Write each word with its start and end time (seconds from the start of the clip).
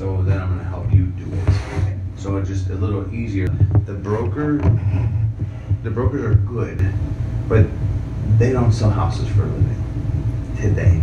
so 0.00 0.22
then 0.22 0.40
I'm 0.40 0.48
going 0.48 0.60
to 0.60 0.64
help 0.64 0.90
you 0.90 1.04
do 1.08 1.30
it. 1.30 1.98
So 2.16 2.38
it's 2.38 2.48
just 2.48 2.70
a 2.70 2.74
little 2.74 3.14
easier. 3.14 3.48
The 3.84 3.92
broker, 3.92 4.56
the 5.82 5.90
brokers 5.90 6.24
are 6.24 6.36
good, 6.36 6.82
but 7.50 7.66
they 8.38 8.50
don't 8.50 8.72
sell 8.72 8.88
houses 8.88 9.28
for 9.28 9.42
a 9.42 9.46
living 9.46 10.56
today. 10.58 11.02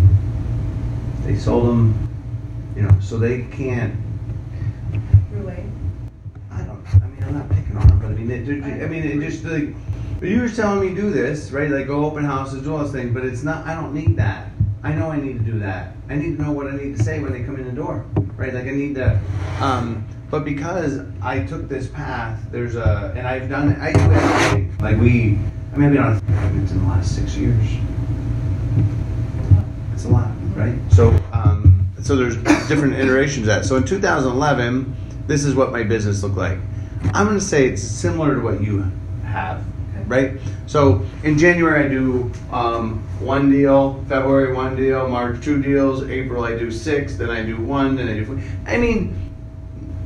They 1.28 1.36
sold 1.36 1.68
them, 1.68 2.10
you 2.76 2.82
know, 2.82 3.00
so 3.00 3.20
they 3.20 3.44
can't. 3.44 3.94
I 6.52 6.64
don't. 6.64 6.84
I 6.92 7.08
mean, 7.08 7.24
I'm 7.24 7.34
not 7.36 7.50
picking 7.50 7.78
on 7.78 7.88
them, 7.88 8.00
but 8.00 8.08
I 8.08 8.14
mean, 8.16 8.32
it, 8.32 8.84
I 8.84 8.88
mean, 8.88 9.04
it 9.04 9.20
just 9.20 9.44
like. 9.44 9.76
You 10.24 10.42
were 10.42 10.50
telling 10.50 10.80
me 10.80 10.96
do 11.00 11.12
this, 11.12 11.52
right? 11.52 11.70
Like 11.70 11.86
go 11.86 12.04
open 12.04 12.26
houses, 12.26 12.64
do 12.64 12.72
all 12.72 12.80
those 12.80 12.94
things, 12.94 13.14
but 13.14 13.24
it's 13.24 13.44
not. 13.44 13.68
I 13.68 13.76
don't 13.76 13.94
need 13.94 14.18
that. 14.18 14.50
I 14.88 14.94
know 14.94 15.12
I 15.12 15.20
need 15.20 15.34
to 15.34 15.44
do 15.44 15.60
that. 15.60 15.92
I 16.08 16.16
need 16.16 16.38
to 16.38 16.44
know 16.44 16.54
what 16.54 16.68
I 16.68 16.72
need 16.72 16.96
to 16.98 17.04
say 17.04 17.20
when 17.20 17.34
they 17.34 17.44
come 17.44 17.58
in 17.58 17.66
the 17.66 17.74
door, 17.74 18.06
right? 18.38 18.54
Like 18.54 18.68
I 18.68 18.72
need 18.72 18.96
to. 18.96 19.20
Um, 19.60 20.08
but 20.30 20.46
because 20.46 21.02
I 21.22 21.44
took 21.44 21.68
this 21.68 21.88
path, 21.88 22.40
there's 22.52 22.78
a, 22.78 23.12
and 23.14 23.28
I've 23.28 23.50
done 23.50 23.74
it. 23.74 23.80
I 23.80 23.92
do 23.92 24.00
everything. 24.00 24.78
Like 24.80 24.98
we, 24.98 25.40
I 25.74 25.78
mean, 25.78 25.88
I've 25.88 25.92
been 25.92 25.98
on. 25.98 26.62
It's 26.64 26.72
in 26.72 26.80
the 26.80 26.88
last 26.88 27.14
six 27.14 27.36
years. 27.36 27.68
It's 29.92 30.06
a 30.06 30.08
lot, 30.08 30.32
right? 30.56 30.80
So, 30.94 31.10
um, 31.34 31.86
so 32.02 32.16
there's 32.16 32.38
different 32.70 32.94
iterations 32.94 33.40
of 33.40 33.48
that. 33.48 33.66
So 33.66 33.76
in 33.76 33.84
2011, 33.84 34.96
this 35.28 35.44
is 35.44 35.54
what 35.54 35.74
my 35.74 35.84
business 35.84 36.24
looked 36.24 36.38
like. 36.38 36.60
I'm 37.14 37.26
going 37.28 37.38
to 37.38 37.44
say 37.44 37.68
it's 37.68 37.84
similar 37.84 38.36
to 38.36 38.40
what 38.40 38.64
you 38.64 38.90
have, 39.26 39.66
right? 40.08 40.40
So 40.66 41.06
in 41.24 41.38
January 41.38 41.86
I 41.86 41.88
do 41.88 42.32
um, 42.52 43.00
one 43.20 43.52
deal, 43.52 44.04
February 44.08 44.54
one 44.54 44.76
deal, 44.76 45.08
March 45.08 45.44
two 45.44 45.62
deals, 45.62 46.04
April 46.10 46.44
I 46.44 46.58
do 46.58 46.72
six, 46.72 47.16
then 47.16 47.30
I 47.30 47.44
do 47.44 47.58
one, 47.58 47.96
then 47.96 48.08
I 48.08 48.14
do. 48.14 48.26
Four. 48.26 48.40
I 48.66 48.78
mean, 48.78 49.28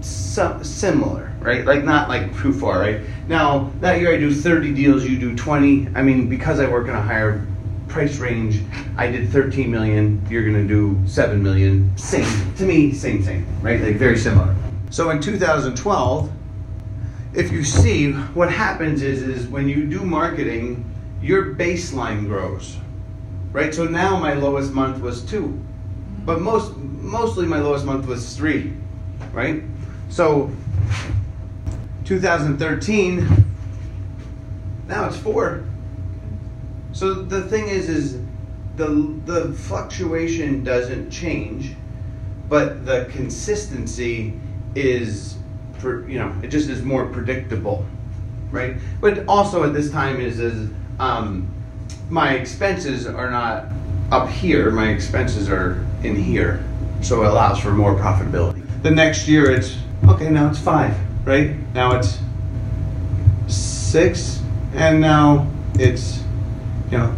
so, 0.02 0.60
similar, 0.64 1.32
right? 1.40 1.66
Like 1.66 1.84
not 1.84 2.10
like 2.10 2.36
too 2.42 2.54
far, 2.54 2.80
right? 2.80 3.02
Now 3.28 3.72
that 3.82 4.00
year 4.00 4.14
I 4.14 4.18
do 4.18 4.34
30 4.34 4.74
deals, 4.74 5.06
you 5.06 5.18
do 5.20 5.36
20. 5.36 5.90
I 5.96 6.02
mean, 6.02 6.28
because 6.28 6.60
I 6.60 6.70
work 6.70 6.88
in 6.88 6.96
a 6.96 7.02
higher 7.02 7.46
price 7.88 8.18
range, 8.18 8.62
I 8.98 9.12
did 9.12 9.30
13 9.30 9.70
million. 9.70 10.26
You're 10.30 10.46
gonna 10.46 10.68
do 10.68 11.00
7 11.06 11.42
million. 11.42 11.96
Same 11.98 12.56
to 12.56 12.66
me, 12.66 12.94
same 12.94 13.22
thing, 13.22 13.46
right? 13.62 13.82
Like 13.82 13.98
very 13.98 14.18
similar. 14.18 14.56
So 14.90 15.10
in 15.10 15.22
2012, 15.22 16.32
if 17.34 17.52
you 17.52 17.64
see 17.64 18.12
what 18.12 18.52
happens 18.52 19.02
is 19.02 19.22
is 19.22 19.48
when 19.48 19.68
you 19.70 19.86
do 19.86 20.02
marketing, 20.02 20.86
your 21.22 21.56
baseline 21.56 22.28
grows, 22.28 22.78
right? 23.52 23.74
So 23.74 23.86
now 23.86 24.18
my 24.18 24.34
lowest 24.34 24.74
month 24.74 25.02
was 25.02 25.24
two, 25.24 25.60
but 26.26 26.42
most 26.42 26.76
mostly 26.78 27.46
my 27.46 27.60
lowest 27.60 27.86
month 27.86 28.08
was 28.08 28.36
three, 28.36 28.74
right? 29.34 29.64
So 30.10 30.52
2013, 32.06 33.46
now 34.88 35.08
it's 35.08 35.18
four. 35.18 35.64
So 36.92 37.14
the 37.14 37.44
thing 37.44 37.70
is, 37.70 37.88
is 37.88 38.22
the 38.76 38.88
the 39.26 39.54
fluctuation 39.54 40.64
doesn't 40.64 41.10
change, 41.10 41.76
but 42.50 42.86
the 42.86 43.06
consistency 43.12 44.34
is, 44.76 45.38
for, 45.82 46.08
you 46.08 46.20
know, 46.20 46.34
it 46.44 46.48
just 46.48 46.70
is 46.70 46.82
more 46.82 47.06
predictable, 47.08 47.86
right? 48.52 48.76
But 49.02 49.26
also 49.28 49.64
at 49.64 49.74
this 49.74 49.92
time 49.92 50.22
is 50.22 50.40
is 50.40 50.70
um, 51.00 51.48
my 52.10 52.34
expenses 52.34 53.08
are 53.08 53.30
not 53.30 53.66
up 54.12 54.30
here. 54.30 54.72
My 54.72 54.90
expenses 54.90 55.50
are 55.50 55.86
in 56.04 56.16
here, 56.16 56.64
so 57.02 57.24
it 57.24 57.28
allows 57.28 57.60
for 57.60 57.72
more 57.72 57.96
profitability. 57.96 58.62
The 58.84 58.92
next 58.92 59.28
year, 59.28 59.50
it's 59.52 59.78
okay. 60.08 60.30
Now 60.30 60.50
it's 60.50 60.60
five, 60.60 60.96
right? 61.26 61.56
Now 61.74 61.98
it's 61.98 62.20
six, 63.48 64.42
and 64.74 65.02
now 65.02 65.50
it's 65.76 66.22
you 66.92 66.98
know, 66.98 67.16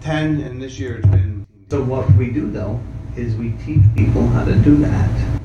10, 0.00 0.40
and 0.40 0.62
this 0.62 0.78
year 0.78 0.96
it's 0.96 1.06
been. 1.08 1.46
So, 1.70 1.82
what 1.82 2.10
we 2.12 2.30
do 2.30 2.50
though 2.50 2.80
is 3.16 3.36
we 3.36 3.52
teach 3.64 3.82
people 3.94 4.26
how 4.28 4.44
to 4.44 4.54
do 4.56 4.76
that. 4.76 5.35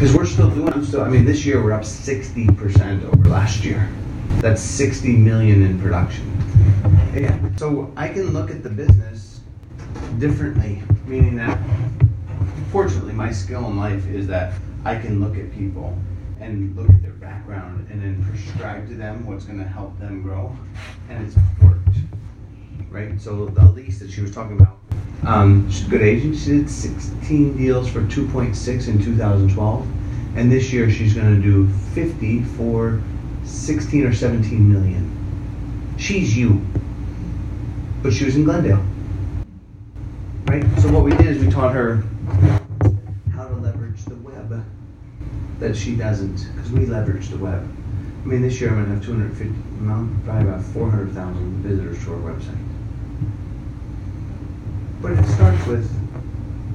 Because 0.00 0.16
we're 0.16 0.24
still 0.24 0.48
doing 0.48 0.72
it. 0.72 0.86
So, 0.86 1.04
I 1.04 1.10
mean, 1.10 1.26
this 1.26 1.44
year 1.44 1.62
we're 1.62 1.74
up 1.74 1.82
60% 1.82 3.04
over 3.04 3.28
last 3.28 3.62
year. 3.62 3.86
That's 4.38 4.62
60 4.62 5.14
million 5.14 5.62
in 5.62 5.78
production. 5.78 6.24
Yeah. 7.14 7.38
So, 7.58 7.92
I 7.98 8.08
can 8.08 8.32
look 8.32 8.50
at 8.50 8.62
the 8.62 8.70
business 8.70 9.42
differently, 10.18 10.82
meaning 11.04 11.36
that, 11.36 11.58
fortunately, 12.72 13.12
my 13.12 13.30
skill 13.30 13.66
in 13.66 13.76
life 13.76 14.06
is 14.06 14.26
that 14.28 14.54
I 14.86 14.94
can 14.94 15.20
look 15.20 15.36
at 15.36 15.52
people 15.52 15.94
and 16.40 16.74
look 16.74 16.88
at 16.88 17.02
their 17.02 17.12
background 17.12 17.86
and 17.90 18.00
then 18.00 18.24
prescribe 18.24 18.88
to 18.88 18.94
them 18.94 19.26
what's 19.26 19.44
going 19.44 19.58
to 19.58 19.68
help 19.68 19.98
them 19.98 20.22
grow. 20.22 20.56
And 21.10 21.26
it's 21.26 21.36
right? 22.90 23.20
So 23.20 23.46
the 23.46 23.64
lease 23.70 23.98
that 24.00 24.10
she 24.10 24.20
was 24.20 24.32
talking 24.32 24.60
about, 24.60 24.78
um, 25.24 25.70
she's 25.70 25.86
a 25.86 25.90
good 25.90 26.02
agent. 26.02 26.36
She 26.36 26.50
did 26.50 26.70
16 26.70 27.56
deals 27.56 27.88
for 27.88 28.02
2.6 28.02 28.88
in 28.88 29.02
2012, 29.02 29.86
and 30.36 30.50
this 30.50 30.72
year 30.72 30.90
she's 30.90 31.14
going 31.14 31.34
to 31.34 31.40
do 31.40 31.68
50 31.94 32.42
for 32.42 33.00
16 33.44 34.06
or 34.06 34.12
17 34.12 34.72
million. 34.72 35.16
She's 35.98 36.36
you, 36.36 36.64
but 38.02 38.12
she 38.12 38.24
was 38.24 38.36
in 38.36 38.44
Glendale, 38.44 38.82
right? 40.46 40.64
So 40.80 40.90
what 40.90 41.04
we 41.04 41.10
did 41.10 41.26
is 41.26 41.44
we 41.44 41.50
taught 41.50 41.74
her 41.74 42.02
how 43.34 43.46
to 43.46 43.54
leverage 43.56 44.04
the 44.06 44.16
web 44.16 44.64
that 45.58 45.76
she 45.76 45.94
doesn't, 45.94 46.48
because 46.54 46.72
we 46.72 46.86
leverage 46.86 47.28
the 47.28 47.36
web. 47.36 47.62
I 48.22 48.26
mean, 48.26 48.42
this 48.42 48.60
year 48.60 48.70
I'm 48.70 48.82
gonna 48.82 48.94
have 48.94 49.04
250, 49.04 49.54
well, 49.86 50.08
probably 50.24 50.48
about 50.48 50.62
400,000 50.62 51.62
visitors 51.62 52.02
to 52.04 52.14
our 52.14 52.18
website. 52.18 52.69
But 55.00 55.12
it 55.12 55.26
starts 55.26 55.66
with, 55.66 55.90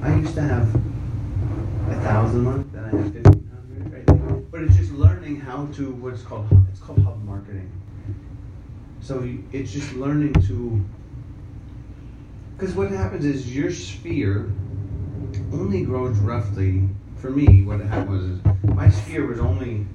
I 0.02 0.16
used 0.16 0.34
to 0.34 0.42
have 0.42 0.74
a 0.74 2.00
thousand 2.02 2.40
a 2.40 2.42
month, 2.42 2.72
then 2.72 2.84
I 2.84 2.88
have 2.88 3.14
1,500, 3.14 4.08
right? 4.08 4.50
But 4.50 4.62
it's 4.62 4.76
just 4.76 4.92
learning 4.92 5.40
how 5.40 5.66
to, 5.74 5.92
what's 5.92 6.22
called, 6.22 6.48
it's 6.70 6.80
called 6.80 7.02
hub 7.02 7.22
marketing. 7.24 7.70
So 9.00 9.28
it's 9.52 9.72
just 9.72 9.92
learning 9.94 10.34
to, 10.48 10.84
because 12.56 12.74
what 12.74 12.90
happens 12.90 13.24
is 13.24 13.54
your 13.54 13.70
sphere 13.70 14.50
only 15.52 15.84
grows 15.84 16.16
roughly 16.18 16.88
for 17.16 17.30
me, 17.30 17.62
what 17.62 17.80
happened 17.80 18.42
was 18.44 18.74
my 18.74 18.90
sphere 18.90 19.26
was 19.26 19.40
only 19.40 19.86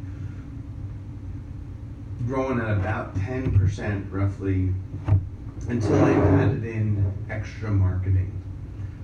growing 2.25 2.59
at 2.59 2.71
about 2.71 3.15
10% 3.15 4.11
roughly 4.11 4.73
until 5.69 6.03
I 6.03 6.11
added 6.11 6.63
in 6.65 7.13
extra 7.29 7.69
marketing. 7.69 8.31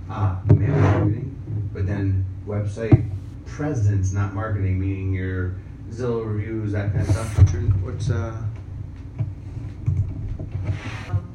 Uh, 0.09 0.37
mail 0.53 0.75
marketing, 0.75 1.69
but 1.73 1.85
then 1.85 2.25
website 2.45 3.09
presence, 3.45 4.13
not 4.13 4.33
marketing, 4.33 4.79
meaning 4.79 5.13
your 5.13 5.55
Zillow 5.89 6.25
reviews, 6.25 6.71
that 6.73 6.93
kind 6.93 7.07
of 7.07 7.13
stuff. 7.13 7.53
What's 7.81 8.09
uh, 8.09 8.41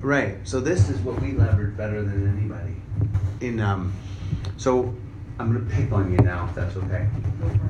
Right. 0.03 0.37
So 0.43 0.59
this 0.59 0.89
is 0.89 0.99
what 1.01 1.21
we 1.23 1.33
leverage 1.33 1.77
better 1.77 2.03
than 2.03 2.37
anybody. 2.37 2.75
In 3.41 3.61
um, 3.61 3.93
so 4.57 4.95
I'm 5.39 5.53
gonna 5.53 5.71
pick 5.71 5.93
on 5.93 6.11
you 6.11 6.19
now, 6.19 6.47
if 6.49 6.57
that's 6.57 6.77
okay. 6.77 7.07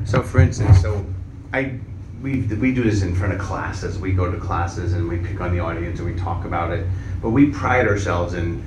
So 0.07 0.23
for 0.23 0.41
instance, 0.41 0.81
so 0.81 1.05
I 1.53 1.79
we 2.23 2.43
we 2.43 2.73
do 2.73 2.83
this 2.85 3.03
in 3.03 3.15
front 3.15 3.35
of 3.35 3.41
classes. 3.41 3.99
We 3.99 4.13
go 4.13 4.31
to 4.31 4.39
classes 4.39 4.93
and 4.93 5.09
we 5.09 5.19
pick 5.19 5.41
on 5.41 5.53
the 5.53 5.61
audience 5.61 5.99
and 5.99 6.13
we 6.13 6.19
talk 6.19 6.45
about 6.45 6.73
it. 6.73 6.87
But 7.21 7.31
we 7.31 7.51
pride 7.51 7.87
ourselves 7.87 8.35
in 8.35 8.63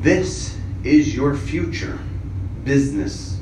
this 0.00 0.56
is 0.84 1.14
your 1.14 1.36
future 1.36 1.98
business 2.64 3.40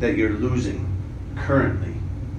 that 0.00 0.16
you're 0.16 0.30
losing 0.30 0.90
currently 1.36 1.94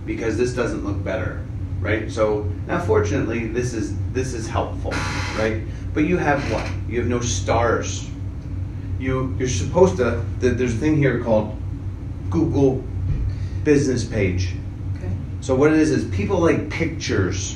because 0.05 0.37
this 0.37 0.53
doesn't 0.53 0.85
look 0.85 1.03
better 1.03 1.43
right 1.79 2.11
so 2.11 2.43
now 2.67 2.79
fortunately 2.79 3.47
this 3.47 3.73
is 3.73 3.95
this 4.11 4.33
is 4.33 4.47
helpful 4.47 4.91
right 5.37 5.63
but 5.93 6.01
you 6.01 6.17
have 6.17 6.39
what 6.51 6.67
you 6.87 6.99
have 6.99 7.07
no 7.07 7.19
stars 7.19 8.07
you 8.99 9.35
you're 9.39 9.47
supposed 9.47 9.97
to 9.97 10.23
there's 10.39 10.73
a 10.73 10.77
thing 10.77 10.95
here 10.95 11.23
called 11.23 11.55
google 12.29 12.83
business 13.65 14.05
page. 14.05 14.53
So 15.45 15.53
what 15.53 15.71
it 15.71 15.77
is 15.77 15.91
is 15.91 16.05
people 16.05 16.39
like 16.39 16.71
pictures. 16.71 17.55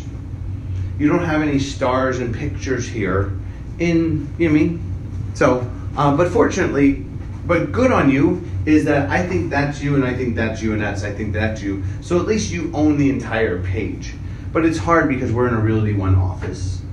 You 0.99 1.07
don't 1.07 1.23
have 1.23 1.41
any 1.41 1.57
stars 1.57 2.19
and 2.19 2.35
pictures 2.35 2.87
here. 2.87 3.35
In 3.79 4.31
you 4.37 4.47
know 4.47 4.53
what 4.53 4.61
I 4.61 4.63
mean? 4.63 5.31
So, 5.33 5.71
um, 5.97 6.15
but 6.15 6.31
fortunately, 6.31 7.03
but 7.47 7.71
good 7.71 7.91
on 7.91 8.11
you 8.11 8.47
is 8.67 8.85
that 8.85 9.09
I 9.09 9.25
think 9.25 9.49
that's 9.49 9.81
you 9.81 9.95
and 9.95 10.05
I 10.05 10.13
think 10.13 10.35
that's 10.35 10.61
you 10.61 10.73
and 10.73 10.81
that's 10.83 11.03
I 11.03 11.11
think 11.11 11.33
that's 11.33 11.63
you. 11.63 11.83
So 12.01 12.19
at 12.19 12.27
least 12.27 12.51
you 12.51 12.69
own 12.75 12.95
the 12.95 13.09
entire 13.09 13.59
page. 13.63 14.13
But 14.53 14.65
it's 14.65 14.77
hard 14.77 15.09
because 15.09 15.31
we're 15.31 15.47
in 15.47 15.55
a 15.55 15.59
Realty 15.59 15.95
One 15.95 16.13
office. 16.13 16.83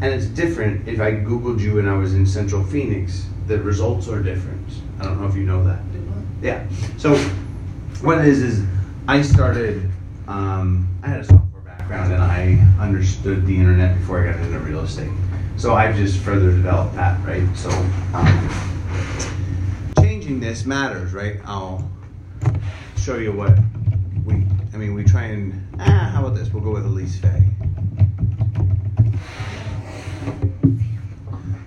And 0.00 0.14
it's 0.14 0.24
different 0.24 0.88
if 0.88 1.02
I 1.02 1.12
Googled 1.12 1.60
you 1.60 1.80
and 1.80 1.86
I 1.86 1.98
was 1.98 2.14
in 2.14 2.24
Central 2.24 2.64
Phoenix. 2.64 3.26
The 3.46 3.58
results 3.60 4.08
are 4.08 4.22
different. 4.22 4.66
I 5.00 5.04
don't 5.04 5.20
know 5.20 5.28
if 5.28 5.36
you 5.36 5.44
know 5.44 5.62
that. 5.64 5.80
Yeah. 6.40 6.66
So 6.96 7.14
what 8.00 8.20
it 8.20 8.24
is 8.26 8.40
is 8.40 8.66
I 9.06 9.20
started. 9.20 9.89
Um, 10.30 10.88
I 11.02 11.08
had 11.08 11.20
a 11.22 11.24
software 11.24 11.62
background 11.62 12.12
and 12.12 12.22
I 12.22 12.64
understood 12.78 13.46
the 13.46 13.56
internet 13.56 13.98
before 13.98 14.22
I 14.22 14.30
got 14.30 14.40
into 14.40 14.60
real 14.60 14.78
estate. 14.82 15.10
So 15.56 15.74
I've 15.74 15.96
just 15.96 16.20
further 16.20 16.52
developed 16.52 16.94
that, 16.94 17.18
right? 17.26 17.44
So 17.56 17.68
um, 18.14 18.48
changing 19.98 20.38
this 20.38 20.64
matters, 20.64 21.12
right? 21.12 21.40
I'll 21.44 21.90
show 22.96 23.16
you 23.16 23.32
what 23.32 23.58
we. 24.24 24.46
I 24.72 24.76
mean, 24.76 24.94
we 24.94 25.02
try 25.02 25.24
and. 25.24 25.66
Ah, 25.80 26.12
how 26.14 26.24
about 26.24 26.36
this? 26.36 26.52
We'll 26.52 26.62
go 26.62 26.70
with 26.70 26.86
Elise 26.86 27.18
Faye. 27.18 27.44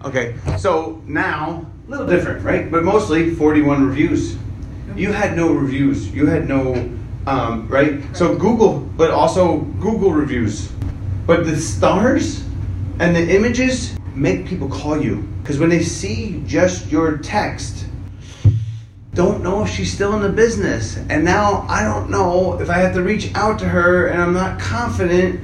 Okay, 0.06 0.36
so 0.58 1.02
now 1.06 1.70
a 1.86 1.92
little 1.92 2.08
different, 2.08 2.46
right? 2.46 2.72
But 2.72 2.86
mostly 2.86 3.36
41 3.36 3.90
reviews. 3.90 4.38
You 4.96 5.12
had 5.12 5.36
no 5.36 5.52
reviews. 5.52 6.14
You 6.14 6.28
had 6.28 6.48
no, 6.48 6.76
um, 7.28 7.68
right? 7.68 8.02
So 8.16 8.36
Google, 8.36 8.80
but 8.80 9.12
also 9.12 9.60
Google 9.80 10.12
reviews. 10.12 10.72
But 11.26 11.46
the 11.46 11.56
stars 11.56 12.44
and 13.00 13.16
the 13.16 13.36
images 13.36 13.98
make 14.14 14.46
people 14.46 14.70
call 14.70 15.02
you 15.02 15.28
because 15.42 15.60
when 15.60 15.70
they 15.70 15.82
see 15.82 16.44
just 16.46 16.92
your 16.92 17.18
text, 17.18 17.86
don't 19.14 19.44
know 19.44 19.64
if 19.64 19.70
she's 19.70 19.94
still 19.94 20.16
in 20.16 20.22
the 20.22 20.30
business. 20.30 20.98
And 21.10 21.24
now 21.24 21.66
I 21.70 21.84
don't 21.84 22.10
know 22.10 22.60
if 22.60 22.70
I 22.70 22.78
have 22.78 22.94
to 22.96 23.04
reach 23.04 23.34
out 23.36 23.60
to 23.60 23.70
her 23.70 24.08
and 24.08 24.22
I'm 24.22 24.34
not 24.34 24.60
confident, 24.60 25.40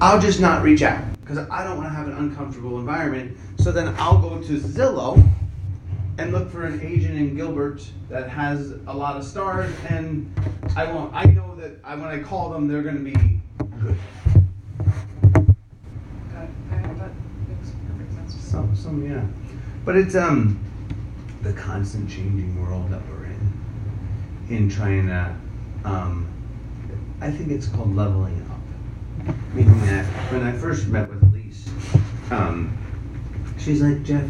I'll 0.00 0.20
just 0.20 0.40
not 0.40 0.62
reach 0.62 0.82
out 0.82 1.02
because 1.20 1.38
I 1.50 1.64
don't 1.64 1.78
want 1.78 1.88
to 1.88 1.94
have 1.94 2.06
an 2.06 2.14
uncomfortable 2.14 2.78
environment. 2.78 3.36
So 3.58 3.72
then 3.72 3.94
I'll 3.98 4.18
go 4.18 4.40
to 4.42 4.58
Zillow 4.58 5.26
and 6.18 6.32
look 6.32 6.50
for 6.50 6.64
an 6.64 6.80
agent 6.80 7.16
in 7.16 7.34
Gilbert 7.34 7.84
that 8.08 8.28
has 8.28 8.72
a 8.86 8.94
lot 8.94 9.16
of 9.16 9.24
stars, 9.24 9.72
and 9.88 10.32
I 10.76 10.90
won't. 10.92 11.12
I 11.14 11.24
know 11.24 11.56
that 11.56 11.78
I, 11.82 11.96
when 11.96 12.08
I 12.08 12.20
call 12.22 12.50
them, 12.50 12.68
they're 12.68 12.82
going 12.82 12.96
to 12.96 13.02
be 13.02 13.40
good. 13.80 13.96
Got 16.32 16.48
that 16.70 17.10
makes 17.48 17.70
perfect 17.88 18.14
sense. 18.14 18.34
Some, 18.34 18.76
some, 18.76 19.04
yeah. 19.04 19.24
But 19.84 19.96
it's 19.96 20.14
um 20.14 20.60
the 21.42 21.52
constant 21.52 22.08
changing 22.08 22.60
world 22.60 22.90
that 22.90 23.02
we're 23.08 23.26
in. 23.26 23.52
In 24.50 24.68
trying 24.68 25.06
to, 25.08 25.34
um, 25.84 26.28
I 27.20 27.30
think 27.30 27.50
it's 27.50 27.66
called 27.66 27.94
leveling 27.94 28.40
up. 28.50 29.34
Meaning 29.54 29.80
that 29.86 30.04
when 30.32 30.42
I 30.42 30.52
first 30.52 30.86
met 30.86 31.08
with 31.08 31.22
Elise, 31.22 31.68
um, 32.30 32.76
she's 33.58 33.80
like, 33.80 34.02
Jeff, 34.02 34.24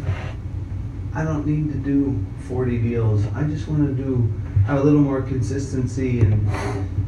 I 1.15 1.23
don't 1.23 1.47
need 1.47 1.71
to 1.71 1.79
do 1.79 2.23
40 2.47 2.77
deals. 2.79 3.25
I 3.33 3.43
just 3.43 3.67
want 3.69 3.85
to 3.85 4.03
do 4.03 4.31
have 4.65 4.79
a 4.79 4.83
little 4.83 4.99
more 4.99 5.21
consistency 5.21 6.19
and 6.19 6.47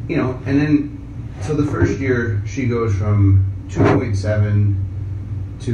you 0.10 0.16
know. 0.16 0.40
And 0.46 0.62
then 0.62 1.34
so 1.42 1.54
the 1.54 1.70
first 1.70 2.00
year 2.00 2.42
she 2.46 2.68
goes 2.68 2.96
from 2.96 3.46
2.7 3.68 5.62
to 5.66 5.74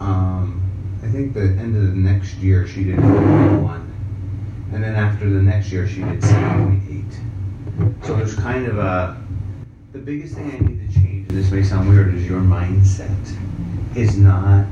um, 0.00 0.62
I 1.02 1.08
think 1.08 1.34
the 1.34 1.42
end 1.42 1.76
of 1.76 1.82
the 1.82 1.96
next 1.96 2.36
year 2.36 2.66
she 2.66 2.84
did 2.84 2.96
4.1, 2.96 3.86
and 4.72 4.82
then 4.82 4.94
after 4.94 5.28
the 5.28 5.42
next 5.42 5.70
year 5.70 5.86
she 5.86 6.00
did 6.00 6.20
7.8. 6.20 8.06
So 8.06 8.16
there's 8.16 8.34
kind 8.36 8.66
of 8.66 8.78
a 8.78 9.22
the 9.92 9.98
biggest 9.98 10.34
thing 10.34 10.50
I 10.50 10.58
need 10.58 10.88
to 10.88 10.94
change. 10.94 11.28
And 11.28 11.38
this 11.38 11.50
may 11.50 11.62
sound 11.62 11.88
weird, 11.88 12.14
is 12.14 12.26
your 12.26 12.40
mindset 12.40 13.36
is 13.94 14.16
not 14.16 14.66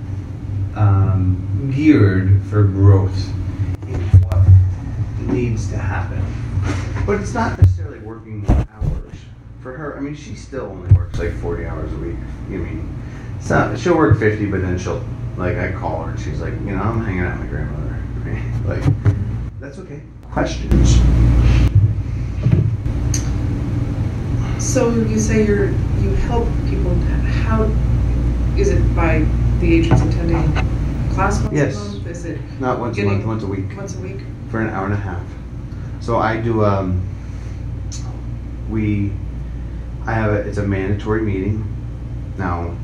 um, 0.74 1.72
geared 1.74 2.42
for 2.44 2.64
growth 2.64 3.28
in 3.88 4.00
what 4.22 5.32
needs 5.32 5.68
to 5.70 5.76
happen. 5.76 6.24
But 7.06 7.20
it's 7.20 7.34
not 7.34 7.58
necessarily 7.58 7.98
working 7.98 8.42
more 8.42 8.66
hours. 8.74 9.14
For 9.60 9.76
her, 9.76 9.96
I 9.96 10.00
mean, 10.00 10.14
she 10.14 10.34
still 10.34 10.66
only 10.66 10.92
works 10.94 11.18
like 11.18 11.32
40 11.34 11.66
hours 11.66 11.92
a 11.92 11.96
week. 11.96 12.16
You 12.48 12.58
mean, 12.58 13.02
it's 13.38 13.50
not, 13.50 13.78
she'll 13.78 13.96
work 13.96 14.18
50, 14.18 14.46
but 14.46 14.62
then 14.62 14.78
she'll, 14.78 15.04
like, 15.36 15.56
I 15.56 15.72
call 15.72 16.04
her 16.04 16.10
and 16.10 16.20
she's 16.20 16.40
like, 16.40 16.52
you 16.52 16.72
know, 16.72 16.82
I'm 16.82 17.04
hanging 17.04 17.20
out 17.20 17.38
with 17.38 17.46
my 17.46 17.56
grandmother. 17.56 17.88
Like, 18.62 18.80
that's 19.58 19.78
okay. 19.80 20.00
Questions? 20.30 21.00
So 24.62 24.90
you 24.90 25.18
say 25.18 25.44
you're 25.44 25.70
you 26.00 26.10
help 26.28 26.46
people. 26.68 26.94
How 26.94 27.64
is 28.56 28.68
it 28.68 28.80
by 28.94 29.26
the 29.62 29.74
agents 29.74 30.02
attending 30.02 30.52
class 31.14 31.40
once 31.40 31.52
Yes. 31.54 31.76
a 31.76 31.78
month? 31.78 32.06
Is 32.08 32.24
it 32.24 32.40
Not 32.60 32.80
once 32.80 32.96
a 32.98 33.02
Getting- 33.02 33.12
month, 33.12 33.26
once 33.26 33.42
a 33.44 33.46
week. 33.46 33.76
once 33.76 33.96
a 33.96 34.00
week? 34.00 34.18
for 34.50 34.60
an 34.60 34.68
hour 34.68 34.84
and 34.84 34.92
a 34.92 34.98
half. 34.98 35.22
So 36.00 36.18
I 36.18 36.36
do. 36.38 36.62
Um, 36.62 37.00
we, 38.68 39.12
I 40.04 40.12
have 40.12 40.30
a. 40.32 40.36
It's 40.40 40.58
a 40.58 40.66
mandatory 40.66 41.22
meeting. 41.22 41.64
Now, 42.36 42.74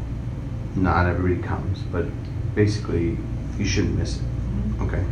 not 0.76 1.06
everybody 1.06 1.42
comes, 1.46 1.80
but 1.92 2.06
basically, 2.54 3.18
you 3.58 3.66
shouldn't 3.66 3.98
miss 3.98 4.16
it. 4.16 4.22
Okay, 4.80 5.04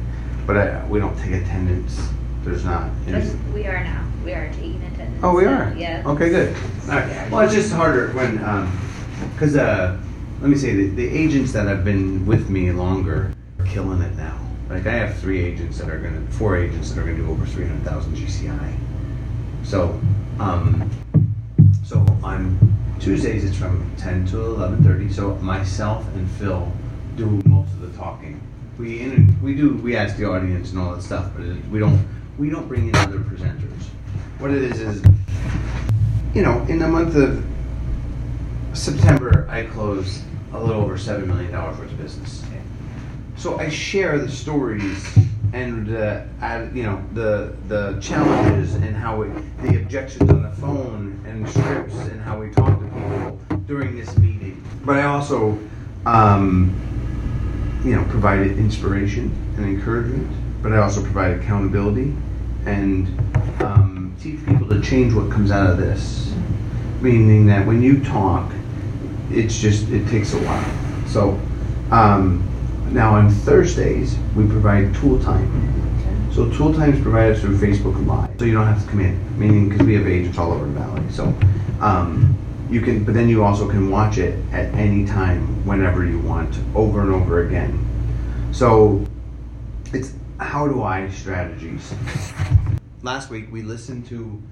but 0.46 0.56
I, 0.56 0.86
we 0.88 0.98
don't 0.98 1.18
take 1.18 1.32
attendance. 1.42 2.08
There's 2.42 2.64
not. 2.64 2.88
any- 3.06 3.18
Yes, 3.18 3.34
we 3.52 3.66
are 3.66 3.84
now. 3.84 4.02
We 4.24 4.32
are 4.32 4.48
taking 4.54 4.80
attendance. 4.82 5.20
Oh, 5.22 5.34
we 5.34 5.44
so, 5.44 5.50
are. 5.50 5.74
Yeah. 5.76 6.02
Okay, 6.06 6.30
good. 6.30 6.56
All 6.88 6.96
right. 6.96 7.30
Well, 7.30 7.40
it's 7.42 7.52
just 7.54 7.72
harder 7.72 8.12
when, 8.12 8.36
because 9.34 9.56
uh, 9.56 9.98
let 10.40 10.50
me 10.50 10.56
say 10.56 10.74
the, 10.74 10.88
the 10.90 11.08
agents 11.08 11.52
that 11.52 11.66
have 11.66 11.84
been 11.84 12.26
with 12.26 12.50
me 12.50 12.70
longer 12.70 13.32
are 13.58 13.64
killing 13.64 14.02
it 14.02 14.14
now. 14.16 14.38
Like 14.68 14.86
I 14.86 14.92
have 14.92 15.16
three 15.18 15.42
agents 15.42 15.78
that 15.78 15.88
are 15.88 15.98
gonna, 15.98 16.20
four 16.32 16.56
agents 16.58 16.90
that 16.90 17.00
are 17.00 17.04
gonna 17.04 17.16
do 17.16 17.30
over 17.30 17.46
three 17.46 17.66
hundred 17.66 17.84
thousand 17.84 18.16
GCI. 18.16 18.76
So, 19.64 19.98
um, 20.38 20.90
so 21.84 22.04
on 22.22 22.58
Tuesdays 23.00 23.44
it's 23.44 23.56
from 23.56 23.90
ten 23.96 24.26
to 24.26 24.44
eleven 24.44 24.82
thirty. 24.84 25.11
So 25.11 25.37
myself 25.37 26.06
and 26.14 26.30
Phil 26.32 26.70
do 27.16 27.40
most 27.46 27.72
of 27.72 27.80
the 27.80 27.96
talking. 27.96 28.40
We 28.78 29.26
we 29.42 29.54
do 29.54 29.76
we 29.76 29.96
ask 29.96 30.16
the 30.16 30.28
audience 30.28 30.70
and 30.70 30.78
all 30.78 30.94
that 30.94 31.02
stuff, 31.02 31.30
but 31.34 31.46
it, 31.46 31.64
we 31.68 31.78
don't 31.78 32.06
we 32.37 32.50
don't 32.50 32.68
bring 32.68 32.88
in 32.88 32.96
other 32.96 33.20
presenters. 33.20 33.84
What 34.38 34.50
it 34.50 34.62
is 34.62 34.80
is, 34.80 35.02
you 36.34 36.42
know, 36.42 36.61
in 36.68 36.78
the 36.78 36.88
month 36.88 37.14
of 37.16 37.42
September, 38.76 39.47
I 39.50 39.64
closed 39.64 40.23
a 40.52 40.61
little 40.61 40.83
over 40.83 40.99
seven 40.99 41.28
million 41.28 41.52
dollars 41.52 41.78
worth 41.78 41.90
of 41.90 41.99
business. 41.99 42.42
So 43.37 43.59
I 43.59 43.68
share 43.68 44.18
the 44.18 44.30
stories 44.30 45.06
and 45.52 45.87
you 46.76 46.83
know 46.83 47.04
the 47.12 47.54
the 47.68 47.99
challenges 48.00 48.75
and 48.75 48.97
how 48.97 49.23
we, 49.23 49.28
the 49.62 49.76
objections 49.76 50.28
on 50.30 50.42
the 50.42 50.50
phone 50.52 51.23
and 51.26 51.49
scripts 51.49 51.95
and 51.95 52.21
how 52.21 52.38
we 52.38 52.50
talk 52.50 52.78
to 52.80 52.87
people 52.87 53.38
during 53.66 53.97
this 53.97 54.16
meeting. 54.18 54.62
But 54.85 54.99
I 54.99 55.04
also, 55.04 55.59
um, 56.06 56.75
you 57.85 57.95
know, 57.95 58.04
provided 58.04 58.59
inspiration 58.59 59.30
and 59.56 59.66
encouragement. 59.66 60.62
But 60.62 60.73
I 60.73 60.78
also 60.78 61.02
provide 61.02 61.38
accountability 61.38 62.14
and 62.64 63.06
um, 63.62 64.16
teach 64.21 64.45
people 64.47 64.68
to 64.68 64.80
change 64.80 65.12
what 65.12 65.30
comes 65.30 65.50
out 65.50 65.71
of 65.71 65.78
this. 65.78 66.35
Meaning 67.00 67.47
that 67.47 67.66
when 67.66 67.83
you 67.83 68.02
talk, 68.02 68.50
it's 69.30 69.59
just 69.59 69.88
it 69.90 70.06
takes 70.09 70.35
a 70.35 70.38
while. 70.38 71.06
So 71.09 71.40
um, 71.90 72.47
now 72.90 73.14
on 73.14 73.30
Thursdays 73.30 74.16
we 74.35 74.47
provide 74.47 74.95
tool 74.95 75.18
time. 75.21 75.73
So 76.33 76.50
tool 76.50 76.75
time 76.75 76.92
is 76.92 77.00
provided 77.00 77.38
through 77.38 77.56
Facebook 77.59 78.06
Live, 78.06 78.38
so 78.38 78.45
you 78.45 78.52
don't 78.52 78.66
have 78.66 78.83
to 78.85 78.90
come 78.90 79.00
in. 79.00 79.38
Meaning 79.38 79.71
because 79.71 79.87
we 79.87 79.95
have 79.95 80.06
agents 80.06 80.38
all 80.38 80.52
over 80.52 80.66
the 80.66 80.73
valley, 80.73 81.02
so 81.11 81.35
um, 81.80 82.37
you 82.71 82.83
can. 82.83 83.04
But 83.04 83.14
then 83.14 83.28
you 83.28 83.42
also 83.42 83.68
can 83.68 83.90
watch 83.90 84.18
it 84.18 84.38
at 84.52 84.73
any 84.75 85.06
time, 85.06 85.64
whenever 85.66 86.04
you 86.04 86.18
want, 86.18 86.59
over 86.75 87.00
and 87.00 87.11
over 87.11 87.47
again. 87.47 87.83
So 88.52 89.06
it's 89.92 90.12
how 90.38 90.68
do 90.68 90.83
I 90.83 91.09
strategies. 91.09 91.95
Last 93.02 93.30
week 93.30 93.50
we 93.50 93.62
listened 93.62 94.06
to 94.09 94.42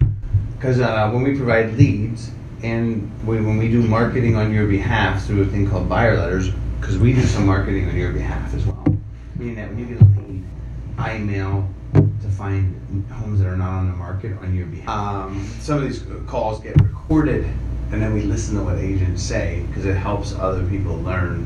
because 0.56 0.80
uh, 0.80 1.10
when 1.10 1.22
we 1.22 1.36
provide 1.36 1.74
leads 1.74 2.30
and 2.64 3.10
we, 3.26 3.36
when 3.42 3.58
we 3.58 3.68
do 3.68 3.82
marketing 3.82 4.36
on 4.36 4.52
your 4.52 4.66
behalf 4.66 5.26
through 5.26 5.42
a 5.42 5.46
thing 5.46 5.68
called 5.68 5.86
buyer 5.86 6.16
letters, 6.16 6.50
because 6.80 6.98
we 6.98 7.12
do 7.12 7.22
some 7.22 7.46
marketing 7.46 7.88
on 7.88 7.94
your 7.94 8.10
behalf 8.10 8.54
as 8.54 8.64
well. 8.64 8.84
Meaning 9.36 9.56
that 9.56 9.68
when 9.68 9.78
you 9.78 9.86
get 9.86 10.00
lead, 10.00 10.42
I 10.96 11.18
to 12.22 12.28
find 12.30 13.04
homes 13.10 13.40
that 13.40 13.48
are 13.48 13.56
not 13.56 13.68
on 13.68 13.90
the 13.90 13.96
market 13.96 14.36
on 14.38 14.54
your 14.54 14.66
behalf. 14.66 14.88
Um, 14.88 15.46
some 15.60 15.78
of 15.78 15.84
these 15.84 16.04
calls 16.26 16.60
get 16.60 16.80
recorded, 16.80 17.44
and 17.92 18.02
then 18.02 18.14
we 18.14 18.22
listen 18.22 18.56
to 18.56 18.62
what 18.62 18.78
agents 18.78 19.22
say 19.22 19.64
because 19.68 19.84
it 19.84 19.94
helps 19.94 20.32
other 20.32 20.66
people 20.66 20.96
learn 21.02 21.44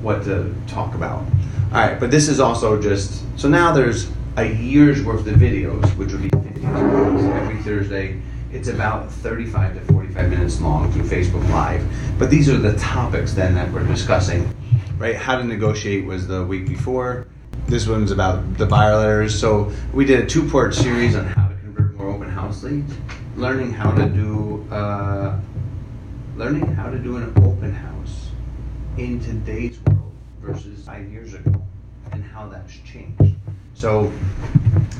what 0.00 0.24
to 0.24 0.54
talk 0.66 0.94
about. 0.94 1.18
All 1.18 1.80
right, 1.80 2.00
but 2.00 2.10
this 2.10 2.28
is 2.28 2.40
also 2.40 2.80
just 2.80 3.22
so 3.38 3.48
now 3.48 3.72
there's 3.72 4.10
a 4.36 4.44
year's 4.44 5.02
worth 5.02 5.26
of 5.26 5.34
videos, 5.34 5.84
which 5.96 6.12
would 6.12 6.22
be 6.22 6.30
every 6.32 7.58
Thursday. 7.58 8.20
It's 8.54 8.68
about 8.68 9.10
35 9.10 9.74
to 9.74 9.80
45 9.92 10.30
minutes 10.30 10.60
long 10.60 10.92
through 10.92 11.02
Facebook 11.02 11.46
Live. 11.50 11.84
But 12.20 12.30
these 12.30 12.48
are 12.48 12.56
the 12.56 12.74
topics 12.74 13.32
then 13.32 13.52
that 13.56 13.70
we're 13.72 13.84
discussing, 13.84 14.48
right? 14.96 15.16
How 15.16 15.36
to 15.36 15.42
negotiate 15.42 16.04
was 16.04 16.28
the 16.28 16.44
week 16.44 16.68
before. 16.68 17.26
This 17.66 17.88
one's 17.88 18.12
about 18.12 18.56
the 18.56 18.64
buyer 18.64 18.96
letters. 18.96 19.36
So 19.36 19.72
we 19.92 20.04
did 20.04 20.20
a 20.20 20.26
two-part 20.26 20.72
series 20.72 21.16
on 21.16 21.26
how 21.26 21.48
to 21.48 21.54
convert 21.56 21.96
more 21.96 22.10
open 22.10 22.30
house 22.30 22.62
leads, 22.62 22.94
learning 23.34 23.72
how 23.72 23.90
to 23.90 24.06
do, 24.06 24.64
uh, 24.70 25.36
learning 26.36 26.66
how 26.74 26.90
to 26.90 26.98
do 27.00 27.16
an 27.16 27.32
open 27.38 27.74
house 27.74 28.30
in 28.98 29.18
today's 29.18 29.80
world 29.80 30.12
versus 30.40 30.86
five 30.86 31.10
years 31.10 31.34
ago, 31.34 31.60
and 32.12 32.22
how 32.22 32.46
that's 32.46 32.78
changed. 32.82 33.34
So, 33.74 34.12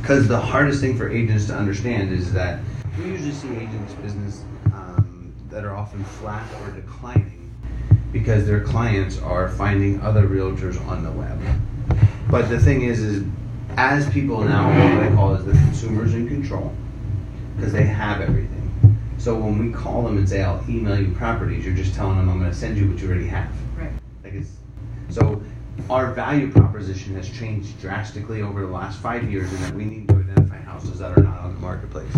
because 0.00 0.26
the 0.26 0.40
hardest 0.40 0.80
thing 0.80 0.98
for 0.98 1.08
agents 1.08 1.46
to 1.46 1.54
understand 1.54 2.12
is 2.12 2.32
that 2.32 2.58
we 2.98 3.04
usually 3.04 3.32
see 3.32 3.56
agents' 3.56 3.94
business 3.94 4.44
um, 4.66 5.32
that 5.50 5.64
are 5.64 5.74
often 5.74 6.04
flat 6.04 6.46
or 6.62 6.70
declining 6.70 7.52
because 8.12 8.46
their 8.46 8.60
clients 8.60 9.20
are 9.20 9.48
finding 9.48 10.00
other 10.00 10.28
realtors 10.28 10.80
on 10.86 11.02
the 11.02 11.10
web. 11.10 11.40
But 12.30 12.48
the 12.48 12.58
thing 12.58 12.82
is, 12.82 13.00
is 13.00 13.26
as 13.76 14.08
people 14.10 14.42
now, 14.44 14.68
what 14.68 15.02
I 15.02 15.12
call 15.12 15.34
is 15.34 15.44
the 15.44 15.52
consumers 15.52 16.14
in 16.14 16.28
control, 16.28 16.72
because 17.56 17.72
they 17.72 17.84
have 17.84 18.20
everything. 18.20 18.60
So 19.18 19.34
when 19.34 19.58
we 19.58 19.72
call 19.72 20.02
them 20.02 20.18
and 20.18 20.28
say, 20.28 20.42
"I'll 20.42 20.62
email 20.68 20.98
you 21.00 21.12
properties," 21.12 21.64
you're 21.64 21.74
just 21.74 21.94
telling 21.94 22.16
them, 22.18 22.28
"I'm 22.28 22.38
going 22.38 22.50
to 22.50 22.56
send 22.56 22.76
you 22.76 22.88
what 22.88 23.00
you 23.00 23.08
already 23.08 23.26
have." 23.26 23.50
Right. 23.76 23.90
Like 24.22 24.34
it's 24.34 24.50
so 25.08 25.42
our 25.90 26.12
value 26.12 26.50
proposition 26.50 27.14
has 27.14 27.28
changed 27.28 27.80
drastically 27.80 28.42
over 28.42 28.62
the 28.62 28.72
last 28.72 29.00
five 29.00 29.30
years 29.30 29.52
and 29.52 29.62
that 29.64 29.74
we 29.74 29.84
need 29.84 30.08
to 30.08 30.14
identify 30.14 30.56
houses 30.56 30.98
that 30.98 31.16
are 31.16 31.22
not 31.22 31.40
on 31.40 31.54
the 31.54 31.60
marketplace. 31.60 32.12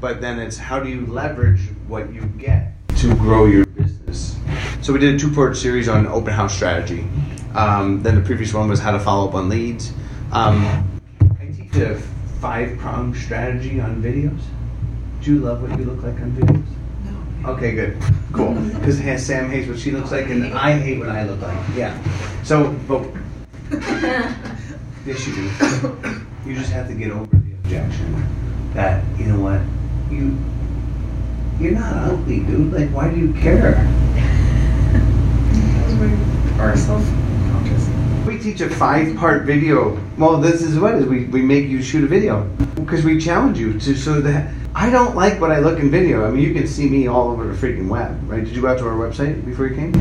But 0.00 0.20
then 0.20 0.38
it's 0.38 0.56
how 0.56 0.80
do 0.80 0.88
you 0.88 1.06
leverage 1.06 1.60
what 1.86 2.12
you 2.12 2.22
get 2.38 2.72
to 2.96 3.14
grow 3.16 3.46
your 3.46 3.66
business? 3.66 4.38
So 4.80 4.92
we 4.92 4.98
did 4.98 5.14
a 5.14 5.18
two-part 5.18 5.56
series 5.56 5.88
on 5.88 6.06
open 6.06 6.32
house 6.32 6.54
strategy. 6.54 7.06
Um, 7.54 8.02
then 8.02 8.14
the 8.14 8.22
previous 8.22 8.54
one 8.54 8.68
was 8.68 8.80
how 8.80 8.92
to 8.92 8.98
follow 8.98 9.28
up 9.28 9.34
on 9.34 9.48
leads. 9.48 9.92
Um, 10.32 11.00
I 11.38 11.46
teach 11.46 11.76
a 11.76 11.96
five-pronged 12.40 13.16
strategy 13.16 13.80
on 13.80 14.02
videos. 14.02 14.40
Do 15.22 15.34
you 15.34 15.40
love 15.40 15.62
what 15.62 15.78
you 15.78 15.84
look 15.84 16.02
like 16.02 16.20
on 16.20 16.32
videos? 16.32 16.81
Okay, 17.44 17.72
good, 17.72 18.00
cool. 18.32 18.54
Because 18.54 18.98
Sam 19.24 19.50
hates 19.50 19.68
what 19.68 19.78
she 19.78 19.90
looks 19.90 20.12
like, 20.12 20.28
and 20.30 20.54
I 20.54 20.78
hate 20.78 21.00
what 21.00 21.08
I 21.08 21.24
look 21.24 21.40
like. 21.40 21.58
Yeah. 21.74 21.92
So, 22.44 22.72
but 22.86 23.02
yes, 25.04 25.26
you 25.26 25.34
do. 25.34 26.20
You 26.46 26.54
just 26.54 26.70
have 26.72 26.86
to 26.88 26.94
get 26.94 27.10
over 27.10 27.26
the 27.34 27.52
objection 27.54 28.72
that 28.74 29.04
you 29.18 29.26
know 29.26 29.40
what 29.40 29.60
you 30.10 30.38
you're 31.60 31.78
not 31.78 32.10
ugly, 32.10 32.40
dude. 32.40 32.72
Like, 32.72 32.90
why 32.90 33.10
do 33.10 33.18
you 33.18 33.32
care? 33.34 33.74
That 35.52 35.86
was 35.86 35.94
my, 35.94 36.62
our 36.62 36.76
self-conscious. 36.76 37.88
We 38.26 38.31
teach 38.42 38.60
a 38.60 38.68
five-part 38.68 39.44
video. 39.44 39.98
Well, 40.18 40.38
this 40.38 40.62
is 40.62 40.78
what 40.78 40.96
is 40.96 41.06
we, 41.06 41.26
we 41.26 41.42
make 41.42 41.68
you 41.68 41.82
shoot 41.82 42.02
a 42.02 42.06
video 42.06 42.44
because 42.74 43.04
we 43.04 43.20
challenge 43.20 43.58
you 43.58 43.78
to 43.78 43.96
so 43.96 44.20
that 44.20 44.52
I 44.74 44.90
don't 44.90 45.14
like 45.14 45.40
what 45.40 45.52
I 45.52 45.60
look 45.60 45.78
in 45.78 45.90
video. 45.90 46.26
I 46.26 46.30
mean, 46.30 46.42
you 46.42 46.52
can 46.52 46.66
see 46.66 46.88
me 46.88 47.06
all 47.06 47.30
over 47.30 47.46
the 47.46 47.54
freaking 47.54 47.88
web, 47.88 48.18
right? 48.28 48.44
Did 48.44 48.54
you 48.56 48.62
go 48.62 48.68
out 48.68 48.78
to 48.78 48.86
our 48.86 48.96
website 48.96 49.44
before 49.44 49.68
you 49.68 49.76
came? 49.76 49.92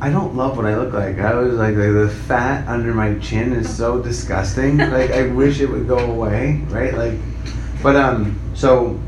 I 0.00 0.10
don't 0.10 0.34
love 0.34 0.56
what 0.56 0.66
I 0.66 0.76
look 0.76 0.92
like. 0.92 1.20
I 1.20 1.34
was 1.34 1.54
like, 1.54 1.76
like 1.76 1.92
the 1.92 2.08
fat 2.26 2.66
under 2.66 2.92
my 2.92 3.14
chin 3.20 3.52
is 3.52 3.74
so 3.74 4.02
disgusting. 4.02 4.78
like 4.78 5.12
I 5.12 5.28
wish 5.28 5.60
it 5.60 5.66
would 5.66 5.86
go 5.86 5.98
away, 5.98 6.60
right? 6.68 6.92
Like, 6.92 7.14
but 7.84 7.94
um, 7.94 8.40
so 8.54 8.98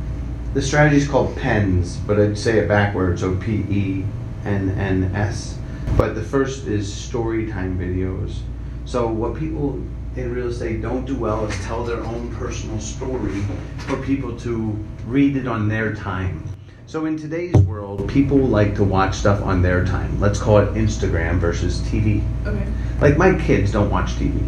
the 0.53 0.63
strategy 0.63 0.99
is 0.99 1.09
called 1.09 1.37
PENS, 1.37 1.97
but 1.97 2.21
I'd 2.21 2.39
say 2.39 2.59
it 2.59 2.69
backwards, 2.69 3.23
so 3.23 3.35
P 3.37 3.65
E 3.69 4.05
N 4.45 4.71
N 4.79 5.11
S. 5.17 5.59
But 5.97 6.17
the 6.17 6.23
first 6.23 6.67
is 6.67 6.93
story 6.93 7.49
time 7.49 7.79
videos. 7.79 8.41
So 8.85 9.07
what 9.07 9.37
people 9.37 9.75
in 10.17 10.35
real 10.35 10.49
estate 10.49 10.83
don't 10.83 11.05
do 11.05 11.15
well 11.15 11.47
is 11.47 11.65
tell 11.65 11.85
their 11.85 12.01
own 12.01 12.35
personal 12.35 12.81
story 12.81 13.41
for 13.79 13.97
people 14.03 14.37
to 14.41 14.77
read 15.07 15.37
it 15.37 15.47
on 15.47 15.69
their 15.69 15.95
time. 15.95 16.43
So 16.87 17.07
in 17.07 17.17
today's 17.17 17.55
world, 17.55 18.09
people 18.09 18.39
like 18.39 18.75
to 18.75 18.85
watch 18.85 19.15
stuff 19.15 19.41
on 19.43 19.63
their 19.63 19.85
time. 19.85 20.21
Let's 20.21 20.41
call 20.41 20.59
it 20.59 20.75
Instagram 20.75 21.39
versus 21.39 21.81
TV. 21.83 22.25
Okay. 22.45 22.67
Like 23.01 23.17
my 23.17 23.39
kids 23.39 23.71
don't 23.71 23.91
watch 23.91 24.15
TV 24.15 24.47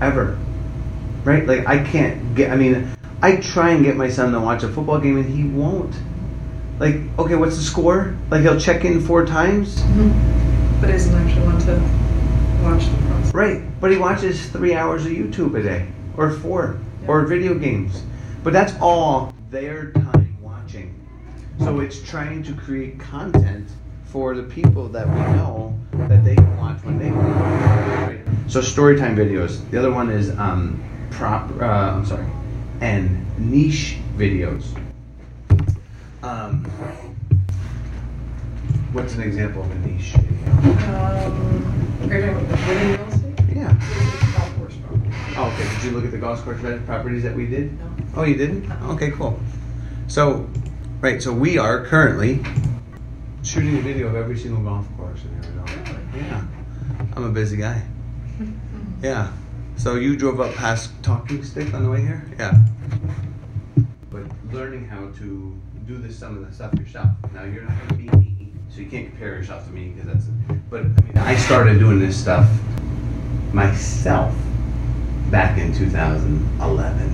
ever. 0.00 0.38
Right? 1.24 1.46
Like 1.46 1.66
I 1.66 1.82
can't 1.82 2.34
get 2.36 2.52
I 2.52 2.56
mean, 2.56 2.88
I 3.22 3.36
try 3.36 3.70
and 3.70 3.84
get 3.84 3.96
my 3.96 4.08
son 4.08 4.32
to 4.32 4.40
watch 4.40 4.62
a 4.62 4.68
football 4.68 5.00
game 5.00 5.16
and 5.16 5.28
he 5.28 5.44
won't. 5.44 5.94
Like, 6.78 6.96
okay, 7.18 7.34
what's 7.34 7.56
the 7.56 7.62
score? 7.62 8.16
Like 8.30 8.42
he'll 8.42 8.60
check 8.60 8.84
in 8.84 9.00
four 9.00 9.26
times? 9.26 9.82
But 10.80 10.88
doesn't 10.88 11.14
actually 11.14 11.46
want 11.46 11.60
to 11.62 11.74
watch 12.62 12.84
the 12.84 13.06
process. 13.08 13.34
Right. 13.34 13.80
But 13.80 13.90
he 13.90 13.98
watches 13.98 14.48
three 14.50 14.74
hours 14.74 15.04
of 15.04 15.12
YouTube 15.12 15.58
a 15.58 15.62
day. 15.62 15.88
Or 16.16 16.30
four. 16.30 16.78
Or 17.06 17.24
video 17.26 17.54
games. 17.54 18.02
But 18.44 18.52
that's 18.52 18.74
all 18.80 19.34
their 19.50 19.90
time 19.92 20.36
watching. 20.40 20.94
So 21.58 21.80
it's 21.80 22.00
trying 22.00 22.44
to 22.44 22.54
create 22.54 23.00
content 23.00 23.68
for 24.04 24.34
the 24.34 24.44
people 24.44 24.88
that 24.88 25.06
we 25.06 25.20
know 25.36 25.78
that 25.92 26.24
they 26.24 26.34
can 26.34 26.56
watch 26.56 26.82
when 26.84 26.98
they 26.98 27.10
want. 27.10 27.36
Right? 27.36 28.20
So 28.46 28.60
storytime 28.60 29.16
videos. 29.16 29.68
The 29.70 29.78
other 29.78 29.92
one 29.92 30.10
is 30.10 30.30
um, 30.38 30.82
prop. 31.10 31.50
Uh, 31.60 31.64
I'm 31.64 32.06
sorry, 32.06 32.26
and 32.80 33.26
niche 33.38 33.98
videos. 34.16 34.64
Um, 36.28 36.62
what's 38.92 39.14
an 39.14 39.22
example 39.22 39.62
of 39.62 39.70
a 39.70 39.74
niche? 39.76 40.14
Um, 40.14 40.20
are 42.10 42.18
you 42.18 42.26
talking 42.26 42.46
about 42.46 42.68
winning 42.68 42.88
real 42.90 43.08
estate? 43.08 43.56
Yeah. 43.56 43.72
Golf 44.36 44.56
course 44.58 44.76
property. 44.76 45.10
Oh, 45.38 45.50
okay. 45.54 45.74
Did 45.74 45.84
you 45.84 45.90
look 45.92 46.04
at 46.04 46.10
the 46.10 46.18
golf 46.18 46.44
course 46.44 46.60
properties 46.84 47.22
that 47.22 47.34
we 47.34 47.46
did? 47.46 47.78
No. 47.78 47.96
Oh, 48.16 48.24
you 48.24 48.34
didn't? 48.34 48.70
Okay, 48.90 49.10
cool. 49.12 49.40
So, 50.06 50.46
right. 51.00 51.22
So 51.22 51.32
we 51.32 51.56
are 51.56 51.86
currently 51.86 52.44
shooting 53.42 53.78
a 53.78 53.80
video 53.80 54.08
of 54.08 54.14
every 54.14 54.36
single 54.36 54.62
golf 54.62 54.86
course 54.98 55.20
in 55.24 55.34
Arizona. 55.34 56.00
Yeah. 56.14 56.44
I'm 57.16 57.24
a 57.24 57.30
busy 57.30 57.56
guy. 57.56 57.82
Yeah. 59.00 59.32
So 59.76 59.94
you 59.94 60.16
drove 60.16 60.40
up 60.40 60.54
past 60.56 60.90
Talking 61.04 61.42
Stick 61.44 61.72
on 61.72 61.84
the 61.84 61.90
way 61.90 62.00
here? 62.00 62.28
Yeah. 62.36 62.60
But 64.10 64.24
learning 64.52 64.88
how 64.88 65.08
to 65.20 65.56
do 65.88 65.96
this 65.96 66.18
some 66.18 66.36
of 66.36 66.46
the 66.46 66.54
stuff 66.54 66.74
yourself. 66.74 67.08
Now 67.32 67.44
you're 67.44 67.62
not 67.62 67.72
going 67.78 67.88
to 67.88 67.94
be 67.94 68.18
me, 68.18 68.52
so 68.68 68.80
you 68.80 68.90
can't 68.90 69.08
compare 69.08 69.34
yourself 69.34 69.64
to 69.64 69.72
me 69.72 69.88
because 69.88 70.06
that's. 70.06 70.26
But 70.68 70.82
I 70.82 70.84
mean, 70.84 71.16
I 71.16 71.34
started 71.34 71.78
doing 71.78 71.98
this 71.98 72.14
stuff 72.14 72.46
myself 73.54 74.34
back 75.30 75.58
in 75.58 75.72
2011, 75.72 77.08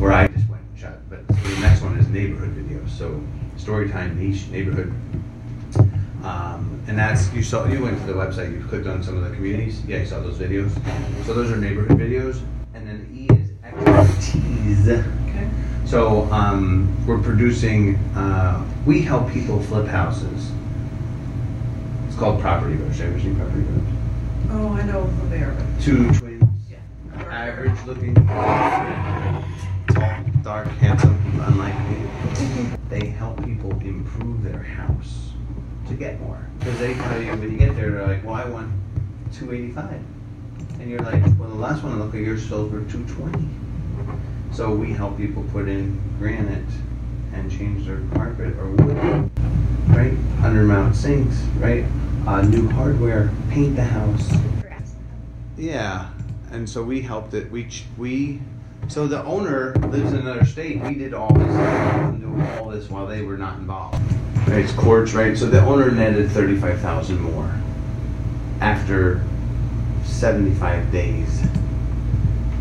where 0.00 0.12
I 0.12 0.26
just 0.26 0.48
went 0.48 0.64
and 0.64 0.78
shot. 0.78 0.94
But 1.08 1.20
so 1.28 1.48
the 1.48 1.60
next 1.60 1.82
one 1.82 1.96
is 1.96 2.08
neighborhood 2.08 2.56
videos. 2.56 2.88
So 2.88 3.22
story 3.56 3.88
time 3.88 4.18
niche 4.18 4.48
neighborhood. 4.48 4.92
Um, 6.24 6.82
and 6.88 6.98
that's 6.98 7.32
you 7.32 7.44
saw 7.44 7.66
you 7.66 7.84
went 7.84 8.00
to 8.00 8.06
the 8.06 8.14
website 8.14 8.50
you 8.52 8.66
clicked 8.66 8.88
on 8.88 9.00
some 9.00 9.16
of 9.16 9.22
the 9.22 9.30
communities 9.36 9.84
yeah 9.86 9.98
you 9.98 10.06
saw 10.06 10.18
those 10.18 10.38
videos 10.38 10.72
so 11.24 11.34
those 11.34 11.52
are 11.52 11.56
neighborhood 11.56 11.98
videos 11.98 12.40
and 12.74 12.88
then 12.88 13.08
E 13.12 13.28
is 13.32 13.50
expertise. 13.62 15.04
So 15.86 16.24
um, 16.32 16.88
we're 17.06 17.20
producing 17.22 17.96
uh, 18.16 18.64
we 18.84 19.02
help 19.02 19.30
people 19.32 19.60
flip 19.62 19.86
houses 19.86 20.50
it's 22.06 22.16
called 22.16 22.40
property 22.40 22.74
roach 22.74 23.00
ever 23.00 23.18
seen 23.20 23.36
property 23.36 23.60
roach 23.62 23.82
Oh, 24.48 24.68
I 24.74 24.82
know 24.84 25.00
are, 25.00 25.52
but 25.52 25.82
two 25.82 26.10
twins 26.12 26.44
yeah. 26.70 26.76
average 27.30 27.72
looking 27.86 28.14
tall 28.14 29.44
dark 30.42 30.68
handsome 30.78 31.18
unlike 31.42 31.74
me 31.90 32.68
they 32.88 33.06
help 33.06 33.44
people 33.44 33.70
improve 33.80 34.42
their 34.44 34.62
house 34.62 35.32
to 35.88 35.94
get 35.94 36.20
more. 36.20 36.46
Because 36.58 36.78
they 36.78 36.94
tell 36.94 37.20
you 37.20 37.30
when 37.30 37.52
you 37.52 37.58
get 37.58 37.74
there, 37.76 37.90
they're 37.90 38.06
like, 38.06 38.24
well, 38.24 38.34
I 38.34 38.44
want 38.46 38.70
285. 39.32 40.00
And 40.80 40.90
you're 40.90 41.00
like, 41.00 41.22
well, 41.38 41.48
the 41.48 41.54
last 41.54 41.82
one 41.82 41.92
I 41.92 41.96
looked 41.96 42.14
at, 42.14 42.20
yours 42.20 42.48
sold 42.48 42.70
for 42.70 42.80
220. 42.90 43.48
So 44.56 44.74
we 44.74 44.94
help 44.94 45.18
people 45.18 45.44
put 45.52 45.68
in 45.68 46.00
granite 46.18 46.64
and 47.34 47.50
change 47.50 47.86
their 47.86 48.00
carpet 48.14 48.56
or 48.56 48.70
wood, 48.70 49.30
right? 49.88 50.14
Undermount 50.40 50.94
sinks, 50.94 51.36
right? 51.58 51.84
Uh, 52.26 52.40
new 52.40 52.66
hardware, 52.70 53.30
paint 53.50 53.76
the 53.76 53.84
house. 53.84 54.32
Yeah, 55.58 56.08
and 56.52 56.66
so 56.66 56.82
we 56.82 57.02
helped 57.02 57.34
it. 57.34 57.50
We 57.50 57.64
ch- 57.64 57.84
we 57.98 58.40
so 58.88 59.06
the 59.06 59.22
owner 59.24 59.74
lives 59.74 60.14
in 60.14 60.20
another 60.20 60.46
state. 60.46 60.80
We 60.80 60.94
did 60.94 61.12
all 61.12 61.34
this 61.34 61.48
and 61.48 62.20
do 62.22 62.42
all 62.58 62.70
this 62.70 62.88
while 62.88 63.06
they 63.06 63.20
were 63.20 63.36
not 63.36 63.58
involved. 63.58 64.00
Right, 64.48 64.64
it's 64.64 64.72
courts, 64.72 65.12
right? 65.12 65.36
So 65.36 65.44
the 65.50 65.62
owner 65.66 65.90
netted 65.90 66.30
thirty 66.30 66.56
five 66.56 66.80
thousand 66.80 67.20
more 67.20 67.54
after 68.62 69.22
seventy 70.06 70.54
five 70.54 70.90
days 70.90 71.42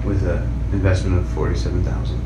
with 0.04 0.28
an 0.28 0.52
investment 0.76 1.18
of 1.18 1.28
forty 1.30 1.56
seven 1.56 1.84
thousand. 1.84 2.20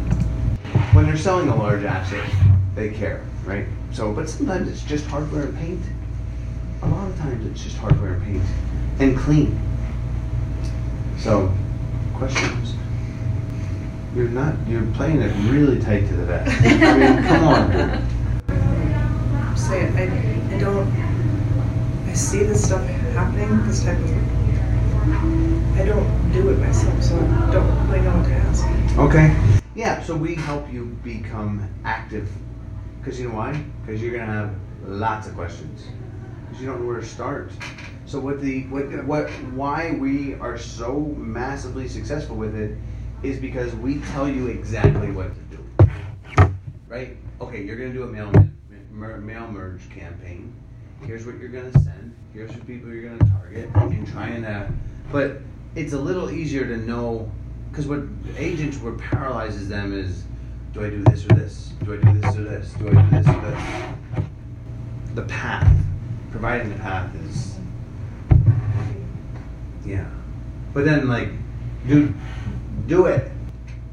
When 0.94 1.06
they're 1.06 1.18
selling 1.18 1.50
a 1.50 1.56
large 1.56 1.84
asset, 1.84 2.28
they 2.76 2.90
care, 2.90 3.24
right? 3.46 3.66
So, 3.92 4.12
but 4.12 4.28
sometimes 4.28 4.68
it's 4.70 4.84
just 4.84 5.06
hardware 5.06 5.44
and 5.44 5.58
paint. 5.58 5.82
A 6.82 6.88
lot 6.88 7.08
of 7.08 7.18
times 7.20 7.46
it's 7.46 7.64
just 7.64 7.78
hardware 7.78 8.14
and 8.14 8.24
paint 8.24 8.44
and 9.00 9.18
clean. 9.18 9.60
So, 11.20 11.54
questions? 12.16 12.74
You're 14.16 14.30
not. 14.30 14.56
You're 14.68 14.86
playing 14.94 15.22
it 15.22 15.32
really 15.52 15.80
tight 15.80 16.08
to 16.08 16.16
the 16.16 16.26
vest. 16.26 16.52
I 16.66 16.98
mean, 16.98 17.24
come 17.24 17.44
on. 17.48 17.72
dude. 17.72 19.58
Say 19.60 19.84
it, 19.84 19.96
I, 19.96 20.56
I 20.56 20.60
don't, 20.60 20.88
I 22.08 22.14
see 22.14 22.44
this 22.44 22.66
stuff 22.66 22.84
happening, 23.14 23.68
this 23.68 23.84
type 23.84 23.98
of, 24.00 24.10
I 25.80 25.86
don't 25.86 26.34
do 26.34 26.50
it 26.50 26.60
myself, 26.60 27.02
so 27.02 27.16
I 27.16 27.52
don't 27.54 27.88
really 27.88 28.02
know 28.02 28.18
what 28.18 28.26
to 28.26 28.34
ask. 28.34 28.66
Okay. 29.00 29.34
Yeah. 29.76 30.04
So 30.04 30.14
we 30.14 30.36
help 30.36 30.70
you 30.70 30.88
become 31.06 31.74
active. 31.86 32.30
Because 33.00 33.18
you 33.18 33.30
know 33.30 33.36
why? 33.36 33.54
Because 33.82 34.02
you're 34.02 34.12
gonna 34.12 34.26
have 34.26 34.56
lots 34.84 35.28
of 35.28 35.36
questions. 35.36 35.88
Because 36.44 36.60
you 36.62 36.68
don't 36.68 36.82
know 36.82 36.86
where 36.86 37.00
to 37.00 37.06
start. 37.06 37.54
So 38.06 38.20
what 38.20 38.42
the 38.42 38.64
what 38.64 39.06
what 39.06 39.30
why 39.54 39.92
we 39.92 40.34
are 40.34 40.58
so 40.58 41.00
massively 41.18 41.88
successful 41.88 42.36
with 42.36 42.56
it 42.56 42.78
is 43.24 43.40
because 43.40 43.74
we 43.76 44.00
tell 44.12 44.28
you 44.28 44.48
exactly 44.48 45.12
what 45.12 45.32
to 45.34 45.56
do. 45.56 45.90
Right? 46.90 47.16
Okay, 47.40 47.64
you're 47.64 47.78
gonna 47.78 47.94
do 47.94 48.04
a 48.04 48.08
mail 48.08 48.34
mail 48.92 49.48
merge 49.48 49.90
campaign. 49.92 50.54
Here's 51.06 51.26
what 51.26 51.38
you're 51.38 51.48
gonna 51.48 51.72
send. 51.72 52.14
Here's 52.34 52.52
the 52.52 52.66
people 52.66 52.90
you're 52.94 53.10
gonna 53.10 53.32
target, 53.32 53.70
and 53.76 54.06
trying 54.06 54.42
to. 54.42 54.50
Uh, 54.50 54.72
but 55.12 55.42
it's 55.76 55.94
a 55.94 56.00
little 56.00 56.30
easier 56.32 56.66
to 56.66 56.78
know 56.78 57.32
because 57.70 57.88
what 57.88 58.02
agents 58.38 58.78
what 58.78 58.98
paralyzes 58.98 59.70
them 59.70 59.94
is, 59.94 60.24
do 60.74 60.84
I 60.84 60.90
do 60.90 61.04
this 61.04 61.26
or 61.26 61.30
this? 61.30 61.74
Do 61.84 61.94
I 61.94 61.98
do 61.98 62.20
this 62.20 62.36
or 62.36 62.44
this? 62.44 62.74
Do 62.74 62.88
I 62.88 63.02
do 63.02 63.10
this 63.10 63.28
or 63.28 63.42
this? 63.42 64.26
The 65.16 65.24
path, 65.24 65.86
providing 66.32 66.70
the 66.70 66.80
path 66.80 67.14
is 67.16 67.60
yeah. 69.86 70.06
But 70.74 70.86
then 70.86 71.08
like, 71.08 71.30
do 71.88 72.14
do 72.88 73.08
it. 73.08 73.32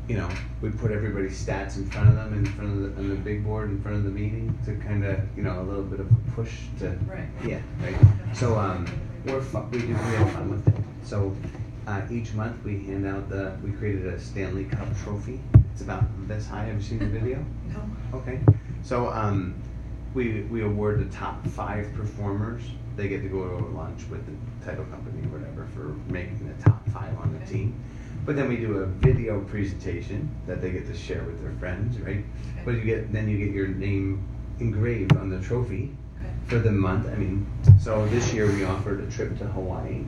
You 0.08 0.18
know, 0.18 0.28
we 0.60 0.70
put 0.70 0.92
everybody's 0.92 1.44
stats 1.44 1.76
in 1.76 1.90
front 1.90 2.08
of 2.08 2.14
them, 2.14 2.32
in 2.32 2.46
front 2.46 2.70
of 2.70 2.80
the, 2.80 3.00
on 3.00 3.08
the 3.08 3.16
big 3.16 3.44
board, 3.44 3.70
in 3.70 3.82
front 3.82 3.96
of 3.96 4.04
the 4.04 4.10
meeting, 4.10 4.56
to 4.64 4.76
kind 4.76 5.04
of, 5.04 5.18
you 5.36 5.42
know, 5.42 5.60
a 5.60 5.64
little 5.64 5.82
bit 5.82 5.98
of 5.98 6.10
a 6.10 6.30
push 6.32 6.52
to. 6.78 6.90
Right. 7.08 7.26
Yeah. 7.44 7.60
Right. 7.82 7.96
So 8.32 8.56
um, 8.56 8.86
we're 9.24 9.40
fun, 9.40 9.68
we 9.70 9.80
do 9.80 9.88
we 9.88 9.94
have 9.94 10.32
fun 10.32 10.50
with 10.50 10.68
it. 10.68 10.74
So 11.02 11.34
uh, 11.86 12.02
each 12.10 12.32
month 12.34 12.62
we 12.64 12.84
hand 12.84 13.06
out 13.06 13.28
the 13.28 13.56
we 13.64 13.70
created 13.72 14.06
a 14.06 14.18
Stanley 14.20 14.64
Cup 14.64 14.88
trophy. 15.04 15.40
It's 15.72 15.82
about 15.82 16.04
this 16.26 16.46
high. 16.48 16.64
Have 16.64 16.76
you 16.76 16.82
seen 16.82 16.98
the 16.98 17.06
video? 17.06 17.44
No, 17.72 18.18
Okay. 18.18 18.40
So 18.82 19.10
um, 19.10 19.54
we 20.14 20.42
we 20.42 20.62
award 20.62 21.00
the 21.00 21.14
top 21.14 21.46
five 21.48 21.92
performers. 21.94 22.62
They 22.96 23.08
get 23.08 23.22
to 23.22 23.28
go 23.28 23.46
to 23.58 23.66
lunch 23.66 24.02
with 24.10 24.24
the 24.26 24.64
title 24.64 24.84
company 24.86 25.22
or 25.26 25.38
whatever 25.38 25.66
for 25.74 25.94
making 26.10 26.48
the 26.48 26.62
top 26.62 26.88
five 26.88 27.16
on 27.18 27.32
the 27.32 27.38
Okay. 27.44 27.52
team. 27.52 27.84
But 28.24 28.34
then 28.36 28.48
we 28.48 28.56
do 28.56 28.78
a 28.78 28.86
video 28.86 29.40
presentation 29.44 30.28
that 30.46 30.60
they 30.62 30.70
get 30.72 30.86
to 30.86 30.96
share 30.96 31.22
with 31.24 31.40
their 31.42 31.52
friends, 31.60 31.98
right? 32.00 32.18
Okay. 32.18 32.24
But 32.64 32.74
you 32.76 32.80
get 32.82 33.12
then 33.12 33.28
you 33.28 33.38
get 33.38 33.54
your 33.54 33.68
name 33.68 34.26
engraved 34.58 35.14
on 35.16 35.28
the 35.28 35.40
trophy 35.40 35.94
okay, 36.18 36.30
for 36.46 36.58
the 36.58 36.72
month. 36.72 37.06
I 37.06 37.14
mean, 37.16 37.46
so 37.78 38.06
this 38.06 38.32
year 38.32 38.46
we 38.46 38.64
offered 38.64 39.00
a 39.00 39.10
trip 39.10 39.38
to 39.38 39.44
Hawaii 39.44 40.04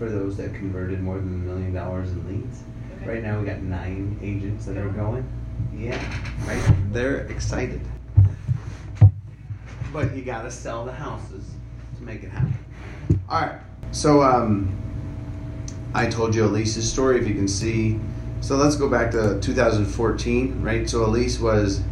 for 0.00 0.08
those 0.08 0.38
that 0.38 0.54
converted 0.54 1.02
more 1.02 1.16
than 1.16 1.26
a 1.26 1.44
million 1.44 1.74
dollars 1.74 2.10
in 2.10 2.26
leads. 2.26 2.62
okay. 2.96 3.06
Right 3.06 3.22
now 3.22 3.38
we 3.38 3.44
got 3.44 3.60
nine 3.60 4.18
agents 4.22 4.64
that 4.64 4.78
are 4.78 4.88
going. 4.88 5.30
Yeah, 5.76 6.02
right. 6.46 6.74
They're 6.90 7.26
excited. 7.26 7.82
But 9.92 10.16
you 10.16 10.22
gotta 10.22 10.50
sell 10.50 10.86
the 10.86 10.92
houses 10.92 11.50
to 11.98 12.02
make 12.02 12.22
it 12.22 12.30
happen. 12.30 12.58
All 13.28 13.42
right. 13.42 13.60
So 13.92 14.22
um, 14.22 14.74
I 15.92 16.06
told 16.06 16.34
you 16.34 16.46
Elise's 16.46 16.90
story. 16.90 17.20
If 17.20 17.28
you 17.28 17.34
can 17.34 17.46
see, 17.46 18.00
so 18.40 18.56
let's 18.56 18.76
go 18.76 18.88
back 18.88 19.10
to 19.10 19.38
2014, 19.40 20.62
right? 20.62 20.88
So 20.88 21.04
Elise 21.04 21.38
was. 21.38 21.82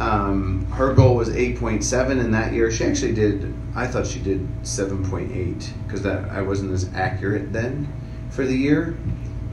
Um, 0.00 0.66
her 0.72 0.94
goal 0.94 1.16
was 1.16 1.28
8.7, 1.28 2.20
and 2.20 2.32
that 2.32 2.52
year 2.52 2.70
she 2.70 2.84
actually 2.84 3.14
did. 3.14 3.52
I 3.74 3.86
thought 3.86 4.06
she 4.06 4.20
did 4.20 4.46
7.8 4.62 5.68
because 5.84 6.02
that 6.02 6.28
I 6.30 6.42
wasn't 6.42 6.72
as 6.72 6.88
accurate 6.94 7.52
then 7.52 7.92
for 8.30 8.44
the 8.44 8.54
year. 8.54 8.96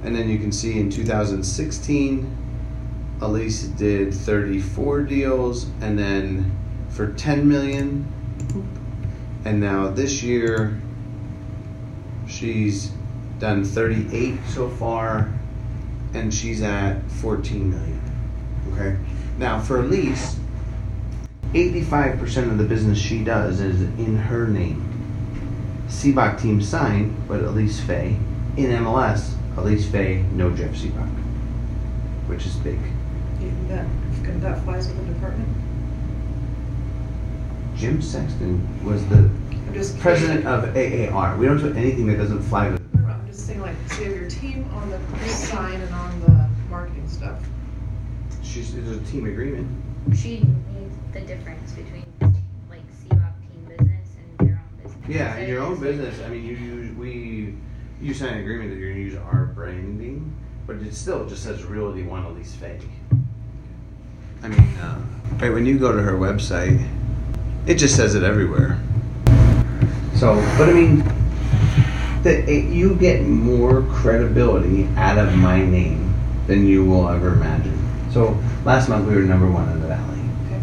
And 0.04 0.16
then 0.16 0.30
you 0.30 0.38
can 0.38 0.52
see 0.52 0.80
in 0.80 0.92
2016, 0.92 2.38
Elise 3.22 3.64
did 3.64 4.14
34 4.14 5.02
deals, 5.02 5.66
and 5.82 5.98
then 5.98 6.56
for 6.90 7.12
10 7.14 7.48
million. 7.48 8.06
And 9.46 9.60
now 9.60 9.90
this 9.90 10.22
year, 10.22 10.80
she's 12.28 12.92
done 13.40 13.64
38 13.64 14.38
so 14.50 14.70
far, 14.70 15.32
and 16.14 16.32
she's 16.32 16.62
at 16.62 17.02
14 17.14 17.70
million. 17.70 18.02
Okay. 18.74 18.98
Now 19.38 19.60
for 19.60 19.80
Elise, 19.80 20.38
85% 21.54 22.52
of 22.52 22.58
the 22.58 22.64
business 22.64 22.98
she 22.98 23.24
does 23.24 23.60
is 23.60 23.82
in 23.82 24.18
her 24.18 24.48
name. 24.48 24.82
Sibbach 25.88 26.42
team 26.42 26.62
signed, 26.62 27.16
but 27.28 27.42
Elise 27.42 27.80
Fay. 27.82 28.18
In 28.58 28.72
MLS, 28.72 29.34
Elise 29.58 29.90
Fay, 29.90 30.24
no 30.34 30.50
Jeff 30.56 30.72
Sibbach, 30.72 31.10
which 32.28 32.46
is 32.46 32.56
big. 32.58 32.80
You- 33.42 33.52
That, 33.68 33.86
that 34.42 34.64
flies 34.64 34.88
with 34.88 35.06
the 35.08 35.14
department? 35.14 35.48
Jim 37.76 38.02
Sexton 38.02 38.86
was 38.86 39.06
the 39.08 39.18
I'm 39.18 39.74
just. 39.74 40.00
president 40.00 40.46
of 40.48 40.76
AAR. 40.76 41.36
We 41.38 41.46
don't 41.46 41.58
do 41.58 41.74
anything 41.74 42.08
that 42.08 42.18
doesn't 42.18 42.42
fly 42.44 42.70
with. 42.70 42.82
I'm 43.06 43.28
just 43.28 43.46
saying 43.46 43.60
like, 43.62 43.76
so 43.90 44.00
you 44.02 44.06
have 44.12 44.16
your 44.22 44.30
team 44.30 44.70
on 44.74 44.90
the 44.90 45.00
sign 45.30 45.82
and 45.82 45.94
on 45.94 46.20
the 46.22 46.50
marketing 46.70 47.08
stuff. 47.10 47.38
She's 48.56 48.74
there's 48.74 48.88
a 48.88 49.02
team 49.12 49.26
agreement. 49.26 49.68
She 50.16 50.38
needs 50.38 50.96
the 51.12 51.20
difference 51.20 51.74
between 51.74 52.06
like 52.70 52.84
Sibbach 53.04 53.34
team 53.42 53.66
business 53.68 54.08
and 54.40 54.48
your 54.48 54.58
own 54.58 54.82
business. 54.82 55.10
Yeah, 55.10 55.36
in 55.36 55.50
your 55.50 55.62
own 55.62 55.78
business. 55.82 56.22
I 56.22 56.30
mean, 56.30 56.46
you 56.46 56.56
use 56.56 56.96
we 56.96 57.54
you 58.00 58.14
sign 58.14 58.30
an 58.30 58.40
agreement 58.40 58.70
that 58.70 58.78
you're 58.78 58.94
going 58.94 59.04
to 59.04 59.12
use 59.12 59.18
our 59.18 59.48
branding, 59.48 60.34
but 60.66 60.78
it 60.78 60.96
still 60.96 61.28
just 61.28 61.44
says 61.44 61.66
Realty 61.66 62.04
One 62.04 62.24
Elise 62.24 62.56
Fay. 62.56 62.80
I 64.42 64.48
mean, 64.48 64.78
uh, 64.78 65.02
right 65.42 65.52
when 65.52 65.66
you 65.66 65.78
go 65.78 65.92
to 65.92 66.02
her 66.02 66.14
website, 66.14 66.88
it 67.68 67.76
just 67.76 67.98
says 67.98 68.16
it 68.16 68.24
everywhere. 68.24 68.80
So, 70.14 70.36
but 70.58 70.70
I 70.70 70.72
mean, 70.72 71.00
that 72.24 72.48
it, 72.48 72.72
you 72.72 72.96
get 72.96 73.24
more 73.24 73.82
credibility 73.82 74.88
out 74.96 75.18
of 75.18 75.36
my 75.36 75.62
name 75.62 76.14
than 76.48 76.66
you 76.66 76.86
will 76.86 77.10
ever 77.10 77.34
imagine. 77.34 77.85
So 78.16 78.34
last 78.64 78.88
month 78.88 79.10
we 79.10 79.14
were 79.14 79.24
number 79.24 79.52
one 79.52 79.68
in 79.74 79.82
the 79.82 79.88
valley 79.90 80.22
Okay. 80.46 80.62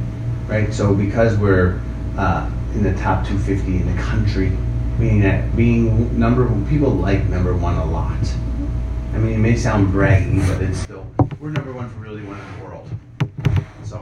right? 0.49 0.73
So 0.73 0.95
because 0.95 1.37
we're 1.37 1.79
uh, 2.17 2.51
in 2.73 2.83
the 2.83 2.95
top 2.95 3.27
250 3.27 3.77
in 3.77 3.95
the 3.95 4.03
country, 4.03 4.57
meaning 4.99 5.21
that 5.21 5.55
being 5.55 6.19
number 6.19 6.47
one, 6.47 6.67
people 6.67 6.88
like 6.88 7.25
number 7.25 7.55
one 7.55 7.77
a 7.77 7.85
lot. 7.85 8.17
I 9.12 9.19
mean, 9.19 9.35
it 9.35 9.38
may 9.38 9.55
sound 9.55 9.93
braggy, 9.93 10.41
but 10.49 10.62
it's 10.62 10.79
still 10.79 11.07
we're 11.41 11.51
number 11.51 11.75
one 11.75 11.91
for 11.91 11.99
Realty 11.99 12.23
One 12.23 12.41
in 12.41 12.59
the 12.59 12.65
world. 12.65 12.88
So 13.85 13.99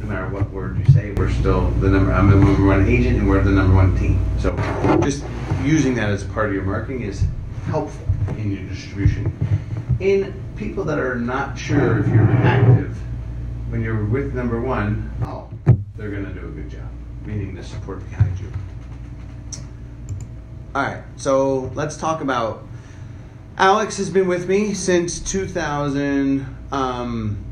no 0.00 0.06
matter 0.06 0.28
what 0.28 0.50
word 0.50 0.76
you 0.76 0.92
say, 0.92 1.12
we're 1.12 1.30
still 1.30 1.70
the 1.80 1.88
number. 1.88 2.12
I'm 2.12 2.28
the 2.28 2.36
number 2.36 2.66
one 2.66 2.86
agent, 2.86 3.16
and 3.16 3.26
we're 3.30 3.42
the 3.42 3.50
number 3.50 3.74
one 3.74 3.96
team. 3.96 4.22
So 4.38 4.54
just 5.02 5.24
using 5.64 5.94
that 5.94 6.10
as 6.10 6.22
part 6.22 6.48
of 6.48 6.54
your 6.54 6.64
marketing 6.64 7.00
is 7.00 7.24
helpful 7.64 8.06
in 8.36 8.52
your 8.52 8.68
distribution. 8.68 9.32
In 10.00 10.34
people 10.58 10.84
that 10.84 10.98
are 10.98 11.14
not 11.14 11.56
sure 11.56 12.00
if 12.00 12.08
you're 12.08 12.30
active, 12.30 12.96
when 13.70 13.80
you're 13.80 14.04
with 14.04 14.34
number 14.34 14.60
one, 14.60 15.10
oh, 15.22 15.48
they're 15.96 16.10
gonna 16.10 16.34
do 16.34 16.46
a 16.46 16.50
good 16.50 16.68
job, 16.68 16.88
meaning 17.24 17.54
the 17.54 17.62
support 17.62 18.00
behind 18.10 18.38
you. 18.40 18.50
All 20.74 20.82
right, 20.82 21.02
so 21.16 21.70
let's 21.74 21.96
talk 21.96 22.20
about. 22.20 22.64
Alex 23.56 23.96
has 23.98 24.10
been 24.10 24.28
with 24.28 24.48
me 24.48 24.74
since 24.74 25.20
2011. 25.20 26.56
Um, 26.72 27.44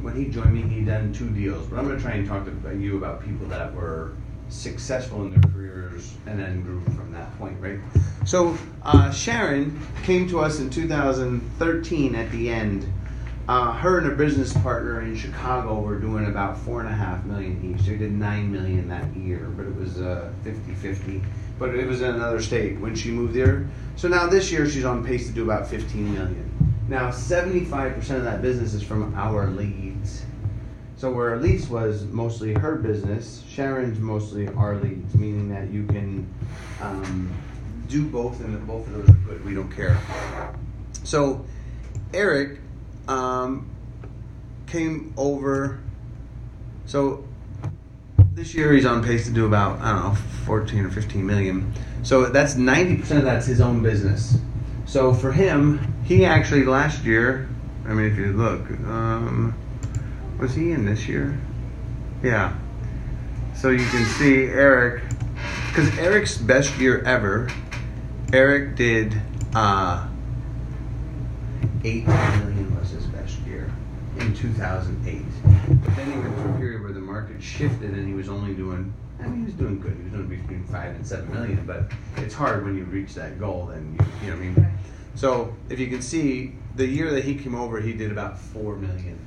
when 0.00 0.16
he 0.16 0.26
joined 0.26 0.54
me, 0.54 0.62
he 0.62 0.82
done 0.82 1.12
two 1.12 1.28
deals. 1.30 1.66
But 1.66 1.78
I'm 1.78 1.86
gonna 1.88 2.00
try 2.00 2.12
and 2.12 2.26
talk 2.26 2.44
to 2.44 2.76
you 2.76 2.96
about 2.96 3.24
people 3.24 3.46
that 3.48 3.74
were 3.74 4.12
successful 4.48 5.22
in 5.22 5.30
their 5.30 5.50
careers 5.52 6.14
and 6.26 6.38
then 6.38 6.62
grew 6.62 6.80
from 6.96 7.12
that 7.12 7.38
point, 7.38 7.58
right? 7.60 7.78
So 8.24 8.56
uh, 8.82 9.10
Sharon 9.10 9.80
came 10.04 10.28
to 10.28 10.40
us 10.40 10.60
in 10.60 10.70
2013 10.70 12.14
at 12.14 12.30
the 12.30 12.50
end. 12.50 12.90
Uh, 13.48 13.72
her 13.72 13.98
and 13.98 14.06
her 14.06 14.14
business 14.14 14.52
partner 14.52 15.02
in 15.02 15.16
Chicago 15.16 15.80
were 15.80 15.98
doing 15.98 16.26
about 16.26 16.56
four 16.56 16.80
and 16.80 16.88
a 16.88 16.92
half 16.92 17.24
million 17.24 17.74
each. 17.74 17.86
They 17.86 17.96
did 17.96 18.12
nine 18.12 18.52
million 18.52 18.88
that 18.88 19.14
year, 19.16 19.52
but 19.56 19.66
it 19.66 19.74
was 19.74 20.00
uh, 20.00 20.32
50-50. 20.44 21.24
But 21.58 21.74
it 21.74 21.86
was 21.86 22.00
in 22.00 22.14
another 22.14 22.40
state 22.40 22.78
when 22.78 22.94
she 22.94 23.10
moved 23.10 23.34
there. 23.34 23.68
So 23.96 24.08
now 24.08 24.28
this 24.28 24.52
year 24.52 24.68
she's 24.68 24.84
on 24.84 25.04
pace 25.04 25.26
to 25.26 25.32
do 25.32 25.42
about 25.42 25.66
15 25.66 26.14
million. 26.14 26.48
Now 26.88 27.10
75% 27.10 27.96
of 28.16 28.24
that 28.24 28.42
business 28.42 28.74
is 28.74 28.82
from 28.82 29.12
our 29.16 29.48
leads. 29.48 30.24
So 30.96 31.10
where 31.10 31.34
Elise 31.34 31.68
was 31.68 32.04
mostly 32.04 32.54
her 32.54 32.76
business, 32.76 33.42
Sharon's 33.48 33.98
mostly 33.98 34.46
our 34.48 34.76
leads, 34.76 35.16
meaning 35.16 35.48
that 35.48 35.68
you 35.70 35.84
can 35.86 36.32
um, 36.80 37.28
do 37.92 38.06
both, 38.06 38.40
and 38.40 38.66
both 38.66 38.86
of 38.86 38.94
those 38.94 39.08
are 39.10 39.18
good. 39.20 39.44
We 39.44 39.54
don't 39.54 39.70
care. 39.70 40.00
So 41.04 41.44
Eric 42.14 42.58
um, 43.06 43.70
came 44.66 45.12
over. 45.16 45.78
So 46.86 47.24
this 48.32 48.54
year 48.54 48.72
he's 48.72 48.86
on 48.86 49.04
pace 49.04 49.26
to 49.26 49.30
do 49.30 49.46
about 49.46 49.78
I 49.80 49.92
don't 49.92 50.04
know 50.04 50.14
14 50.46 50.86
or 50.86 50.90
15 50.90 51.24
million. 51.24 51.72
So 52.02 52.26
that's 52.26 52.56
90 52.56 52.96
percent 52.96 53.18
of 53.20 53.26
that's 53.26 53.46
his 53.46 53.60
own 53.60 53.82
business. 53.82 54.38
So 54.86 55.12
for 55.12 55.30
him, 55.32 55.94
he 56.04 56.24
actually 56.24 56.64
last 56.64 57.04
year. 57.04 57.48
I 57.86 57.94
mean, 57.94 58.06
if 58.10 58.16
you 58.16 58.32
look. 58.32 58.70
Um, 58.88 59.54
was 60.38 60.54
he 60.54 60.72
in 60.72 60.86
this 60.86 61.06
year? 61.06 61.38
Yeah. 62.22 62.56
So 63.54 63.68
you 63.70 63.86
can 63.86 64.04
see 64.06 64.44
Eric, 64.44 65.02
because 65.68 65.96
Eric's 65.98 66.36
best 66.36 66.76
year 66.78 67.02
ever, 67.02 67.48
Eric 68.32 68.76
did 68.76 69.20
uh, 69.54 70.08
eight 71.84 72.06
million 72.06 72.74
was 72.78 72.88
his 72.88 73.04
best 73.06 73.38
year 73.40 73.70
in 74.18 74.34
2008. 74.34 75.22
But 75.84 75.96
then 75.96 76.12
he 76.12 76.18
went 76.18 76.34
through 76.36 76.54
a 76.54 76.56
period 76.56 76.82
where 76.82 76.92
the 76.92 77.00
market 77.00 77.42
shifted 77.42 77.90
and 77.90 78.08
he 78.08 78.14
was 78.14 78.30
only 78.30 78.54
doing. 78.54 78.94
I 79.20 79.26
mean, 79.26 79.40
he 79.40 79.44
was 79.44 79.54
doing 79.54 79.78
good. 79.80 79.94
He 79.98 80.04
was 80.04 80.12
doing 80.12 80.28
between 80.28 80.64
five 80.64 80.94
and 80.94 81.06
seven 81.06 81.30
million, 81.30 81.66
but 81.66 81.92
it's 82.16 82.34
hard 82.34 82.64
when 82.64 82.74
you 82.74 82.84
reach 82.84 83.14
that 83.14 83.38
goal. 83.38 83.66
Then 83.66 83.98
you, 84.00 84.06
you 84.22 84.30
know 84.32 84.38
what 84.38 84.46
I 84.46 84.48
mean. 84.48 84.78
So 85.14 85.54
if 85.68 85.78
you 85.78 85.88
can 85.88 86.00
see, 86.00 86.54
the 86.74 86.86
year 86.86 87.10
that 87.10 87.24
he 87.24 87.34
came 87.34 87.54
over, 87.54 87.82
he 87.82 87.92
did 87.92 88.10
about 88.10 88.38
four 88.38 88.76
million. 88.76 89.18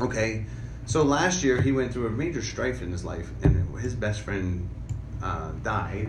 Okay, 0.00 0.44
so 0.86 1.04
last 1.04 1.44
year 1.44 1.62
he 1.62 1.70
went 1.70 1.92
through 1.92 2.08
a 2.08 2.10
major 2.10 2.42
strife 2.42 2.82
in 2.82 2.90
his 2.90 3.04
life, 3.04 3.30
and 3.44 3.78
his 3.78 3.94
best 3.94 4.22
friend 4.22 4.68
uh, 5.22 5.52
died, 5.62 6.08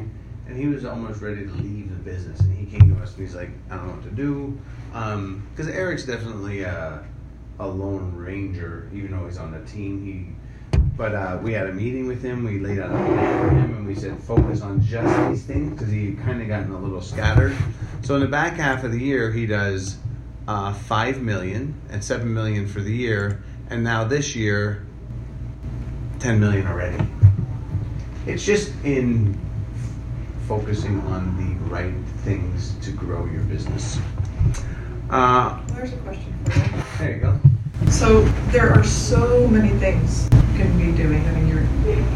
and 0.50 0.58
he 0.58 0.68
was 0.68 0.84
almost 0.84 1.22
ready 1.22 1.46
to 1.46 1.52
leave 1.54 1.90
the 1.90 1.96
business. 1.96 2.40
And 2.40 2.58
he 2.58 2.66
came 2.66 2.96
to 2.96 3.02
us 3.02 3.16
and 3.16 3.26
he's 3.26 3.36
like, 3.36 3.52
I 3.70 3.76
don't 3.76 3.88
know 3.88 3.94
what 3.94 4.04
to 4.04 4.10
do, 4.10 4.60
because 4.88 5.68
um, 5.68 5.74
Eric's 5.74 6.06
definitely 6.06 6.64
a, 6.64 7.06
a 7.60 7.68
lone 7.68 8.16
ranger, 8.16 8.90
even 8.92 9.12
though 9.12 9.26
he's 9.26 9.38
on 9.38 9.52
the 9.52 9.62
team. 9.70 10.04
He, 10.04 10.80
but 10.98 11.14
uh, 11.14 11.40
we 11.42 11.54
had 11.54 11.68
a 11.68 11.74
meeting 11.74 12.08
with 12.08 12.24
him. 12.24 12.44
We 12.44 12.60
laid 12.60 12.80
out 12.80 12.92
a 12.92 12.96
plan 12.96 13.40
for 13.40 13.56
him, 13.56 13.78
and 13.78 13.88
we 13.88 13.96
said 13.96 14.22
focus 14.24 14.62
on 14.62 14.82
just 14.82 15.30
these 15.30 15.44
things 15.44 15.72
because 15.72 15.92
he 15.92 16.14
kind 16.14 16.42
of 16.42 16.48
gotten 16.48 16.72
a 16.72 16.80
little 16.80 17.02
scattered. 17.02 17.56
So 18.02 18.16
in 18.16 18.22
the 18.22 18.28
back 18.28 18.56
half 18.56 18.84
of 18.84 18.92
the 18.92 19.00
year, 19.00 19.32
he 19.32 19.46
does 19.46 19.98
uh, 20.48 20.74
five 20.74 21.22
million 21.22 21.80
and 21.92 22.04
seven 22.04 22.34
million 22.34 22.68
for 22.68 22.82
the 22.82 22.92
year 22.92 23.44
and 23.70 23.84
now 23.84 24.04
this 24.04 24.36
year 24.36 24.84
10 26.20 26.40
million 26.40 26.66
already 26.66 26.98
it's 28.26 28.44
just 28.44 28.74
in 28.84 29.40
focusing 30.50 31.00
on 31.02 31.38
the 31.38 31.54
right 31.70 31.94
things 32.24 32.74
to 32.82 32.90
grow 32.92 33.24
your 33.26 33.44
business 33.44 34.00
uh, 35.12 35.62
There's 35.76 35.94
a 35.94 35.98
question 35.98 36.34
for 36.44 36.58
you. 36.58 36.84
there 36.98 37.16
you 37.18 37.22
go 37.22 37.40
So 37.92 38.24
there 38.50 38.74
are 38.74 38.84
so 38.84 39.48
many 39.48 39.70
things 39.78 40.28
you 40.34 40.58
can 40.58 40.76
be 40.76 40.92
doing. 40.98 41.24
I 41.28 41.32
mean, 41.34 41.48
you're 41.48 41.62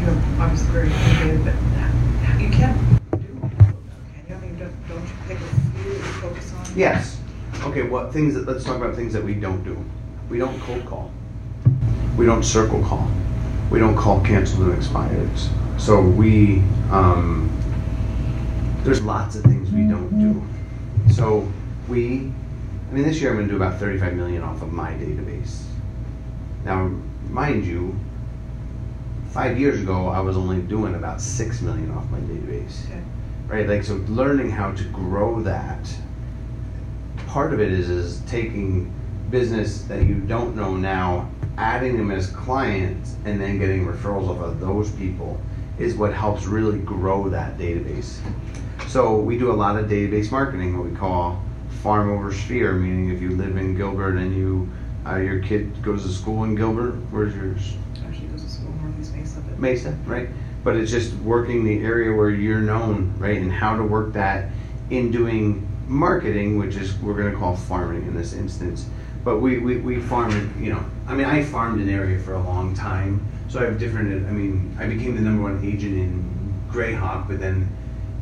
you're 0.00 0.18
obviously 0.42 0.68
very 0.72 0.88
innovative, 0.88 1.44
but 1.44 2.40
you 2.40 2.50
can't 2.50 2.76
do 3.12 3.38
all 3.40 3.46
of 3.46 3.56
them, 3.56 3.76
can 4.12 4.26
you? 4.28 4.34
I 4.34 4.40
mean, 4.40 4.58
don't, 4.58 4.88
don't 4.88 5.02
you 5.02 5.14
pick 5.28 5.38
a 5.38 5.82
few 5.82 5.92
you 5.92 5.98
focus 6.20 6.52
on? 6.54 6.66
yes 6.76 7.20
okay 7.62 7.82
what 7.82 8.12
things 8.12 8.34
that 8.34 8.46
let's 8.48 8.64
talk 8.64 8.76
about 8.76 8.96
things 8.96 9.12
that 9.12 9.22
we 9.22 9.34
don't 9.34 9.62
do 9.62 9.76
we 10.28 10.38
don't 10.38 10.60
cold 10.62 10.84
call 10.86 11.12
we 12.16 12.26
don't 12.26 12.42
circle 12.42 12.82
call 12.82 13.08
we 13.70 13.78
don't 13.78 13.96
call 13.96 14.20
canceled 14.24 14.66
and 14.68 14.76
expired 14.76 15.30
so 15.78 16.00
we 16.00 16.58
um, 16.90 17.48
there's 18.84 19.02
lots 19.02 19.34
of 19.34 19.42
things 19.44 19.70
we 19.70 19.88
don't 19.88 20.18
do. 20.18 21.12
So 21.12 21.50
we 21.88 22.32
i 22.90 22.92
mean 22.92 23.04
this 23.04 23.20
year 23.20 23.30
i'm 23.30 23.36
going 23.36 23.48
to 23.48 23.52
do 23.52 23.56
about 23.56 23.78
35 23.80 24.14
million 24.14 24.42
off 24.42 24.62
of 24.62 24.72
my 24.72 24.92
database. 24.92 25.62
Now 26.64 26.90
mind 27.30 27.64
you 27.64 27.98
five 29.30 29.58
years 29.58 29.80
ago 29.80 30.08
i 30.08 30.20
was 30.20 30.36
only 30.36 30.60
doing 30.62 30.94
about 30.94 31.20
6 31.20 31.60
million 31.62 31.90
off 31.92 32.08
my 32.10 32.20
database. 32.20 32.86
Okay. 32.86 33.02
right 33.48 33.68
like 33.68 33.84
so 33.84 33.94
learning 34.08 34.50
how 34.50 34.72
to 34.72 34.84
grow 34.84 35.40
that 35.42 35.92
part 37.26 37.52
of 37.52 37.60
it 37.60 37.72
is 37.72 37.88
is 37.90 38.20
taking 38.26 38.92
business 39.30 39.82
that 39.82 40.04
you 40.04 40.14
don't 40.14 40.54
know 40.54 40.76
now 40.76 41.28
adding 41.56 41.96
them 41.96 42.10
as 42.10 42.28
clients 42.28 43.16
and 43.24 43.40
then 43.40 43.58
getting 43.58 43.86
referrals 43.86 44.28
off 44.28 44.40
of 44.40 44.60
those 44.60 44.90
people 44.92 45.40
is 45.78 45.96
what 45.96 46.12
helps 46.12 46.46
really 46.46 46.78
grow 46.78 47.28
that 47.28 47.58
database 47.58 48.18
so 48.86 49.16
we 49.16 49.38
do 49.38 49.50
a 49.50 49.54
lot 49.54 49.76
of 49.76 49.86
database 49.86 50.30
marketing 50.30 50.76
what 50.78 50.88
we 50.88 50.96
call 50.96 51.42
farm 51.82 52.10
over 52.10 52.32
sphere 52.32 52.72
meaning 52.72 53.10
if 53.10 53.20
you 53.20 53.30
live 53.30 53.56
in 53.56 53.76
gilbert 53.76 54.16
and 54.16 54.34
you 54.34 54.70
uh, 55.06 55.16
your 55.16 55.38
kid 55.40 55.82
goes 55.82 56.02
to 56.02 56.08
school 56.08 56.44
in 56.44 56.54
gilbert 56.54 56.92
where's 57.10 57.34
yours 57.34 57.74
Actually 58.06 58.26
goes 58.28 58.42
to 58.42 58.50
school 58.50 58.68
in 58.68 58.82
Northeast 58.82 59.14
Mesa, 59.14 59.40
but 59.40 59.58
Mesa, 59.58 59.98
right? 60.06 60.28
But 60.62 60.76
it's 60.76 60.90
just 60.90 61.14
working 61.16 61.64
the 61.64 61.82
area 61.84 62.14
where 62.14 62.30
you're 62.30 62.60
known, 62.60 63.14
right? 63.18 63.36
And 63.36 63.52
how 63.52 63.76
to 63.76 63.82
work 63.82 64.12
that 64.14 64.50
in 64.90 65.10
doing 65.10 65.66
marketing, 65.86 66.58
which 66.58 66.76
is 66.76 66.98
we're 67.00 67.14
going 67.14 67.32
to 67.32 67.38
call 67.38 67.56
farming 67.56 68.06
in 68.06 68.14
this 68.14 68.32
instance. 68.32 68.86
But 69.24 69.38
we, 69.38 69.58
we, 69.58 69.78
we 69.78 70.00
farm 70.00 70.30
it, 70.32 70.62
you 70.62 70.72
know. 70.72 70.84
I 71.06 71.14
mean, 71.14 71.26
I 71.26 71.42
farmed 71.42 71.80
an 71.80 71.88
area 71.88 72.18
for 72.18 72.34
a 72.34 72.42
long 72.42 72.74
time, 72.74 73.26
so 73.48 73.60
I 73.60 73.64
have 73.64 73.78
different. 73.78 74.26
I 74.26 74.30
mean, 74.30 74.76
I 74.78 74.86
became 74.86 75.14
the 75.14 75.22
number 75.22 75.42
one 75.42 75.64
agent 75.64 75.94
in 75.94 76.54
Greyhawk, 76.70 77.28
but 77.28 77.40
then 77.40 77.68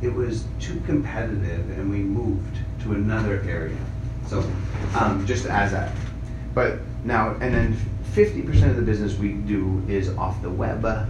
it 0.02 0.12
was 0.12 0.44
too 0.60 0.80
competitive, 0.84 1.70
and 1.78 1.90
we 1.90 1.98
moved 1.98 2.58
to 2.82 2.92
another 2.92 3.42
area. 3.48 3.78
So 4.26 4.40
um, 4.98 5.24
just 5.26 5.46
as 5.46 5.72
that. 5.72 5.94
But 6.54 6.80
now, 7.04 7.36
and 7.40 7.54
then 7.54 7.76
50% 8.12 8.70
of 8.70 8.76
the 8.76 8.82
business 8.82 9.16
we 9.16 9.32
do 9.32 9.82
is 9.88 10.10
off 10.16 10.42
the 10.42 10.50
web, 10.50 11.08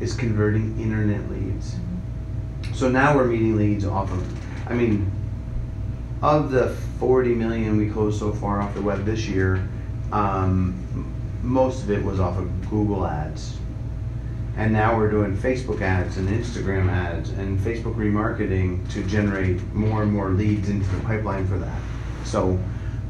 is 0.00 0.14
converting 0.14 0.80
internet 0.80 1.30
leads. 1.30 1.76
So 2.74 2.88
now 2.88 3.14
we're 3.14 3.26
meeting 3.26 3.56
leads 3.56 3.84
off 3.84 4.10
of, 4.10 4.70
I 4.70 4.74
mean, 4.74 5.10
of 6.22 6.50
the 6.50 6.70
40 6.98 7.34
million 7.34 7.76
we 7.76 7.90
closed 7.90 8.18
so 8.18 8.32
far 8.32 8.60
off 8.60 8.74
the 8.74 8.82
web 8.82 9.04
this 9.04 9.26
year, 9.28 9.68
um, 10.10 10.74
most 11.42 11.82
of 11.82 11.90
it 11.90 12.02
was 12.02 12.20
off 12.20 12.38
of 12.38 12.70
Google 12.70 13.06
ads. 13.06 13.58
And 14.56 14.72
now 14.72 14.96
we're 14.96 15.10
doing 15.10 15.36
Facebook 15.36 15.80
ads 15.80 16.18
and 16.18 16.28
Instagram 16.28 16.90
ads 16.90 17.30
and 17.30 17.58
Facebook 17.58 17.94
remarketing 17.94 18.88
to 18.92 19.02
generate 19.04 19.62
more 19.72 20.02
and 20.02 20.12
more 20.12 20.30
leads 20.30 20.68
into 20.68 20.88
the 20.94 21.02
pipeline 21.02 21.46
for 21.46 21.58
that. 21.58 21.80
So, 22.24 22.58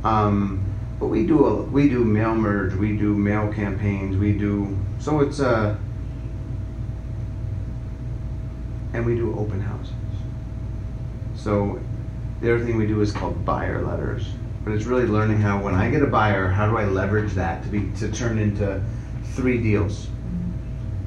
um, 0.04 0.64
but 1.00 1.08
we 1.08 1.26
do 1.26 1.46
a, 1.46 1.62
we 1.62 1.88
do 1.88 2.04
mail 2.04 2.34
merge, 2.34 2.74
we 2.74 2.96
do 2.96 3.14
mail 3.16 3.52
campaigns, 3.52 4.16
we 4.16 4.32
do 4.32 4.78
so 5.00 5.20
it's 5.20 5.40
uh 5.40 5.76
and 8.92 9.04
we 9.04 9.16
do 9.16 9.36
open 9.36 9.60
houses. 9.60 9.92
So 11.34 11.80
the 12.40 12.54
other 12.54 12.64
thing 12.64 12.76
we 12.76 12.86
do 12.86 13.00
is 13.00 13.10
called 13.10 13.44
buyer 13.44 13.82
letters. 13.82 14.28
But 14.64 14.74
it's 14.74 14.84
really 14.84 15.06
learning 15.06 15.40
how 15.40 15.60
when 15.60 15.74
I 15.74 15.90
get 15.90 16.02
a 16.02 16.06
buyer, 16.06 16.46
how 16.46 16.70
do 16.70 16.76
I 16.76 16.84
leverage 16.84 17.32
that 17.32 17.64
to 17.64 17.68
be 17.68 17.90
to 17.98 18.12
turn 18.12 18.38
into 18.38 18.80
three 19.34 19.60
deals? 19.60 20.06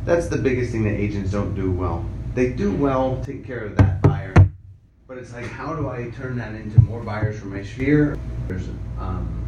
That's 0.06 0.28
the 0.28 0.38
biggest 0.38 0.72
thing 0.72 0.84
that 0.84 0.94
agents 0.94 1.32
don't 1.32 1.56
do 1.56 1.72
well. 1.72 2.06
They 2.36 2.52
do 2.52 2.72
well 2.72 3.24
taking 3.26 3.44
care 3.44 3.65
of 3.65 3.76
that 3.78 4.04
buyer, 4.04 4.36
but 5.08 5.18
it's 5.18 5.34
like 5.34 5.46
how 5.46 5.76
do 5.76 5.89
I 5.89 6.12
turn 6.12 6.38
that 6.38 6.54
into 6.54 6.80
more 6.80 7.02
buyers 7.02 7.39
for 7.39 7.48
my 7.48 7.63
sphere? 7.63 8.15
There's 8.48 8.68
um, 9.00 9.44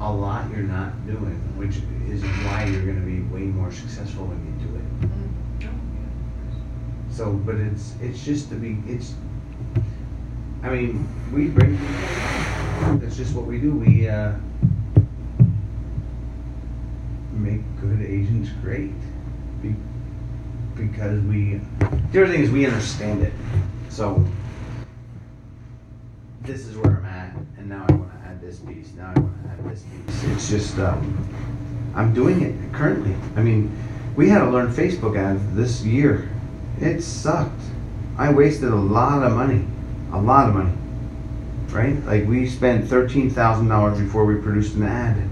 a 0.00 0.12
lot 0.12 0.48
you're 0.50 0.60
not 0.60 1.04
doing, 1.04 1.34
which 1.56 1.78
is 2.08 2.22
why 2.46 2.66
you're 2.66 2.84
going 2.84 3.00
to 3.00 3.04
be 3.04 3.22
way 3.34 3.50
more 3.50 3.72
successful 3.72 4.26
when 4.26 4.38
you 4.46 4.68
do 4.68 4.76
it. 4.76 5.70
So, 7.10 7.32
but 7.32 7.56
it's 7.56 7.94
it's 8.00 8.24
just 8.24 8.50
to 8.50 8.54
be 8.54 8.78
it's. 8.86 9.14
I 10.62 10.68
mean, 10.68 11.08
we 11.32 11.48
bring. 11.48 11.76
It's 13.02 13.16
just 13.16 13.34
what 13.34 13.46
we 13.46 13.58
do. 13.58 13.72
We 13.72 14.08
uh, 14.08 14.34
make 17.32 17.62
good 17.80 18.00
agents 18.02 18.50
great. 18.62 18.92
Be 19.60 19.74
because 20.78 21.20
we. 21.22 21.60
The 22.12 22.22
other 22.22 22.32
thing 22.32 22.42
is 22.42 22.50
we 22.50 22.64
understand 22.66 23.22
it. 23.22 23.32
So 23.90 24.24
this 26.42 26.66
is 26.66 26.76
where 26.76 26.96
I'm 26.96 27.04
at, 27.04 27.34
and 27.58 27.68
now 27.68 27.84
I 27.88 27.92
want 27.92 28.12
to 28.12 28.28
add 28.28 28.40
this 28.40 28.60
piece. 28.60 28.92
Now 28.96 29.12
I 29.14 29.20
want 29.20 29.42
to 29.42 29.50
add 29.50 29.70
this 29.70 29.82
piece. 29.82 30.24
It's 30.24 30.48
just 30.48 30.78
um, 30.78 31.28
I'm 31.94 32.14
doing 32.14 32.42
it 32.42 32.72
currently. 32.72 33.14
I 33.36 33.42
mean, 33.42 33.76
we 34.16 34.28
had 34.28 34.38
to 34.38 34.50
learn 34.50 34.72
Facebook 34.72 35.18
ads 35.18 35.42
this 35.54 35.82
year. 35.82 36.30
It 36.80 37.02
sucked. 37.02 37.60
I 38.16 38.32
wasted 38.32 38.70
a 38.70 38.76
lot 38.76 39.22
of 39.22 39.32
money, 39.32 39.66
a 40.12 40.20
lot 40.20 40.48
of 40.48 40.54
money. 40.54 40.72
Right? 41.68 42.02
Like 42.06 42.26
we 42.26 42.48
spent 42.48 42.88
thirteen 42.88 43.28
thousand 43.30 43.68
dollars 43.68 43.98
before 43.98 44.24
we 44.24 44.40
produced 44.40 44.74
an 44.76 44.84
ad, 44.84 45.28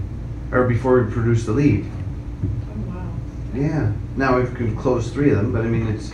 or 0.52 0.68
before 0.68 1.02
we 1.02 1.10
produced 1.10 1.46
the 1.46 1.52
lead. 1.52 1.86
Oh, 1.86 2.90
wow. 2.90 3.12
Yeah. 3.54 3.92
Now 4.16 4.40
we 4.40 4.46
can 4.54 4.74
close 4.76 5.10
three 5.10 5.30
of 5.30 5.36
them, 5.36 5.52
but 5.52 5.62
I 5.62 5.68
mean 5.68 5.86
it's, 5.88 6.10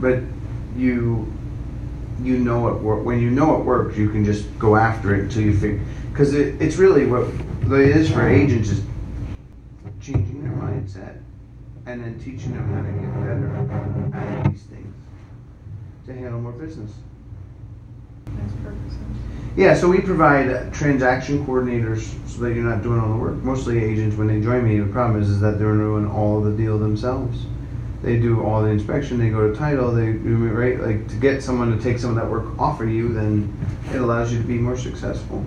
but 0.00 0.20
you, 0.76 1.32
you 2.22 2.38
know 2.38 2.68
it 2.68 2.80
work 2.80 3.04
when 3.04 3.20
you 3.20 3.30
know 3.30 3.60
it 3.60 3.64
works, 3.64 3.96
you 3.98 4.08
can 4.08 4.24
just 4.24 4.58
go 4.58 4.76
after 4.76 5.14
it 5.14 5.24
until 5.24 5.42
you 5.42 5.58
figure. 5.58 5.84
Because 6.10 6.32
it, 6.34 6.60
it's 6.60 6.76
really 6.76 7.06
what 7.06 7.28
it 7.70 7.96
is 7.96 8.10
for 8.10 8.26
agents 8.26 8.70
is 8.70 8.82
changing 10.00 10.42
their 10.42 10.52
mindset, 10.52 11.18
and 11.86 12.02
then 12.02 12.18
teaching 12.18 12.52
them 12.54 12.72
how 12.72 12.82
to 12.82 12.92
get 12.92 13.14
better 13.20 14.16
at 14.16 14.50
these 14.50 14.62
things 14.62 14.94
to 16.06 16.14
handle 16.14 16.40
more 16.40 16.52
business. 16.52 16.92
Yeah, 19.56 19.74
so 19.74 19.88
we 19.88 20.00
provide 20.00 20.72
transaction 20.72 21.46
coordinators 21.46 22.12
so 22.28 22.40
that 22.40 22.54
you're 22.54 22.64
not 22.64 22.82
doing 22.82 22.98
all 22.98 23.08
the 23.12 23.16
work. 23.16 23.36
Mostly 23.36 23.82
agents, 23.82 24.16
when 24.16 24.26
they 24.26 24.40
join 24.40 24.66
me, 24.66 24.80
the 24.80 24.92
problem 24.92 25.22
is, 25.22 25.30
is 25.30 25.40
that 25.40 25.60
they're 25.60 25.76
doing 25.76 26.10
all 26.10 26.40
the 26.40 26.50
deal 26.50 26.76
themselves. 26.76 27.46
They 28.02 28.18
do 28.18 28.44
all 28.44 28.62
the 28.62 28.68
inspection, 28.68 29.18
they 29.18 29.30
go 29.30 29.48
to 29.48 29.56
title, 29.56 29.92
they 29.92 30.12
do 30.12 30.48
right 30.48 30.78
like 30.78 31.08
to 31.08 31.16
get 31.16 31.42
someone 31.42 31.74
to 31.74 31.82
take 31.82 31.98
some 31.98 32.10
of 32.10 32.16
that 32.16 32.28
work 32.28 32.58
off 32.58 32.80
of 32.80 32.90
you, 32.90 33.14
then 33.14 33.56
it 33.92 33.96
allows 33.96 34.30
you 34.30 34.42
to 34.42 34.46
be 34.46 34.58
more 34.58 34.76
successful. 34.76 35.46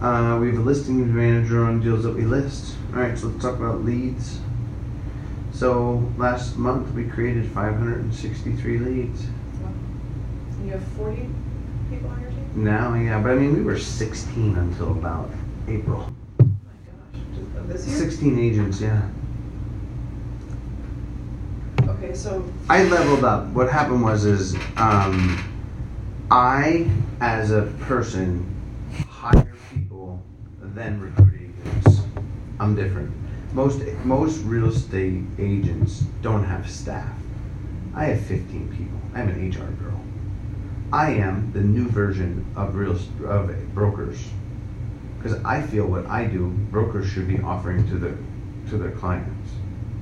Uh, 0.00 0.38
we 0.40 0.48
have 0.48 0.58
a 0.58 0.62
listing 0.62 1.14
manager 1.14 1.64
on 1.64 1.80
deals 1.80 2.02
that 2.02 2.14
we 2.16 2.22
list. 2.22 2.76
All 2.94 3.00
right, 3.00 3.16
so 3.16 3.28
let's 3.28 3.42
talk 3.42 3.56
about 3.56 3.84
leads. 3.84 4.40
So 5.52 6.10
last 6.16 6.56
month 6.56 6.94
we 6.94 7.04
created 7.04 7.46
563 7.52 8.78
leads. 8.78 9.26
And 10.58 10.66
you 10.66 10.72
have 10.72 10.82
forty 10.88 11.28
people 11.90 12.10
on 12.10 12.20
your 12.20 12.30
team? 12.30 12.64
Now, 12.64 12.94
yeah, 12.94 13.20
but 13.20 13.32
I 13.32 13.34
mean, 13.36 13.54
we 13.54 13.62
were 13.62 13.78
16 13.78 14.56
until 14.56 14.92
about 14.92 15.30
April. 15.68 16.12
Oh 16.40 16.44
my 16.44 16.50
gosh, 17.12 17.68
this 17.68 17.86
year? 17.86 17.96
16 17.96 18.38
agents, 18.38 18.80
yeah. 18.80 19.08
Okay, 21.86 22.14
so, 22.14 22.44
I 22.68 22.84
leveled 22.84 23.24
up. 23.24 23.46
What 23.48 23.70
happened 23.70 24.02
was, 24.02 24.24
is 24.24 24.54
um, 24.76 25.38
I, 26.30 26.90
as 27.20 27.50
a 27.50 27.62
person, 27.80 28.44
hire 29.08 29.54
people, 29.72 30.22
then 30.60 31.00
recruit 31.00 31.34
agents. 31.34 32.00
I'm 32.60 32.74
different. 32.74 33.12
Most 33.52 33.80
most 34.04 34.42
real 34.44 34.68
estate 34.68 35.22
agents 35.38 36.00
don't 36.22 36.44
have 36.44 36.70
staff. 36.70 37.08
I 37.94 38.06
have 38.06 38.20
15 38.20 38.68
people. 38.76 39.00
I'm 39.14 39.28
an 39.28 39.48
HR 39.48 39.70
girl. 39.82 40.00
I 40.92 41.10
am 41.10 41.52
the 41.52 41.60
new 41.60 41.86
version 41.88 42.46
of 42.56 42.74
real 42.74 42.92
of 43.26 43.74
brokers 43.74 44.26
because 45.18 45.42
I 45.44 45.60
feel 45.60 45.86
what 45.86 46.06
I 46.06 46.24
do, 46.24 46.48
brokers 46.70 47.06
should 47.06 47.28
be 47.28 47.38
offering 47.40 47.86
to 47.88 47.98
the 47.98 48.16
to 48.70 48.78
their 48.78 48.92
clients 48.92 49.52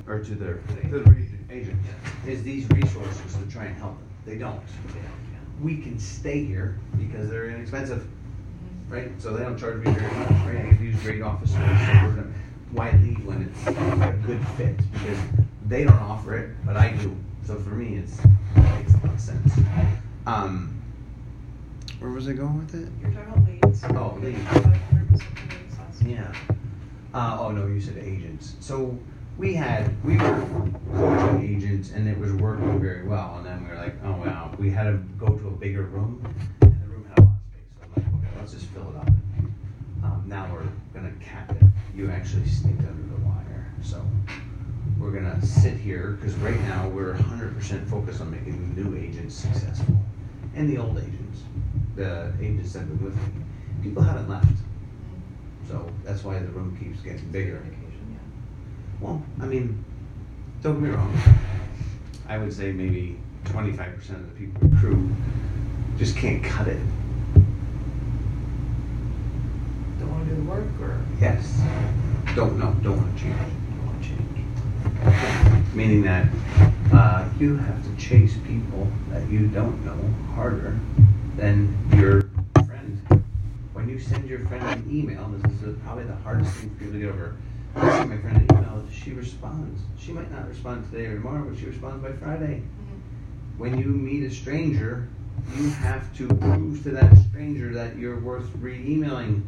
or 0.07 0.19
to 0.19 0.35
their 0.35 0.55
to 0.89 0.99
the 0.99 1.27
agent 1.49 1.77
is 2.25 2.41
these 2.43 2.69
resources 2.69 3.35
to 3.35 3.51
try 3.51 3.65
and 3.65 3.75
help 3.77 3.97
them. 3.97 4.07
They 4.25 4.37
don't. 4.37 4.61
We 5.61 5.77
can 5.77 5.99
stay 5.99 6.45
here 6.45 6.79
because 6.97 7.29
they're 7.29 7.49
inexpensive, 7.49 8.07
right? 8.89 9.11
So 9.17 9.33
they 9.33 9.43
don't 9.43 9.57
charge 9.57 9.83
me 9.83 9.91
very 9.91 10.15
much, 10.15 10.29
right? 10.45 10.73
I 10.73 10.81
use 10.81 11.01
great 11.01 11.21
office 11.21 11.51
space. 11.51 11.63
So 11.65 12.23
why 12.71 12.91
leave 12.91 13.25
when 13.25 13.41
it's 13.41 13.67
a 13.67 14.13
good 14.25 14.45
fit? 14.49 14.77
Because 14.93 15.19
they 15.65 15.83
don't 15.83 15.99
offer 15.99 16.37
it, 16.37 16.65
but 16.65 16.77
I 16.77 16.91
do. 16.91 17.17
So 17.45 17.55
for 17.55 17.69
me, 17.69 17.97
it's, 17.97 18.19
it 18.19 18.29
makes 18.55 18.93
a 18.93 18.97
lot 18.97 19.13
of 19.15 19.19
sense. 19.19 19.53
Um, 20.27 20.76
where 21.99 22.11
was 22.11 22.27
I 22.27 22.33
going 22.33 22.57
with 22.59 22.75
it? 22.75 22.89
you're 23.01 23.11
talking 23.11 23.33
about 23.33 23.47
leads. 23.47 23.83
Oh, 23.85 24.17
leads. 24.21 24.43
Five 24.43 24.63
hundred 24.63 25.09
and 25.09 25.19
something 25.19 25.49
leads 25.49 25.77
last 25.79 26.01
year. 26.03 26.33
Yeah. 26.33 26.55
Uh, 27.13 27.37
oh 27.39 27.51
no, 27.51 27.65
you 27.67 27.81
said 27.81 27.97
agents. 27.97 28.55
So 28.59 28.97
we 29.37 29.53
had 29.53 29.91
we 30.03 30.17
were 30.17 30.69
coaching 30.93 31.55
agents, 31.55 31.91
and 31.91 32.07
it 32.07 32.17
was 32.17 32.33
working 32.33 32.79
very 32.79 33.07
well. 33.07 33.35
And 33.37 33.45
then 33.45 33.63
we 33.63 33.69
were 33.69 33.77
like, 33.81 33.95
oh 34.03 34.11
wow, 34.11 34.53
we 34.59 34.69
had 34.69 34.83
to 34.83 34.97
go 35.17 35.27
to 35.27 35.47
a 35.47 35.51
bigger 35.51 35.83
room, 35.83 36.21
and 36.61 36.81
the 36.83 36.87
room 36.87 37.05
had 37.09 37.19
a 37.19 37.21
lot 37.23 37.33
of 37.33 37.41
space. 37.51 37.65
So 37.79 37.85
I'm 37.85 38.03
like, 38.03 38.25
okay, 38.25 38.39
let's 38.39 38.53
just 38.53 38.65
fill 38.67 38.89
it 38.89 38.95
up. 38.97 39.07
Um, 40.03 40.23
now 40.27 40.49
we're 40.53 40.67
gonna 40.93 41.13
cap 41.19 41.51
it. 41.51 41.63
You 41.95 42.11
actually 42.11 42.45
sneaked 42.45 42.79
under 42.79 43.15
the 43.15 43.25
wire, 43.25 43.73
so 43.81 44.05
we're 44.99 45.11
gonna 45.11 45.43
sit 45.43 45.77
here 45.77 46.17
because 46.19 46.35
right 46.35 46.59
now 46.61 46.87
we're 46.89 47.15
100% 47.15 47.89
focused 47.89 48.21
on 48.21 48.29
making 48.29 48.75
the 48.75 48.81
new 48.81 48.97
agents 48.97 49.35
successful, 49.35 49.97
and 50.55 50.69
the 50.69 50.77
old 50.77 50.97
agents, 50.97 51.41
the 51.97 52.31
agents 52.39 52.73
that 52.73 52.79
have 52.79 52.89
been 52.89 53.05
with 53.05 53.15
me. 53.15 53.43
People 53.81 54.03
haven't 54.03 54.29
left. 54.29 54.47
So 55.67 55.89
that's 56.03 56.23
why 56.23 56.39
the 56.39 56.47
room 56.47 56.77
keeps 56.79 57.01
getting 57.01 57.29
bigger. 57.31 57.61
Well, 59.01 59.21
I 59.41 59.45
mean, 59.45 59.83
don't 60.61 60.75
get 60.75 60.83
me 60.83 60.89
wrong. 60.95 61.17
I 62.29 62.37
would 62.37 62.53
say 62.53 62.71
maybe 62.71 63.19
25% 63.45 64.09
of 64.09 64.33
the 64.33 64.39
people 64.39 64.61
in 64.61 64.69
the 64.71 64.77
crew 64.77 65.09
just 65.97 66.15
can't 66.15 66.43
cut 66.43 66.67
it. 66.67 66.79
Don't 69.99 70.11
wanna 70.11 70.25
do 70.25 70.35
the 70.35 70.41
work 70.41 70.65
or 70.81 71.01
Yes. 71.19 71.61
Don't 72.35 72.59
know, 72.59 72.75
don't 72.83 72.97
want 72.97 73.17
to 73.17 73.23
change. 73.23 73.35
don't 73.35 73.87
wanna 73.87 74.03
change? 74.03 75.73
Meaning 75.73 76.03
that 76.03 76.27
uh, 76.91 77.27
you 77.39 77.57
have 77.57 77.83
to 77.83 77.95
chase 78.01 78.37
people 78.45 78.87
that 79.11 79.27
you 79.29 79.47
don't 79.47 79.83
know 79.83 79.97
harder 80.35 80.79
than 81.37 81.77
your 81.95 82.23
friend. 82.65 83.23
When 83.73 83.87
you 83.87 83.99
send 83.99 84.27
your 84.27 84.39
friend 84.47 84.63
an 84.63 84.89
email, 84.91 85.27
this 85.43 85.61
is 85.61 85.77
probably 85.83 86.05
the 86.05 86.15
hardest 86.15 86.51
thing 86.55 86.71
for 86.71 86.75
people 86.77 86.93
to 86.93 86.99
get 86.99 87.09
over. 87.09 87.37
I 87.75 87.89
send 87.91 88.09
my 88.09 88.17
friend 88.17 88.37
an 88.37 88.57
email, 88.57 88.83
she 88.91 89.13
responds. 89.13 89.81
She 89.99 90.11
might 90.11 90.31
not 90.31 90.47
respond 90.49 90.89
today 90.91 91.05
or 91.05 91.17
tomorrow, 91.17 91.47
but 91.47 91.59
she 91.59 91.65
responds 91.67 92.03
by 92.03 92.11
Friday. 92.13 92.63
Mm-hmm. 92.63 93.59
When 93.59 93.77
you 93.77 93.85
meet 93.85 94.23
a 94.23 94.33
stranger, 94.33 95.07
you 95.55 95.69
have 95.69 96.15
to 96.17 96.27
prove 96.27 96.81
to 96.83 96.89
that 96.91 97.15
stranger 97.29 97.71
that 97.75 97.97
you're 97.97 98.19
worth 98.19 98.49
re-emailing. 98.55 99.47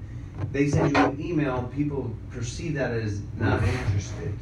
They 0.52 0.70
send 0.70 0.96
you 0.96 1.04
an 1.04 1.20
email, 1.20 1.72
people 1.76 2.16
perceive 2.30 2.76
that 2.76 2.92
as 2.92 3.20
not 3.40 3.64
interested, 3.64 4.38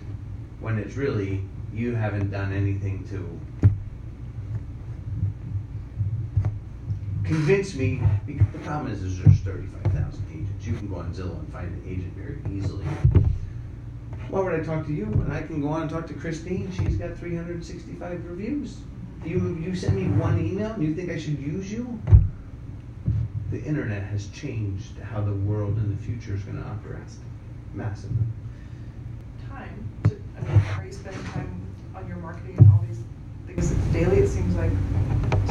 when 0.59 0.77
it's 0.77 0.95
really 0.95 1.43
you 1.73 1.95
haven't 1.95 2.29
done 2.29 2.51
anything 2.51 3.07
to 3.07 3.39
convince 7.27 7.75
me. 7.75 8.01
Because 8.25 8.47
the 8.51 8.59
problem 8.59 8.91
is, 8.91 9.01
there's 9.01 9.39
35,000 9.39 10.25
agents. 10.31 10.65
You 10.65 10.73
can 10.73 10.87
go 10.87 10.95
on 10.97 11.13
Zillow 11.13 11.39
and 11.39 11.51
find 11.51 11.67
an 11.67 11.83
agent 11.87 12.13
very 12.15 12.39
easily. 12.57 12.85
Why 14.29 14.41
would 14.41 14.59
I 14.59 14.63
talk 14.63 14.85
to 14.87 14.93
you 14.93 15.05
when 15.05 15.31
I 15.31 15.41
can 15.41 15.61
go 15.61 15.69
on 15.69 15.83
and 15.83 15.89
talk 15.89 16.07
to 16.07 16.13
Christine? 16.13 16.71
She's 16.71 16.97
got 16.97 17.17
365 17.17 18.25
reviews. 18.25 18.77
You 19.25 19.57
you 19.61 19.75
send 19.75 19.95
me 19.95 20.07
one 20.19 20.39
email 20.39 20.71
and 20.71 20.83
you 20.83 20.93
think 20.93 21.09
I 21.09 21.17
should 21.17 21.39
use 21.39 21.71
you? 21.71 21.99
The 23.51 23.63
internet 23.63 24.03
has 24.03 24.27
changed 24.27 24.99
how 24.99 25.21
the 25.21 25.33
world 25.33 25.77
in 25.77 25.95
the 25.95 26.01
future 26.03 26.35
is 26.35 26.43
going 26.43 26.61
to 26.61 26.67
operate 26.67 27.01
massively. 27.73 28.25
Time 29.49 29.87
to, 30.03 30.21
I 30.37 30.41
mean, 30.41 30.61
are 30.77 30.85
you 30.85 30.91
spending 30.91 31.23
time 31.25 31.61
on 31.95 32.07
your 32.07 32.17
marketing 32.17 32.55
and 32.57 32.67
all 32.67 32.85
these 32.87 32.99
things 33.47 33.71
daily? 33.93 34.17
It 34.17 34.27
seems 34.27 34.55
like, 34.55 34.71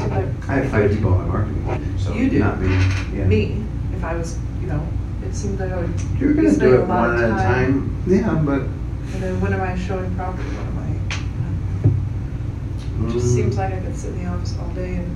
seems. 0.09 0.49
I 0.49 0.55
have 0.55 0.71
five 0.71 0.91
people 0.93 1.13
on 1.15 1.27
my 1.29 1.35
marketing 1.35 1.99
so 1.99 2.13
You 2.15 2.31
do. 2.31 2.39
not 2.39 2.61
me. 2.61 2.69
Yeah. 3.17 3.25
Me, 3.27 3.65
if 3.95 4.05
I 4.05 4.15
was, 4.15 4.39
you 4.61 4.67
know, 4.69 4.87
it 5.27 5.35
seemed 5.35 5.59
like 5.59 5.73
I 5.73 5.77
would. 5.79 6.01
You're 6.19 6.35
gonna 6.35 6.49
do 6.51 6.55
spending 6.55 6.75
it 6.81 6.85
a 6.85 6.85
lot 6.87 7.09
one 7.09 7.15
of 7.17 7.21
at 7.23 7.31
a 7.31 7.43
time. 7.43 8.03
Yeah, 8.07 8.35
but 8.45 8.61
And 8.63 9.23
then 9.23 9.41
when 9.41 9.53
am 9.53 9.61
I 9.61 9.77
showing 9.79 10.15
property? 10.15 10.43
When 10.49 10.67
am 10.67 10.79
I? 10.79 10.87
It 13.09 13.13
just 13.13 13.27
Mm. 13.27 13.35
seems 13.35 13.57
like 13.57 13.73
I 13.75 13.79
could 13.79 13.97
sit 13.97 14.13
in 14.15 14.25
the 14.25 14.31
office 14.31 14.57
all 14.59 14.69
day 14.71 14.95
and, 14.97 15.07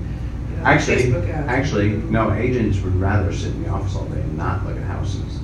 you 0.51 0.57
know, 0.59 0.65
Actually, 0.65 0.97
Facebook 1.05 1.29
ads. 1.33 1.49
actually, 1.49 1.89
no. 2.11 2.33
Agents 2.33 2.81
would 2.83 2.95
rather 3.01 3.33
sit 3.33 3.53
in 3.55 3.63
the 3.63 3.69
office 3.71 3.97
all 3.97 4.05
day 4.07 4.21
and 4.21 4.37
not 4.37 4.67
look 4.67 4.77
at 4.77 4.83
houses. 4.85 5.39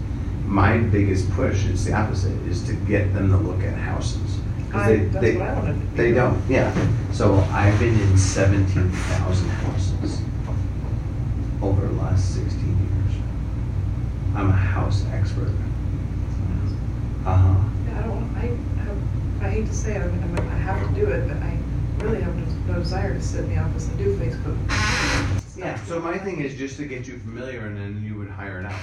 My 0.47 0.79
biggest 0.79 1.31
push 1.33 1.65
is 1.67 1.85
the 1.85 1.93
opposite: 1.93 2.33
is 2.49 2.63
to 2.65 2.75
get 2.75 3.13
them 3.15 3.31
to 3.31 3.37
look 3.37 3.63
at 3.65 3.75
houses. 3.75 4.26
'Cause 4.71 4.83
I, 4.83 4.89
they, 4.97 5.05
that's 5.07 5.21
they, 5.25 5.37
what 5.37 5.49
I 5.49 5.55
wanted. 5.55 5.81
to 5.91 5.97
they 5.97 6.09
do. 6.09 6.15
don't. 6.15 6.43
Yeah. 6.49 6.89
So 7.13 7.35
I've 7.53 7.79
been 7.79 7.99
in 8.01 8.19
seventeen 8.19 8.91
thousand 8.91 9.49
houses 9.49 10.21
over 11.63 11.87
the 11.87 11.93
last 11.95 12.35
sixteen 12.35 12.77
years. 12.79 13.21
I'm 14.35 14.49
a 14.49 14.53
house 14.53 15.05
expert. 15.13 15.51
Uh 17.25 17.37
huh. 17.37 17.55
Yeah, 17.89 17.99
I 17.99 18.03
don't, 18.03 18.11
want- 18.11 18.37
I 18.37 18.47
have, 18.83 19.43
I 19.43 19.51
hate 19.51 19.67
to 19.67 19.75
say 19.75 19.97
it, 19.97 20.03
I 20.03 20.07
mean, 20.07 20.23
I'm- 20.23 20.49
I 20.49 20.59
have 20.59 20.89
to 20.89 20.95
do 20.95 21.07
it, 21.07 21.27
but 21.27 21.37
I 21.39 21.57
really 22.05 22.21
have 22.23 22.35
no- 22.37 22.75
no 22.75 22.79
desire 22.81 23.15
to 23.15 23.21
sit 23.23 23.45
in 23.45 23.51
the 23.55 23.59
office 23.61 23.89
and 23.89 23.99
do 23.99 24.17
Facebook. 24.17 24.57
Yeah, 25.57 25.77
so 25.87 25.99
my 26.01 26.19
thing 26.19 26.41
is 26.41 26.55
just 26.55 26.77
to 26.77 26.85
get 26.85 27.09
you 27.09 27.19
familiar 27.19 27.61
and 27.67 27.77
then 27.77 28.05
you 28.07 28.15
would 28.19 28.29
hire 28.29 28.61
it 28.61 28.67
out. 28.67 28.79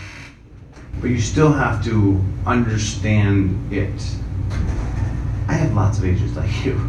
But 1.00 1.12
you 1.12 1.20
still 1.22 1.54
have 1.54 1.84
to 1.86 2.20
understand 2.46 3.72
it. 3.72 3.94
I 5.54 5.58
have 5.58 5.76
lots 5.76 6.00
of 6.00 6.06
agents 6.06 6.36
like 6.36 6.66
you. 6.66 6.82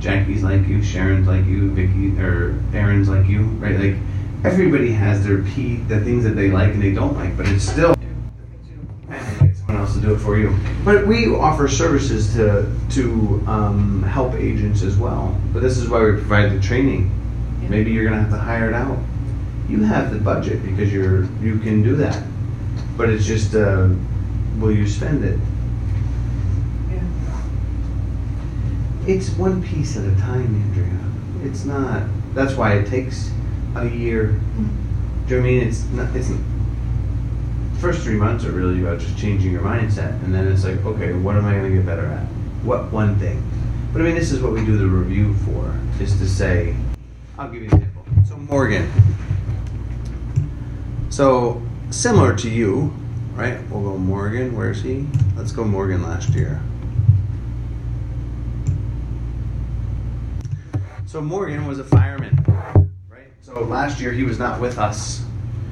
Jackie's 0.00 0.42
like 0.42 0.66
you, 0.66 0.82
Sharon's 0.82 1.28
like 1.28 1.44
you, 1.44 1.70
Vicky 1.70 2.20
or 2.20 2.60
Aaron's 2.74 3.08
like 3.08 3.28
you, 3.28 3.42
right? 3.62 3.78
Like 3.78 3.94
everybody 4.42 4.90
has 4.90 5.24
their 5.24 5.42
P, 5.42 5.76
the 5.76 6.00
things 6.00 6.24
that 6.24 6.30
they 6.30 6.50
like 6.50 6.72
and 6.74 6.82
they 6.82 6.90
don't 6.92 7.14
like, 7.14 7.36
but 7.36 7.46
it's 7.46 7.62
still 7.62 7.94
The 7.94 8.00
things 8.00 8.68
you 8.68 8.76
don't- 9.06 9.16
and 9.16 9.40
get 9.40 9.56
someone 9.56 9.76
else 9.76 9.94
to 9.94 10.00
do 10.00 10.14
it 10.14 10.18
for 10.18 10.36
you. 10.36 10.52
But 10.84 11.06
we 11.06 11.32
offer 11.32 11.68
services 11.68 12.34
to 12.34 12.66
to 12.90 13.40
um, 13.46 14.02
help 14.02 14.34
agents 14.34 14.82
as 14.82 14.96
well. 14.96 15.40
But 15.52 15.62
this 15.62 15.78
is 15.78 15.88
why 15.88 16.02
we 16.02 16.10
provide 16.10 16.50
the 16.50 16.58
training. 16.58 17.08
Maybe 17.68 17.92
you're 17.92 18.02
gonna 18.04 18.20
have 18.20 18.32
to 18.32 18.36
hire 18.36 18.68
it 18.68 18.74
out. 18.74 18.98
You 19.68 19.84
have 19.84 20.10
the 20.12 20.18
budget 20.18 20.64
because 20.64 20.92
you're 20.92 21.22
you 21.40 21.60
can 21.60 21.84
do 21.84 21.94
that. 22.02 22.20
But 22.96 23.10
it's 23.10 23.24
just 23.24 23.54
uh, 23.54 23.90
will 24.58 24.72
you 24.72 24.88
spend 24.88 25.24
it? 25.24 25.38
Yeah. 26.90 26.98
It's 29.06 29.30
one 29.30 29.62
piece 29.62 29.96
at 29.96 30.04
a 30.04 30.14
time, 30.20 30.54
Andrea. 30.54 31.48
It's 31.50 31.64
not. 31.64 32.02
That's 32.34 32.54
why 32.54 32.74
it 32.74 32.86
takes 32.86 33.30
a 33.74 33.86
year. 33.86 34.28
Hmm. 34.28 35.26
Do 35.26 35.34
you 35.34 35.40
know 35.40 35.46
I 35.46 35.50
mean? 35.50 35.68
It's 35.68 35.84
not. 35.86 36.14
It's 36.14 36.30
first 37.80 38.02
three 38.02 38.14
months 38.14 38.44
are 38.44 38.52
really 38.52 38.80
about 38.80 39.00
just 39.00 39.18
changing 39.18 39.50
your 39.50 39.62
mindset, 39.62 40.22
and 40.22 40.32
then 40.32 40.46
it's 40.46 40.64
like, 40.64 40.84
okay, 40.84 41.12
what 41.14 41.34
am 41.34 41.44
I 41.44 41.52
going 41.52 41.68
to 41.68 41.76
get 41.76 41.84
better 41.84 42.06
at? 42.06 42.22
What 42.62 42.92
one 42.92 43.18
thing? 43.18 43.42
But 43.92 44.02
I 44.02 44.04
mean, 44.04 44.14
this 44.14 44.30
is 44.30 44.40
what 44.40 44.52
we 44.52 44.64
do 44.64 44.78
the 44.78 44.86
review 44.86 45.34
for, 45.38 45.76
is 46.00 46.16
to 46.20 46.28
say, 46.28 46.76
I'll 47.36 47.50
give 47.50 47.62
you 47.62 47.68
an 47.70 47.74
example. 47.74 48.04
So 48.24 48.36
Morgan. 48.36 48.88
So 51.10 51.60
similar 51.90 52.36
to 52.36 52.48
you, 52.48 52.94
right? 53.34 53.58
We'll 53.68 53.82
go 53.82 53.98
Morgan. 53.98 54.56
Where's 54.56 54.80
he? 54.80 55.06
Let's 55.34 55.50
go 55.50 55.64
Morgan 55.64 56.04
last 56.04 56.30
year. 56.30 56.62
So 61.12 61.20
Morgan 61.20 61.66
was 61.66 61.78
a 61.78 61.84
fireman, 61.84 62.42
right? 63.10 63.26
So 63.42 63.64
last 63.64 64.00
year 64.00 64.12
he 64.12 64.22
was 64.22 64.38
not 64.38 64.62
with 64.62 64.78
us, 64.78 65.22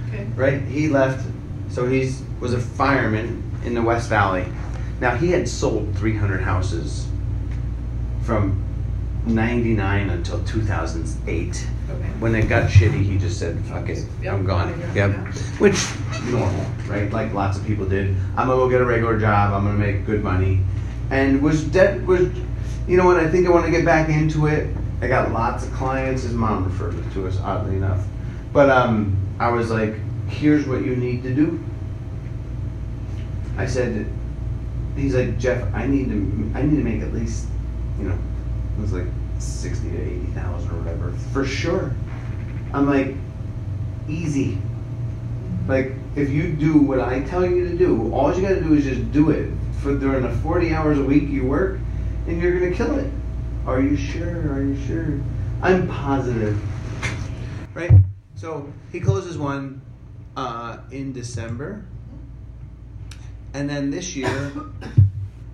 Okay. 0.08 0.26
right? 0.36 0.60
He 0.60 0.88
left, 0.88 1.26
so 1.70 1.86
he's 1.86 2.22
was 2.40 2.52
a 2.52 2.60
fireman 2.60 3.42
in 3.64 3.72
the 3.72 3.80
West 3.80 4.10
Valley. 4.10 4.44
Now 5.00 5.16
he 5.16 5.30
had 5.30 5.48
sold 5.48 5.96
300 5.96 6.42
houses 6.42 7.08
from 8.20 8.62
99 9.24 10.10
until 10.10 10.44
2008. 10.44 11.48
Okay. 11.88 12.04
When 12.18 12.34
it 12.34 12.46
got 12.46 12.68
shitty, 12.68 13.02
he 13.02 13.16
just 13.16 13.38
said, 13.38 13.58
"Fuck 13.64 13.88
it, 13.88 14.04
Yep, 14.22 14.34
I'm 14.34 14.44
gone." 14.44 14.78
Yep. 14.94 14.94
yeah. 14.94 15.32
Which 15.58 15.88
normal, 16.30 16.66
right? 16.86 17.10
Like 17.10 17.32
lots 17.32 17.56
of 17.56 17.64
people 17.64 17.86
did. 17.86 18.14
I'm 18.36 18.48
gonna 18.48 18.60
go 18.60 18.68
get 18.68 18.82
a 18.82 18.84
regular 18.84 19.18
job. 19.18 19.54
I'm 19.54 19.64
gonna 19.64 19.78
make 19.78 20.04
good 20.04 20.22
money, 20.22 20.60
and 21.08 21.40
was 21.40 21.64
dead. 21.64 22.06
Was 22.06 22.28
you 22.86 22.98
know 22.98 23.06
what? 23.06 23.16
I 23.16 23.26
think 23.26 23.46
I 23.46 23.50
want 23.50 23.64
to 23.64 23.70
get 23.70 23.86
back 23.86 24.10
into 24.10 24.46
it. 24.46 24.76
I 25.00 25.08
got 25.08 25.32
lots 25.32 25.66
of 25.66 25.72
clients. 25.72 26.22
His 26.22 26.34
mom 26.34 26.64
referred 26.64 26.94
it 26.94 27.12
to 27.12 27.26
us, 27.26 27.38
oddly 27.40 27.76
enough. 27.76 28.04
But 28.52 28.70
um, 28.70 29.16
I 29.38 29.50
was 29.50 29.70
like, 29.70 29.94
"Here's 30.28 30.66
what 30.66 30.84
you 30.84 30.96
need 30.96 31.22
to 31.22 31.34
do." 31.34 31.62
I 33.56 33.66
said, 33.66 34.06
"He's 34.96 35.14
like 35.14 35.38
Jeff. 35.38 35.72
I 35.74 35.86
need 35.86 36.08
to. 36.08 36.52
I 36.54 36.62
need 36.62 36.76
to 36.76 36.82
make 36.82 37.00
at 37.02 37.12
least, 37.12 37.46
you 37.98 38.08
know, 38.08 38.18
it 38.78 38.80
was 38.80 38.92
like 38.92 39.06
sixty 39.38 39.90
to 39.90 40.00
eighty 40.00 40.26
thousand 40.32 40.70
or 40.70 40.78
whatever 40.78 41.12
for 41.32 41.44
sure." 41.44 41.94
I'm 42.72 42.86
like, 42.86 43.16
easy. 44.08 44.58
Like, 45.66 45.92
if 46.16 46.30
you 46.30 46.52
do 46.52 46.78
what 46.78 47.00
I 47.00 47.22
tell 47.22 47.44
you 47.44 47.68
to 47.68 47.76
do, 47.76 48.12
all 48.12 48.34
you 48.34 48.42
gotta 48.42 48.60
do 48.60 48.74
is 48.74 48.84
just 48.84 49.12
do 49.12 49.30
it 49.30 49.50
for 49.80 49.96
during 49.96 50.22
the 50.22 50.30
40 50.30 50.72
hours 50.72 50.98
a 50.98 51.02
week 51.02 51.28
you 51.28 51.46
work, 51.46 51.78
and 52.26 52.40
you're 52.40 52.58
gonna 52.58 52.74
kill 52.74 52.98
it. 52.98 53.10
Are 53.70 53.80
you 53.80 53.96
sure? 53.96 54.52
Are 54.52 54.60
you 54.60 54.76
sure? 54.84 55.20
I'm 55.62 55.86
positive. 55.86 56.60
Right? 57.72 57.92
So, 58.34 58.72
he 58.90 58.98
closes 58.98 59.38
one 59.38 59.80
uh, 60.36 60.78
in 60.90 61.12
December. 61.12 61.84
And 63.54 63.70
then 63.70 63.92
this 63.92 64.16
year, 64.16 64.52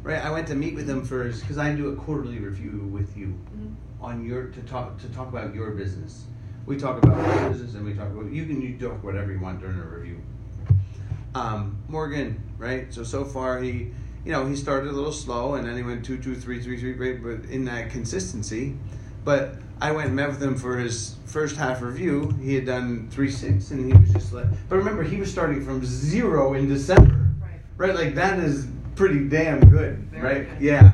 right, 0.03 0.25
I 0.25 0.31
went 0.31 0.47
to 0.49 0.55
meet 0.55 0.75
with 0.75 0.89
him 0.89 1.05
first 1.05 1.43
because 1.43 1.59
I 1.59 1.75
do 1.75 1.91
a 1.91 1.97
quarterly 1.97 2.39
review 2.39 2.89
with 2.91 3.15
you 3.19 3.39
on 4.01 4.25
your 4.25 4.47
to 4.47 4.63
talk 4.63 4.99
to 5.01 5.09
talk 5.11 5.29
about 5.29 5.55
your 5.55 5.73
business. 5.73 6.25
We 6.65 6.79
talk 6.79 7.03
about 7.03 7.19
our 7.19 7.51
business 7.51 7.75
and 7.75 7.85
we 7.85 7.93
talk 7.93 8.11
about 8.11 8.33
you 8.33 8.47
can 8.47 8.63
you 8.63 8.79
talk 8.79 9.05
whatever 9.05 9.31
you 9.31 9.41
want 9.41 9.61
during 9.61 9.79
a 9.79 9.85
review. 9.85 10.23
Um, 11.35 11.77
Morgan, 11.87 12.43
right? 12.57 12.93
So 12.95 13.05
so 13.05 13.27
far 13.27 13.61
he, 13.61 13.93
you 14.27 14.33
know, 14.33 14.45
he 14.45 14.57
started 14.57 14.91
a 14.91 14.93
little 14.93 15.13
slow 15.13 15.55
and 15.55 15.67
then 15.67 15.77
he 15.77 15.85
went 15.85 16.05
two 16.05 16.19
two 16.19 16.35
three 16.35 16.61
three 16.61 16.79
three 16.81 16.95
great, 16.95 17.23
but 17.23 17.49
in 17.49 17.65
that 17.67 17.91
consistency. 17.91 18.75
But 19.25 19.55
I 19.81 19.93
went 19.93 20.09
and 20.09 20.17
met 20.17 20.29
with 20.29 20.43
him 20.43 20.57
for 20.57 20.77
his 20.79 21.15
first 21.27 21.57
half 21.57 21.81
review. 21.81 22.35
He 22.43 22.55
had 22.57 22.67
done 22.67 23.09
three 23.11 23.31
six 23.31 23.71
and 23.71 23.87
he 23.87 23.97
was 23.97 24.11
just 24.13 24.33
like. 24.33 24.47
But 24.69 24.77
remember, 24.77 25.05
he 25.05 25.17
was 25.19 25.31
starting 25.31 25.65
from 25.65 25.85
zero 25.85 26.55
in 26.55 26.69
December, 26.69 27.29
Right. 27.41 27.61
right? 27.77 27.95
Like 27.95 28.15
that 28.17 28.41
is 28.41 28.67
pretty 28.97 29.29
damn 29.29 29.61
good, 29.61 29.99
Very 30.11 30.23
right? 30.23 30.51
good. 30.51 30.61
Yeah. 30.61 30.93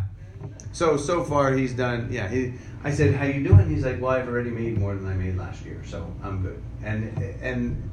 So 0.73 0.99
so 0.99 1.25
far 1.25 1.55
he's 1.55 1.73
done. 1.73 2.09
Yeah. 2.11 2.29
He, 2.29 2.53
I 2.85 2.91
said, 2.91 3.15
"How 3.15 3.25
you 3.25 3.45
doing?" 3.47 3.71
He's 3.71 3.85
like, 3.85 4.01
"Well, 4.01 4.11
I've 4.11 4.29
already 4.29 4.51
made 4.51 4.77
more 4.79 4.95
than 4.95 5.07
I 5.07 5.15
made 5.15 5.37
last 5.37 5.65
year, 5.65 5.81
so 5.87 6.13
I'm 6.23 6.43
good." 6.43 6.61
And 6.83 7.17
and 7.41 7.91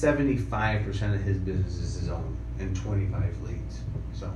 seventy 0.00 0.38
five 0.38 0.82
percent 0.84 1.14
of 1.14 1.20
his 1.22 1.36
business 1.36 1.76
is 1.76 2.00
his 2.00 2.08
own, 2.08 2.34
and 2.58 2.74
twenty 2.74 3.06
five 3.06 3.38
leads. 3.42 3.80
So 4.14 4.32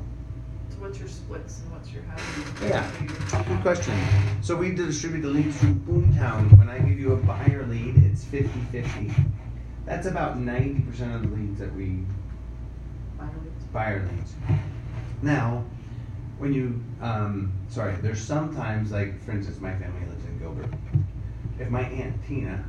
So 0.69 0.77
what's 0.79 0.99
your 0.99 1.09
splits 1.09 1.61
and 1.61 1.73
what's 1.73 1.91
your 1.91 2.03
how 2.03 2.17
do 2.17 2.65
you? 2.65 2.71
Yeah. 2.71 2.91
good 3.49 3.63
question. 3.63 3.99
So 4.43 4.57
we 4.57 4.75
distribute 4.75 5.23
the 5.23 5.29
leads 5.29 5.57
through 5.57 5.75
Boomtown. 5.77 6.59
When 6.59 6.69
I 6.69 6.79
give 6.81 6.99
you 6.99 7.15
a 7.15 7.17
buyer 7.17 7.65
lead, 7.67 7.97
it's 8.05 8.25
50-50. 8.27 9.15
That's 9.87 10.07
about 10.07 10.39
ninety 10.39 10.81
percent 10.83 11.15
of 11.15 11.23
the 11.23 11.35
leads 11.35 11.59
that 11.61 11.75
we 11.75 12.05
finally? 13.17 13.49
buyer 13.73 14.07
leads. 14.15 14.35
Now, 15.23 15.65
when 16.37 16.53
you, 16.53 16.83
um, 17.01 17.53
sorry, 17.69 17.95
there's 18.03 18.21
sometimes, 18.21 18.93
like, 18.93 19.23
for 19.25 19.31
instance, 19.31 19.61
my 19.61 19.73
family 19.73 20.07
lives 20.11 20.25
in 20.27 20.39
Gilbert. 20.39 20.69
If 21.59 21.71
my 21.71 21.83
Aunt 21.83 22.23
Tina 22.27 22.63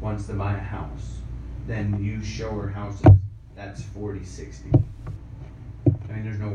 wants 0.00 0.26
to 0.28 0.34
buy 0.34 0.52
a 0.54 0.58
house, 0.60 1.18
then 1.66 2.02
you 2.02 2.22
show 2.22 2.50
her 2.50 2.68
houses, 2.68 3.06
that's 3.54 3.82
40 3.82 4.24
60. 4.24 4.70
I 4.72 6.12
mean, 6.12 6.24
there's 6.24 6.38
no, 6.38 6.48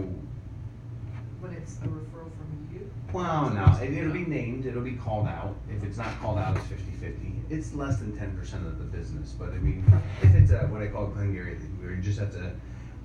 When 1.39 1.53
it's 1.53 1.77
a 1.77 1.87
referral 1.87 2.31
from 2.31 2.69
you? 2.73 2.89
well, 3.11 3.49
no, 3.49 3.77
it, 3.81 3.93
it'll 3.93 4.13
be 4.13 4.25
named, 4.25 4.65
it'll 4.65 4.81
be 4.81 4.93
called 4.93 5.27
out. 5.27 5.55
If 5.69 5.83
it's 5.83 5.97
not 5.97 6.17
called 6.21 6.37
out, 6.37 6.55
it's 6.55 6.65
50 6.67 6.91
50. 6.99 7.33
It's 7.49 7.73
less 7.73 7.97
than 7.97 8.13
10% 8.13 8.39
of 8.65 8.79
the 8.79 8.85
business, 8.85 9.35
but 9.37 9.49
I 9.49 9.57
mean, 9.57 9.83
if 10.21 10.33
it's 10.33 10.51
a, 10.51 10.59
what 10.67 10.81
I 10.81 10.87
call 10.87 11.07
Glengarry, 11.07 11.55
where 11.81 11.93
you 11.93 12.01
just 12.01 12.19
have 12.19 12.31
to 12.31 12.51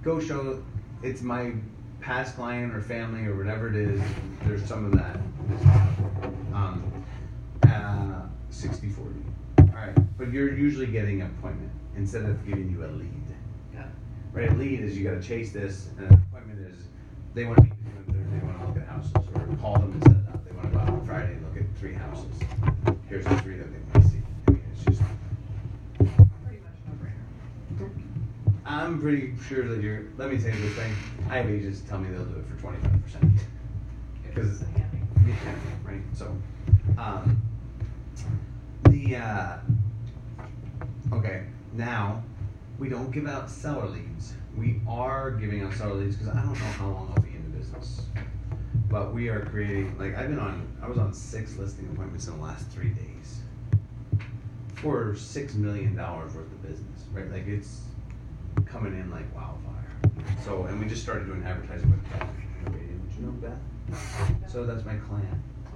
go 0.03 0.21
show 0.21 0.63
it's 1.03 1.23
my 1.23 1.53
past 2.01 2.37
client 2.37 2.75
or 2.75 2.81
family 2.81 3.27
or 3.27 3.37
whatever 3.37 3.69
it 3.69 3.75
is, 3.75 4.01
there's 4.45 4.65
some 4.65 4.85
of 4.85 4.93
that. 4.93 5.17
Um, 6.55 7.05
uh, 7.67 8.23
60 8.51 8.91
40. 8.91 9.11
All 9.59 9.67
right, 9.75 10.19
but 10.19 10.33
you're 10.33 10.55
usually 10.55 10.87
getting 10.87 11.21
an 11.23 11.35
appointment 11.39 11.71
instead 11.97 12.25
of 12.25 12.45
giving 12.47 12.71
you 12.71 12.85
a 12.85 12.89
lead. 12.89 13.25
Yeah. 13.75 13.87
Right, 14.33 14.51
a 14.51 14.55
lead 14.55 14.81
is 14.81 14.97
you 14.97 15.09
got 15.09 15.21
to 15.21 15.27
chase 15.27 15.53
this, 15.53 15.89
and 15.99 16.07
an 16.07 16.15
appointment 16.15 16.61
is 16.61 16.85
they 17.35 17.45
want 17.45 17.59
to 17.59 17.65
meet 17.65 17.73
with 18.07 18.17
you 18.17 18.25
they 18.31 18.47
want 18.47 18.61
to 18.61 18.67
look 18.67 18.77
at 18.77 18.87
houses, 18.87 19.13
or 19.35 19.57
call 19.57 19.75
them 19.75 19.93
and 19.93 20.03
set 20.05 20.13
it 20.13 20.29
up. 20.29 20.45
They 20.45 20.53
want 20.53 20.71
to 20.71 20.75
go 20.75 20.79
out 20.79 20.89
on 20.91 21.07
Friday 21.07 21.33
and 21.33 21.43
look 21.43 21.57
at 21.57 21.79
three 21.79 21.95
houses. 21.95 22.33
Here's 23.09 23.25
the 23.25 23.37
three 23.41 23.57
that 23.57 23.69
they 23.73 23.79
want 23.79 24.05
to 24.05 24.11
see. 24.11 24.23
I 24.47 24.51
mean, 24.51 24.63
it's 24.73 24.85
just, 24.85 25.03
Pretty 25.99 26.61
much 26.61 26.77
no 26.87 26.93
brainer. 27.03 27.93
I'm 28.67 29.01
pretty 29.01 29.35
sure 29.49 29.67
that 29.69 29.83
you're, 29.83 30.05
let 30.19 30.31
me 30.31 30.39
tell 30.39 30.51
you 30.51 30.61
this 30.61 30.75
thing, 30.75 30.95
I 31.31 31.39
have 31.39 31.51
agents 31.51 31.81
tell 31.89 31.99
me 31.99 32.11
they'll 32.11 32.25
do 32.25 32.39
it 32.39 32.47
for 32.47 32.57
25%. 32.57 33.39
Because 34.23 34.61
It's 34.61 34.71
handy. 34.71 34.99
Yeah, 35.27 35.55
right. 35.85 36.03
So, 36.13 36.37
um, 36.99 37.41
the 38.85 39.17
uh, 39.17 39.59
okay 41.13 41.47
now 41.77 42.23
we 42.79 42.89
don't 42.89 43.11
give 43.11 43.27
out 43.27 43.51
seller 43.51 43.89
leads. 43.89 44.35
We 44.57 44.81
are 44.89 45.31
giving 45.33 45.63
out 45.63 45.75
seller 45.75 45.95
leads 45.95 46.17
because 46.17 46.35
I 46.35 46.41
don't 46.41 46.53
know 46.53 46.55
how 46.55 46.87
long 46.89 47.13
I'll 47.15 47.23
be 47.23 47.31
in 47.31 47.43
the 47.51 47.59
business, 47.59 48.03
but 48.91 49.15
we 49.15 49.29
are 49.29 49.45
creating. 49.47 49.99
Like 49.99 50.17
I've 50.17 50.29
been 50.29 50.39
on, 50.39 50.67
I 50.83 50.89
was 50.89 50.99
on 50.99 51.13
six 51.13 51.57
listing 51.57 51.89
appointments 51.93 52.27
in 52.27 52.37
the 52.37 52.43
last 52.43 52.67
three 52.69 52.91
days 52.91 53.41
for 54.75 55.15
six 55.15 55.55
million 55.55 55.95
dollars 55.95 56.35
worth 56.35 56.47
of 56.47 56.63
business. 56.63 57.05
Right, 57.13 57.31
like 57.31 57.47
it's 57.47 57.83
coming 58.65 58.93
in 58.95 59.11
like 59.11 59.35
wildfire. 59.35 59.73
So, 60.45 60.65
and 60.65 60.81
we 60.81 60.87
just 60.89 61.03
started 61.03 61.27
doing 61.27 61.45
advertising 61.45 61.91
with 61.91 62.01
which 62.73 62.83
Do 62.83 63.21
you 63.21 63.27
know 63.27 63.33
Beth? 63.33 64.51
So 64.51 64.67
that's 64.67 64.85
my 64.85 64.97
client. 64.97 65.29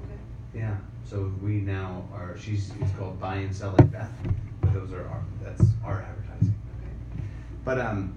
Okay. 0.05 0.19
Yeah. 0.55 0.77
So 1.05 1.33
we 1.43 1.61
now 1.61 2.09
are. 2.13 2.37
She's. 2.39 2.73
It's 2.81 2.93
called 2.99 3.21
Buy 3.21 3.37
and 3.37 3.55
Sell 3.55 3.75
Like 3.79 3.93
Beth. 3.93 4.13
Those 4.73 4.93
are 4.93 5.07
our. 5.09 5.23
That's 5.43 5.63
our 5.85 6.03
advertising. 6.03 6.55
Okay. 6.81 7.25
But 7.65 7.81
um, 7.81 8.17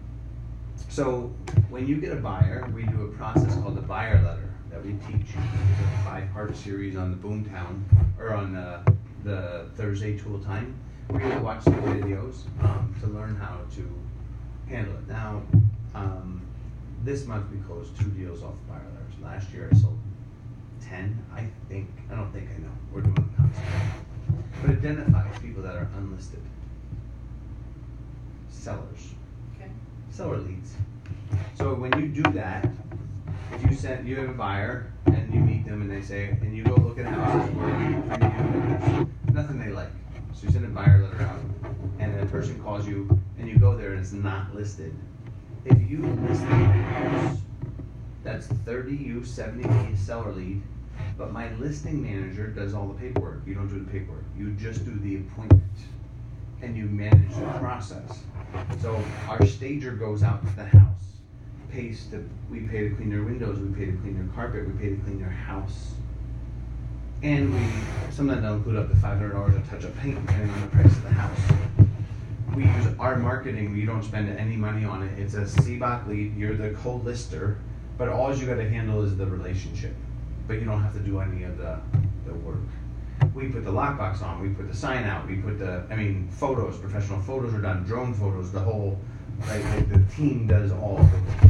so 0.90 1.34
when 1.70 1.88
you 1.88 1.98
get 1.98 2.12
a 2.12 2.18
buyer, 2.18 2.70
we 2.74 2.84
do 2.84 3.04
a 3.04 3.18
process 3.18 3.56
called 3.56 3.76
the 3.76 3.82
buyer 3.82 4.22
letter 4.24 4.54
that 4.70 4.84
we 4.86 4.94
teach. 5.08 5.36
A 5.36 6.04
five-part 6.04 6.56
series 6.56 6.96
on 6.96 7.12
the 7.12 7.18
Boomtown 7.18 7.84
or 8.20 8.34
on 8.34 8.56
uh, 8.56 8.84
the 9.24 9.70
Thursday 9.76 10.18
Tool 10.18 10.40
Time. 10.40 10.76
We're 11.10 11.20
gonna 11.20 11.42
watch 11.42 11.64
some 11.64 11.82
videos 11.82 12.46
um, 12.64 12.96
to 13.02 13.08
learn 13.08 13.36
how 13.36 13.60
to 13.76 13.90
handle 14.68 14.96
it. 14.96 15.08
Now, 15.08 15.42
um, 15.96 16.42
this 17.04 17.26
month 17.26 17.52
we 17.52 17.58
closed 17.62 17.98
two 18.00 18.10
deals 18.10 18.44
off 18.44 18.54
the 18.66 18.74
buyer 18.74 18.86
letters. 18.94 19.14
Last 19.22 19.54
year 19.54 19.70
I 19.72 19.76
sold 19.76 19.98
ten. 20.82 21.24
I 21.34 21.46
think 21.68 21.90
I 22.12 22.16
don't 22.16 22.32
think 22.32 22.50
I 22.50 22.62
know. 22.62 22.72
We're 22.92 23.02
doing 23.02 23.16
the. 23.16 24.03
But 24.62 24.72
identifies 24.72 25.40
people 25.40 25.64
that 25.64 25.76
are 25.76 25.88
unlisted 25.98 26.42
sellers 28.50 29.14
Okay. 29.56 29.70
seller 30.10 30.38
leads. 30.38 30.76
So 31.56 31.74
when 31.74 31.92
you 32.00 32.08
do 32.08 32.32
that, 32.32 32.68
if 33.52 33.70
you 33.70 33.76
send 33.76 34.08
you 34.08 34.16
have 34.16 34.30
a 34.30 34.34
buyer 34.34 34.92
and 35.08 35.34
you 35.34 35.42
meet 35.42 35.66
them 35.66 35.82
and 35.82 35.92
they 35.92 36.02
say 36.02 36.30
and 36.42 36.56
you 36.56 36.64
go 36.64 36.76
look 36.76 36.98
at 36.98 37.06
houses 37.06 37.54
where 37.56 37.70
you 37.70 38.04
there's 38.08 39.36
nothing 39.36 39.60
they 39.60 39.72
like. 39.72 39.92
So 40.34 40.48
you 40.48 40.52
send 40.54 40.66
a 40.66 40.70
buyer 40.70 41.04
letter 41.04 41.24
out 41.24 41.40
and 42.00 42.20
the 42.20 42.26
person 42.28 42.62
calls 42.64 42.88
you 42.88 43.20
and 43.38 43.48
you 43.50 43.58
go 43.58 43.76
there 43.76 43.92
and 43.92 44.00
it's 44.00 44.14
not 44.14 44.56
listed. 44.56 44.96
If 45.66 45.78
you 45.90 46.00
list 46.00 46.42
the 46.42 46.56
house, 46.56 47.38
that's 48.24 48.48
thirty 48.48 48.96
you, 48.96 49.24
seventy 49.26 49.68
me, 49.68 49.96
seller 49.96 50.32
lead. 50.32 50.62
But 51.18 51.32
my 51.32 51.54
listing 51.56 52.02
manager 52.02 52.48
does 52.48 52.74
all 52.74 52.88
the 52.88 52.94
paperwork. 52.94 53.42
You 53.46 53.54
don't 53.54 53.68
do 53.68 53.80
the 53.80 53.92
paperwork. 53.92 54.24
You 54.38 54.52
just 54.52 54.86
do 54.86 54.96
the 55.00 55.18
appointment 55.18 55.64
and 56.64 56.78
you 56.78 56.86
manage 56.86 57.36
the 57.36 57.60
process. 57.60 58.24
So 58.82 59.04
our 59.28 59.46
stager 59.46 59.92
goes 59.92 60.24
out 60.24 60.46
to 60.48 60.56
the 60.56 60.66
house, 60.66 61.04
pays 61.70 62.08
to, 62.08 62.28
we 62.50 62.62
pay 62.62 62.90
to 62.90 62.96
clean 62.96 63.10
their 63.10 63.24
windows, 63.24 63.60
we 63.60 63.74
pay 63.74 63.92
to 63.92 63.98
clean 63.98 64.16
their 64.16 64.34
carpet, 64.34 64.66
we 64.66 64.74
pay 64.74 64.96
to 64.96 65.02
clean 65.02 65.20
their 65.20 65.30
house. 65.30 65.92
And 67.22 67.54
we, 67.54 68.12
sometimes 68.12 68.42
they'll 68.42 68.56
include 68.56 68.78
up 68.78 68.90
to 68.90 68.96
five 68.96 69.18
hundred 69.18 69.34
dollars 69.34 69.56
a 69.56 69.62
touch 69.70 69.84
of 69.84 69.96
paint 69.98 70.26
depending 70.26 70.50
on 70.50 70.62
the 70.62 70.68
price 70.68 70.86
of 70.86 71.04
the 71.04 71.10
house. 71.10 71.40
We 72.56 72.66
use 72.66 72.88
our 73.00 73.18
marketing, 73.18 73.74
we 73.74 73.86
don't 73.86 74.04
spend 74.04 74.30
any 74.38 74.56
money 74.56 74.86
on 74.86 75.04
it, 75.04 75.20
it's 75.20 75.34
a 75.34 75.42
Sibbach 75.42 76.08
lead, 76.08 76.38
you're 76.38 76.56
the 76.56 76.72
co-lister, 76.76 77.58
but 77.98 78.10
all 78.10 78.34
you 78.34 78.46
gotta 78.46 78.70
handle 78.70 79.04
is 79.04 79.18
the 79.18 79.26
relationship. 79.26 79.96
But 80.48 80.60
you 80.60 80.66
don't 80.66 80.82
have 80.82 80.94
to 80.94 81.00
do 81.00 81.20
any 81.20 81.44
of 81.44 81.58
the, 81.58 81.80
the 82.26 82.34
work 82.34 82.60
we 83.34 83.48
put 83.48 83.64
the 83.64 83.72
lockbox 83.72 84.22
on, 84.22 84.42
we 84.42 84.50
put 84.50 84.68
the 84.68 84.76
sign 84.76 85.06
out, 85.06 85.28
we 85.28 85.38
put 85.38 85.60
the, 85.60 85.84
I 85.90 85.96
mean, 85.96 86.28
photos, 86.30 86.78
professional 86.78 87.20
photos 87.22 87.54
are 87.54 87.62
done, 87.62 87.84
drone 87.84 88.14
photos, 88.14 88.52
the 88.52 88.60
whole, 88.60 89.00
like, 89.48 89.64
like 89.66 89.90
the 89.90 90.16
team 90.16 90.48
does 90.48 90.72
all 90.72 91.00
of 91.00 91.14
it. 91.14 91.50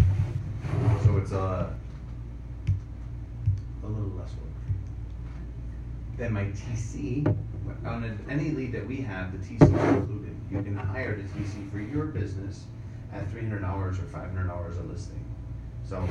So 1.04 1.18
it's 1.18 1.32
a, 1.32 1.76
a 3.84 3.88
little 3.88 4.12
less 4.12 4.30
work. 4.32 4.50
Then 6.18 6.34
my 6.34 6.46
TC, 6.46 7.26
on 7.86 8.20
any 8.30 8.52
lead 8.52 8.72
that 8.74 8.86
we 8.86 8.98
have, 9.02 9.32
the 9.32 9.40
TC 9.40 9.62
is 9.64 9.70
included. 9.70 10.36
You 10.52 10.62
can 10.62 10.76
hire 10.76 11.16
the 11.16 11.24
TC 11.24 11.72
for 11.72 11.80
your 11.80 12.06
business 12.06 12.66
at 13.12 13.30
three 13.32 13.42
hundred 13.42 13.62
dollars 13.62 14.00
or 14.00 14.04
five 14.04 14.32
hundred 14.32 14.48
dollars 14.48 14.78
a 14.78 14.84
listing. 14.84 15.24
So, 15.88 16.08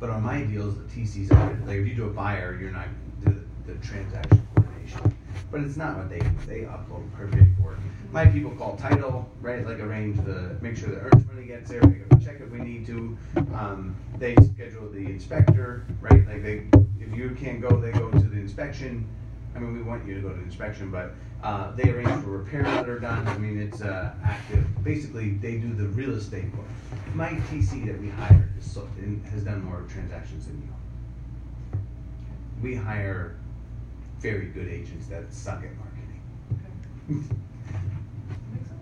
but 0.00 0.10
on 0.10 0.22
my 0.22 0.42
deals, 0.42 0.76
the 0.76 0.84
TC's 0.84 1.30
like 1.66 1.78
if 1.78 1.86
you 1.86 1.94
do 1.94 2.06
a 2.06 2.10
buyer, 2.10 2.58
you're 2.60 2.70
not, 2.70 2.88
the, 3.22 3.36
the 3.66 3.74
transaction 3.84 4.46
coordination. 4.54 5.14
But 5.50 5.60
it's 5.60 5.76
not 5.76 5.96
what 5.96 6.08
they 6.08 6.20
they 6.46 6.66
upload 6.66 7.10
per 7.12 7.28
for. 7.60 7.76
My 8.10 8.26
people 8.26 8.52
call 8.52 8.76
title, 8.76 9.28
right, 9.40 9.66
like 9.66 9.80
arrange 9.80 10.16
the, 10.24 10.56
make 10.60 10.76
sure 10.76 10.90
the 10.90 11.00
earnest 11.00 11.26
money 11.26 11.46
gets 11.46 11.70
there, 11.70 11.82
up 11.82 12.22
check 12.24 12.40
if 12.40 12.50
we 12.50 12.60
need 12.60 12.86
to. 12.86 13.16
Um, 13.54 13.96
they 14.18 14.36
schedule 14.36 14.88
the 14.88 14.98
inspector, 14.98 15.84
right, 16.00 16.26
like 16.28 16.42
they, 16.42 16.66
if 17.00 17.14
you 17.14 17.36
can't 17.38 17.60
go, 17.60 17.80
they 17.80 17.90
go 17.92 18.10
to 18.10 18.18
the 18.18 18.36
inspection. 18.36 19.06
I 19.54 19.58
mean, 19.60 19.72
we 19.74 19.82
want 19.82 20.06
you 20.06 20.14
to 20.14 20.20
go 20.20 20.30
to 20.30 20.40
inspection, 20.42 20.90
but, 20.90 21.14
uh, 21.42 21.70
they 21.76 21.90
arrange 21.90 22.22
for 22.24 22.30
repairs 22.30 22.64
that 22.66 22.88
are 22.88 22.98
done, 22.98 23.26
I 23.28 23.38
mean, 23.38 23.58
it's, 23.58 23.82
uh, 23.82 24.14
active. 24.24 24.64
Basically, 24.82 25.30
they 25.34 25.58
do 25.58 25.72
the 25.74 25.86
real 25.88 26.14
estate 26.14 26.52
work. 26.56 26.66
My 27.14 27.28
TC 27.50 27.84
that 27.86 28.00
we 28.00 28.08
hired 28.08 28.48
is 28.58 28.64
so, 28.70 28.88
in- 28.98 29.22
has 29.30 29.44
done 29.44 29.62
more 29.64 29.82
transactions 29.88 30.46
than 30.46 30.56
you. 30.62 31.78
We 32.62 32.74
hire 32.74 33.36
very 34.20 34.46
good 34.46 34.68
agents 34.68 35.06
that 35.08 35.32
suck 35.32 35.62
at 35.62 35.70
marketing. 35.76 36.20
Okay. 37.08 37.36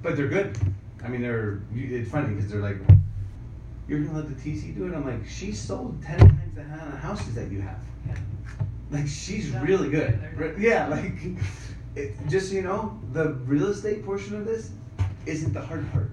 But 0.02 0.16
they're 0.16 0.28
good. 0.28 0.56
I 1.04 1.08
mean, 1.08 1.20
they're. 1.22 1.60
It's 1.74 2.10
funny 2.10 2.34
because 2.34 2.50
they're 2.50 2.60
like, 2.60 2.78
"You're 3.88 4.00
gonna 4.04 4.18
let 4.18 4.28
the 4.28 4.34
TC 4.40 4.72
do 4.72 4.86
it?" 4.86 4.94
I'm 4.94 5.04
like, 5.04 5.26
"She 5.26 5.52
sold 5.52 6.00
ten 6.02 6.18
times 6.18 6.54
the 6.54 6.62
houses 6.62 7.34
that 7.34 7.50
you 7.50 7.60
have. 7.60 7.78
Yeah. 8.06 8.14
Like, 8.92 9.08
she's 9.08 9.50
Yeah. 9.50 9.62
really 9.62 9.88
good. 9.90 10.10
Yeah, 10.20 10.28
they're 10.36 10.48
Right? 10.48 10.58
Yeah, 10.58 10.86
like, 10.88 11.12
it, 11.96 12.14
just 12.28 12.50
so 12.50 12.54
you 12.54 12.62
know, 12.62 13.00
the 13.12 13.34
real 13.46 13.68
estate 13.68 14.04
portion 14.04 14.36
of 14.36 14.44
this 14.44 14.70
isn't 15.26 15.52
the 15.54 15.60
hard 15.62 15.90
part. 15.92 16.10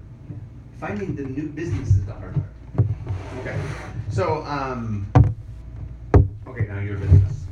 Finding 0.78 1.14
the 1.14 1.24
new 1.24 1.48
business 1.48 1.90
is 1.90 2.06
the 2.06 2.14
hard 2.14 2.34
part. 2.34 2.86
Okay. 3.40 3.58
So, 4.10 4.42
um, 4.44 5.06
okay, 6.46 6.66
now 6.66 6.80
your 6.80 6.96
business. 6.96 7.44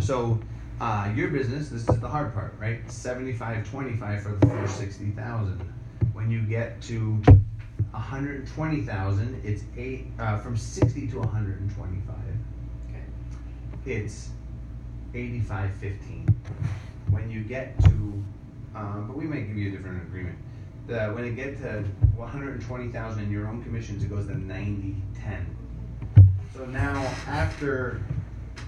So, 0.00 0.40
uh, 0.80 1.12
your 1.14 1.28
business, 1.28 1.68
this 1.68 1.88
is 1.88 2.00
the 2.00 2.08
hard 2.08 2.34
part, 2.34 2.54
right? 2.58 2.80
Seventy-five, 2.90 3.68
twenty-five 3.70 4.22
for 4.22 4.30
the 4.32 4.46
first 4.48 4.76
sixty 4.78 5.10
thousand. 5.12 5.60
When 6.12 6.30
you 6.30 6.40
get 6.42 6.80
to 6.82 7.22
a 7.94 7.98
hundred 7.98 8.40
and 8.40 8.48
twenty 8.48 8.82
thousand, 8.82 9.40
it's 9.44 9.62
eight, 9.76 10.08
uh, 10.18 10.38
from 10.38 10.56
sixty 10.56 11.06
to 11.08 11.22
hundred 11.22 11.60
and 11.60 11.74
twenty-five, 11.74 12.16
Okay. 12.16 12.23
It's 13.86 14.30
eighty-five, 15.14 15.74
fifteen. 15.74 16.26
When 17.10 17.30
you 17.30 17.42
get 17.42 17.78
to, 17.84 18.24
um, 18.74 19.04
but 19.06 19.16
we 19.16 19.24
may 19.24 19.42
give 19.42 19.56
you 19.56 19.68
a 19.68 19.76
different 19.76 20.02
agreement. 20.02 20.38
The, 20.86 21.08
when 21.08 21.24
it 21.24 21.36
get 21.36 21.58
to 21.62 21.84
one 22.16 22.28
hundred 22.28 22.54
and 22.54 22.62
twenty 22.62 22.88
thousand 22.88 23.24
in 23.24 23.30
your 23.30 23.46
own 23.48 23.62
commissions, 23.62 24.02
it 24.02 24.10
goes 24.10 24.26
to 24.26 24.38
ninety, 24.38 24.96
ten. 25.14 25.46
So 26.54 26.64
now, 26.66 27.02
after, 27.26 28.00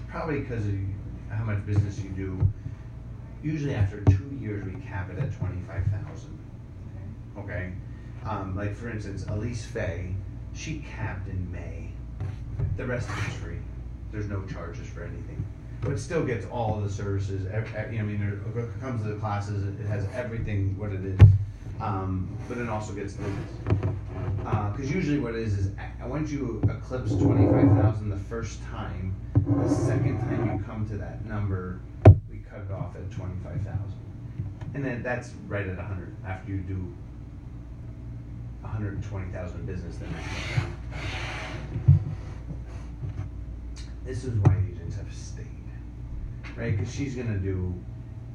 probably 0.09 0.41
because 0.41 0.65
of 0.67 0.75
how 1.29 1.43
much 1.45 1.65
business 1.65 1.99
you 1.99 2.09
do, 2.09 2.47
usually 3.41 3.75
after 3.75 4.01
two 4.05 4.37
years, 4.39 4.65
we 4.65 4.79
cap 4.81 5.09
it 5.09 5.19
at 5.19 5.35
twenty-five 5.37 5.83
thousand, 5.85 6.37
Okay. 7.37 7.43
okay? 7.43 7.73
Um, 8.25 8.55
like 8.55 8.75
for 8.75 8.89
instance, 8.89 9.25
Elise 9.29 9.65
Fay, 9.65 10.13
she 10.53 10.79
capped 10.95 11.27
in 11.29 11.51
May. 11.51 11.91
The 12.75 12.85
rest 12.85 13.07
it's 13.27 13.35
free. 13.35 13.59
There's 14.11 14.27
no 14.27 14.43
charges 14.43 14.87
for 14.87 15.03
anything. 15.03 15.43
But 15.81 15.99
still 15.99 16.25
gets 16.25 16.45
all 16.47 16.79
the 16.79 16.89
services, 16.89 17.45
I 17.53 18.01
mean, 18.01 18.21
it 18.55 18.81
comes 18.81 19.03
to 19.03 19.09
the 19.09 19.19
classes, 19.19 19.63
it 19.79 19.85
has 19.87 20.07
everything, 20.15 20.77
what 20.77 20.91
it 20.91 21.05
is. 21.05 21.19
Um, 21.79 22.27
but 22.49 22.57
it 22.57 22.67
also 22.67 22.93
gets 22.93 23.15
limits. 23.19 23.53
Uh, 24.45 24.71
cause 24.73 24.89
usually 24.89 25.19
what 25.19 25.35
it 25.35 25.41
is, 25.41 25.53
is 25.53 25.71
once 26.03 26.31
you 26.31 26.59
eclipse 26.63 27.11
twenty-five 27.11 27.83
thousand 27.83 28.09
the 28.09 28.17
first 28.17 28.59
time, 28.71 29.13
the 29.35 29.69
second 29.69 30.19
time 30.21 30.57
you 30.57 30.65
come 30.65 30.87
to 30.89 30.97
that 30.97 31.23
number, 31.25 31.79
we 32.31 32.39
cut 32.49 32.61
it 32.61 32.71
off 32.71 32.95
at 32.95 33.11
twenty-five 33.11 33.61
thousand. 33.61 33.93
And 34.73 34.83
then 34.83 35.03
that's 35.03 35.31
right 35.47 35.67
at 35.67 35.77
hundred, 35.77 36.15
after 36.25 36.51
you 36.51 36.57
do 36.61 36.91
hundred 38.63 38.95
and 38.95 39.03
twenty 39.03 39.31
thousand 39.31 39.67
business, 39.67 39.97
then 39.97 40.09
it 40.09 40.15
goes 40.15 40.55
down. 40.55 40.73
This 44.07 44.23
is 44.23 44.35
why 44.39 44.55
agents 44.71 44.95
have 44.95 45.13
stayed, 45.13 45.45
right? 46.55 46.77
Cause 46.77 46.89
she's 46.89 47.13
gonna 47.13 47.39
do, 47.39 47.73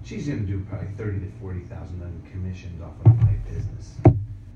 she's 0.05 0.29
gonna 0.29 0.41
do 0.41 0.63
probably 0.69 0.89
thirty 0.99 1.19
to 1.21 1.33
forty 1.41 1.61
thousand 1.61 2.03
on 2.03 2.23
commissions 2.31 2.83
off 2.83 2.93
of 3.07 3.19
my 3.23 3.33
business. 3.51 3.95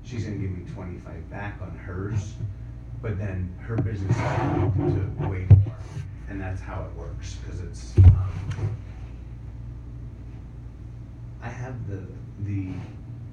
She's 0.03 0.25
gonna 0.25 0.37
give 0.37 0.51
me 0.51 0.63
twenty-five 0.75 1.27
back 1.31 1.59
on 1.59 1.75
hers, 1.75 2.35
but 3.01 3.17
then 3.17 3.51
her 3.61 3.77
business 3.77 4.11
is 4.11 4.21
gonna 4.21 4.71
go 5.19 5.27
way 5.27 5.47
more. 5.49 5.75
And 6.29 6.39
that's 6.39 6.61
how 6.61 6.85
it 6.85 6.95
works, 6.95 7.37
cause 7.49 7.61
it's, 7.61 7.97
um, 7.97 8.77
I 11.41 11.49
have 11.49 11.89
the, 11.89 12.03
the 12.45 12.67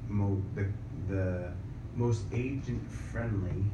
mo, 0.08 0.40
the, 0.54 0.66
the 1.06 1.52
most 1.96 2.22
agent-friendly 2.32 3.64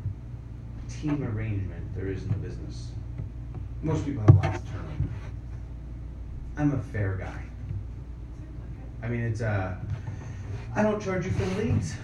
team 0.88 1.22
arrangement 1.22 1.94
there 1.94 2.08
is 2.08 2.24
in 2.24 2.28
the 2.30 2.38
business. 2.38 2.90
Most 3.82 4.04
people 4.04 4.22
have 4.22 4.34
lots 4.36 4.58
of 4.58 4.66
turnover. 4.68 4.88
I'm 6.56 6.72
a 6.72 6.82
fair 6.92 7.14
guy. 7.14 7.42
I 9.02 9.08
mean, 9.08 9.20
it's 9.20 9.40
uh, 9.40 9.74
I 10.74 10.82
don't 10.82 11.00
charge 11.02 11.24
you 11.24 11.30
for 11.32 11.44
the 11.44 11.64
leads. 11.64 11.94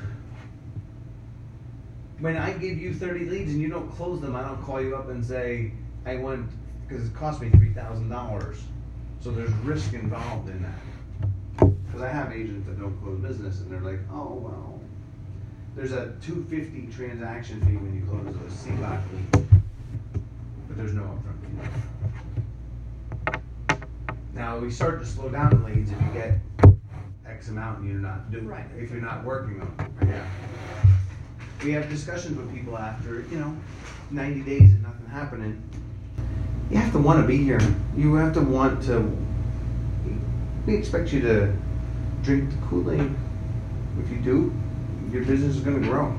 When 2.18 2.36
I 2.36 2.52
give 2.54 2.78
you 2.78 2.94
30 2.94 3.26
leads 3.26 3.52
and 3.52 3.60
you 3.60 3.68
don't 3.68 3.90
close 3.92 4.22
them, 4.22 4.34
I 4.34 4.42
don't 4.42 4.62
call 4.62 4.80
you 4.80 4.96
up 4.96 5.10
and 5.10 5.22
say, 5.22 5.72
I 6.06 6.16
want 6.16 6.48
because 6.88 7.06
it 7.06 7.14
cost 7.14 7.42
me 7.42 7.50
three 7.50 7.72
thousand 7.72 8.08
dollars. 8.08 8.58
So 9.20 9.30
there's 9.30 9.52
risk 9.64 9.92
involved 9.92 10.48
in 10.48 10.62
that. 10.62 11.68
Because 11.86 12.00
I 12.00 12.08
have 12.08 12.32
agents 12.32 12.66
that 12.68 12.78
don't 12.78 12.96
close 13.02 13.18
business, 13.20 13.60
and 13.60 13.70
they're 13.70 13.80
like, 13.80 14.00
oh 14.10 14.34
well, 14.34 14.80
there's 15.74 15.92
a 15.92 16.14
two 16.22 16.46
fifty 16.48 16.86
transaction 16.86 17.60
fee 17.62 17.76
when 17.76 17.94
you 17.94 18.06
close 18.06 18.34
a 18.34 18.70
Sibbach 18.70 19.02
lead, 19.12 19.62
but 20.68 20.76
there's 20.76 20.94
no 20.94 21.02
upfront. 21.02 21.35
Now 24.34 24.58
we 24.58 24.70
start 24.70 25.00
to 25.00 25.06
slow 25.06 25.28
down 25.28 25.50
the 25.50 25.68
leads 25.68 25.90
if 25.90 26.00
you 26.00 26.08
get 26.12 26.38
X 27.26 27.48
amount 27.48 27.80
and 27.80 27.88
you're 27.90 27.98
not 28.00 28.30
doing, 28.30 28.46
Right. 28.46 28.66
if 28.76 28.90
you're 28.90 29.00
not 29.00 29.24
working 29.24 29.58
them. 29.58 29.74
Yeah. 30.02 30.24
We 31.64 31.72
have 31.72 31.88
discussions 31.88 32.36
with 32.36 32.54
people 32.54 32.76
after, 32.76 33.24
you 33.30 33.38
know, 33.38 33.56
90 34.10 34.42
days 34.42 34.72
and 34.72 34.82
nothing 34.82 35.06
happening. 35.10 35.62
You 36.70 36.76
have 36.78 36.92
to 36.92 36.98
want 36.98 37.20
to 37.22 37.26
be 37.26 37.38
here. 37.38 37.60
You 37.96 38.14
have 38.14 38.34
to 38.34 38.40
want 38.40 38.82
to. 38.84 39.10
We 40.66 40.76
expect 40.76 41.12
you 41.12 41.20
to 41.22 41.52
drink 42.22 42.50
the 42.50 42.56
Kool 42.66 42.90
Aid. 42.90 43.10
If 44.00 44.10
you 44.10 44.18
do, 44.18 44.52
your 45.10 45.24
business 45.24 45.56
is 45.56 45.62
going 45.62 45.80
to 45.80 45.88
grow. 45.88 46.14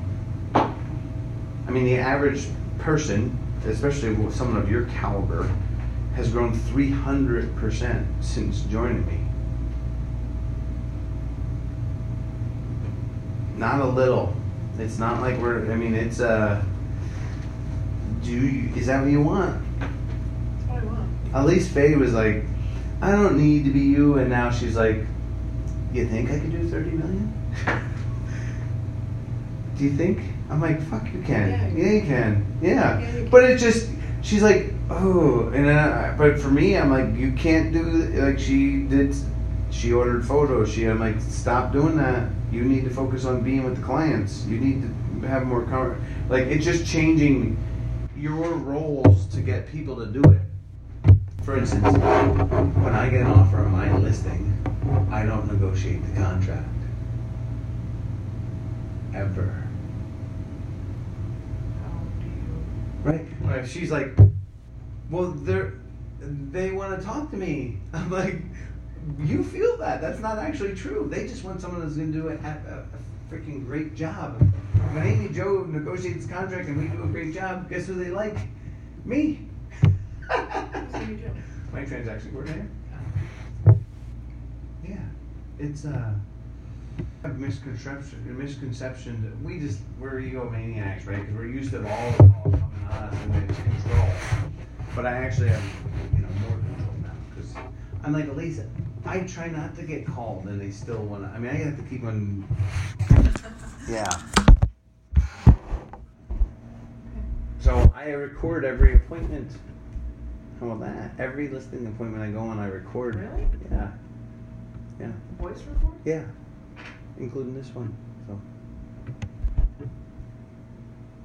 I 0.54 1.70
mean, 1.70 1.84
the 1.84 1.98
average 1.98 2.46
person, 2.78 3.38
especially 3.66 4.14
with 4.14 4.34
someone 4.34 4.60
of 4.60 4.70
your 4.70 4.84
caliber, 4.86 5.50
has 6.14 6.30
grown 6.30 6.52
300% 6.52 8.06
since 8.20 8.62
joining 8.62 9.06
me. 9.06 9.18
Not 13.56 13.80
a 13.80 13.86
little. 13.86 14.34
It's 14.78 14.98
not 14.98 15.20
like 15.20 15.38
we're, 15.38 15.70
I 15.70 15.76
mean, 15.76 15.94
it's, 15.94 16.20
uh, 16.20 16.62
do 18.22 18.32
you, 18.32 18.74
is 18.74 18.86
that 18.86 19.02
what 19.02 19.10
you 19.10 19.20
want? 19.20 19.62
That's 19.80 20.68
what 20.68 20.82
I 20.82 20.84
want. 20.84 21.08
Elise 21.34 21.68
Fay 21.68 21.94
was 21.94 22.14
like, 22.14 22.44
I 23.00 23.12
don't 23.12 23.36
need 23.36 23.64
to 23.64 23.70
be 23.70 23.80
you, 23.80 24.18
and 24.18 24.28
now 24.28 24.50
she's 24.50 24.76
like, 24.76 25.04
you 25.92 26.06
think 26.06 26.30
I 26.30 26.38
could 26.38 26.52
do 26.52 26.68
30 26.68 26.90
million? 26.90 27.32
do 29.78 29.84
you 29.84 29.96
think? 29.96 30.20
I'm 30.50 30.60
like, 30.60 30.80
fuck, 30.88 31.04
you 31.12 31.22
can. 31.22 31.50
Yeah, 31.50 31.68
Yeah, 31.68 31.92
you 31.92 32.00
can. 32.02 32.58
Yeah. 32.62 32.98
Yeah, 32.98 33.16
you 33.16 33.28
But 33.30 33.44
it 33.44 33.58
just, 33.58 33.90
she's 34.22 34.42
like, 34.42 34.72
oh, 34.90 35.48
and 35.54 35.66
then 35.66 35.76
I, 35.76 36.12
but 36.16 36.38
for 36.40 36.48
me, 36.48 36.76
I'm 36.76 36.90
like, 36.90 37.14
you 37.16 37.32
can't 37.32 37.72
do, 37.72 37.82
like 37.82 38.38
she 38.38 38.84
did, 38.84 39.14
she 39.70 39.92
ordered 39.92 40.26
photos. 40.26 40.72
She, 40.72 40.84
I'm 40.84 41.00
like, 41.00 41.20
stop 41.20 41.72
doing 41.72 41.96
that. 41.98 42.30
You 42.50 42.64
need 42.64 42.84
to 42.84 42.90
focus 42.90 43.24
on 43.26 43.42
being 43.42 43.64
with 43.64 43.76
the 43.76 43.82
clients. 43.82 44.46
You 44.46 44.58
need 44.58 44.82
to 44.82 45.26
have 45.26 45.46
more, 45.46 45.64
con- 45.64 46.02
like, 46.30 46.46
it's 46.46 46.64
just 46.64 46.86
changing 46.86 47.62
your 48.16 48.50
roles 48.54 49.26
to 49.26 49.40
get 49.40 49.70
people 49.70 49.96
to 49.96 50.06
do 50.06 50.22
it. 50.30 50.40
For 51.44 51.56
instance, 51.56 51.82
when 51.82 52.94
I 52.94 53.08
get 53.08 53.20
an 53.22 53.28
offer 53.28 53.58
on 53.58 53.72
my 53.72 53.94
listing, 53.96 54.54
I 55.10 55.24
don't 55.24 55.46
negotiate 55.50 56.04
the 56.06 56.20
contract. 56.20 56.68
Ever. 59.14 59.64
How 61.82 62.00
do 62.20 62.28
Right? 63.04 63.26
Right, 63.42 63.66
She's 63.66 63.90
like, 63.90 64.16
well, 65.10 65.30
they're, 65.30 65.74
they 66.20 66.70
want 66.70 66.98
to 66.98 67.04
talk 67.04 67.30
to 67.30 67.36
me. 67.36 67.78
I'm 67.92 68.10
like, 68.10 68.42
you 69.18 69.42
feel 69.44 69.76
that. 69.78 70.00
That's 70.00 70.20
not 70.20 70.38
actually 70.38 70.74
true. 70.74 71.08
They 71.10 71.26
just 71.26 71.44
want 71.44 71.60
someone 71.60 71.80
that's 71.80 71.94
going 71.94 72.12
to 72.12 72.18
do 72.18 72.28
a, 72.28 72.34
a, 72.34 72.84
a 72.84 73.32
freaking 73.32 73.64
great 73.64 73.94
job. 73.94 74.40
When 74.92 75.06
Amy 75.06 75.28
Jo 75.32 75.64
negotiates 75.64 76.26
contract 76.26 76.68
and 76.68 76.78
we 76.78 76.88
do 76.88 77.02
a 77.02 77.06
great 77.06 77.34
job, 77.34 77.68
guess 77.68 77.86
who 77.86 77.94
they 78.02 78.10
like? 78.10 78.36
Me. 79.04 79.46
My 81.72 81.84
transaction 81.84 82.32
coordinator. 82.32 82.68
Yeah, 84.86 84.96
it's 85.58 85.84
uh, 85.84 86.14
misconception. 87.38 88.24
A 88.28 88.32
misconception 88.32 89.22
that 89.22 89.44
we 89.44 89.60
just 89.60 89.80
we're 89.98 90.20
egomaniacs, 90.20 91.06
right? 91.06 91.20
Because 91.20 91.34
we're 91.34 91.46
used 91.46 91.70
to 91.70 91.78
all 91.78 92.10
the 92.12 92.28
calls 92.28 92.42
coming 92.44 92.86
on 92.90 92.92
us 92.92 93.16
and 93.24 93.50
it's 93.50 93.58
control. 93.60 94.08
But 94.94 95.06
I 95.06 95.12
actually 95.12 95.48
have 95.48 95.62
you 96.14 96.20
know 96.20 96.28
more 96.48 96.58
control 96.58 96.94
now 97.02 97.12
because 97.34 97.54
I'm 98.04 98.12
like 98.12 98.28
Elisa. 98.28 98.68
I 99.06 99.20
try 99.20 99.48
not 99.48 99.74
to 99.76 99.82
get 99.82 100.06
called, 100.06 100.44
and 100.44 100.60
they 100.60 100.70
still 100.70 101.02
want 101.02 101.24
to. 101.24 101.30
I 101.30 101.38
mean, 101.38 101.50
I 101.50 101.54
have 101.54 101.76
to 101.76 101.82
keep 101.84 102.04
on. 102.04 102.46
Yeah. 103.88 104.06
So 107.60 107.90
I 107.96 108.10
record 108.10 108.66
every 108.66 108.96
appointment. 108.96 109.50
How 110.60 110.66
about 110.70 110.80
that? 110.80 111.12
Every 111.18 111.48
listing 111.48 111.86
appointment 111.86 112.22
I 112.22 112.30
go 112.30 112.40
on, 112.40 112.58
I 112.58 112.66
record. 112.66 113.14
Really? 113.14 113.48
Yeah. 113.70 113.90
Yeah. 115.00 115.12
Voice 115.38 115.62
record? 115.62 115.94
Yeah. 116.04 116.24
Including 117.18 117.54
this 117.54 117.68
one. 117.74 117.94
So. 118.26 118.40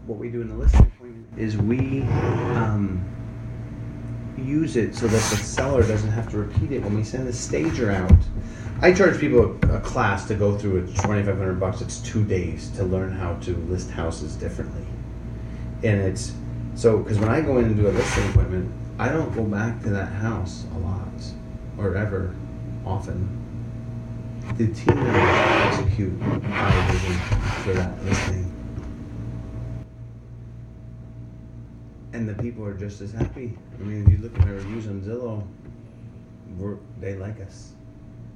What 0.07 0.19
we 0.19 0.29
do 0.29 0.41
in 0.41 0.49
the 0.49 0.55
listing 0.55 0.81
appointment 0.81 1.27
is 1.37 1.55
we 1.57 2.01
um, 2.01 3.05
use 4.37 4.75
it 4.75 4.95
so 4.95 5.07
that 5.07 5.13
the 5.13 5.37
seller 5.37 5.81
doesn't 5.87 6.11
have 6.11 6.29
to 6.31 6.37
repeat 6.37 6.71
it 6.71 6.81
when 6.83 6.95
we 6.95 7.03
send 7.03 7.27
the 7.27 7.33
stager 7.33 7.91
out. 7.91 8.11
I 8.81 8.91
charge 8.91 9.19
people 9.19 9.57
a, 9.71 9.79
class 9.79 10.27
to 10.27 10.35
go 10.35 10.57
through 10.57 10.83
it. 10.83 10.95
Twenty 10.95 11.23
five 11.23 11.37
hundred 11.37 11.59
bucks. 11.59 11.81
It's 11.81 11.99
two 11.99 12.25
days 12.25 12.69
to 12.71 12.83
learn 12.83 13.11
how 13.11 13.35
to 13.35 13.55
list 13.67 13.89
houses 13.91 14.35
differently, 14.35 14.85
and 15.83 16.01
it's 16.01 16.33
so 16.75 16.97
because 16.97 17.19
when 17.19 17.29
I 17.29 17.39
go 17.39 17.59
in 17.59 17.65
and 17.65 17.75
do 17.77 17.87
a 17.87 17.91
listing 17.91 18.29
appointment, 18.29 18.73
I 18.99 19.09
don't 19.09 19.33
go 19.33 19.43
back 19.43 19.81
to 19.83 19.89
that 19.91 20.11
house 20.11 20.65
a 20.75 20.79
lot 20.79 21.07
or 21.77 21.95
ever 21.95 22.35
often. 22.85 23.39
The 24.57 24.67
team 24.67 24.97
execute 25.73 26.21
our 26.21 26.91
vision 26.91 27.13
for 27.63 27.73
that 27.73 28.05
listing. 28.05 28.49
And 32.13 32.29
the 32.29 32.35
people 32.35 32.63
are 32.65 32.75
just 32.75 33.01
as 33.01 33.11
happy. 33.11 33.57
I 33.79 33.83
mean, 33.83 34.03
if 34.03 34.09
you 34.09 34.17
look 34.17 34.37
at 34.39 34.47
our 34.47 34.53
reviews 34.53 34.87
on 34.87 35.01
Zillow, 35.01 35.47
they 36.99 37.15
like 37.15 37.41
us. 37.41 37.73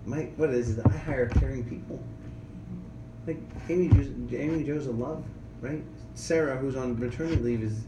My, 0.05 0.23
what 0.37 0.49
it 0.49 0.55
is 0.55 0.69
is 0.69 0.79
I 0.79 0.97
hire 0.97 1.27
caring 1.27 1.63
people. 1.63 1.99
Like 3.27 3.37
Amy, 3.69 3.91
Amy 4.35 4.63
Jo's 4.63 4.87
a 4.87 4.91
love, 4.91 5.23
right? 5.61 5.83
Sarah, 6.15 6.57
who's 6.57 6.75
on 6.75 6.99
maternity 6.99 7.41
leave, 7.41 7.61
is 7.61 7.83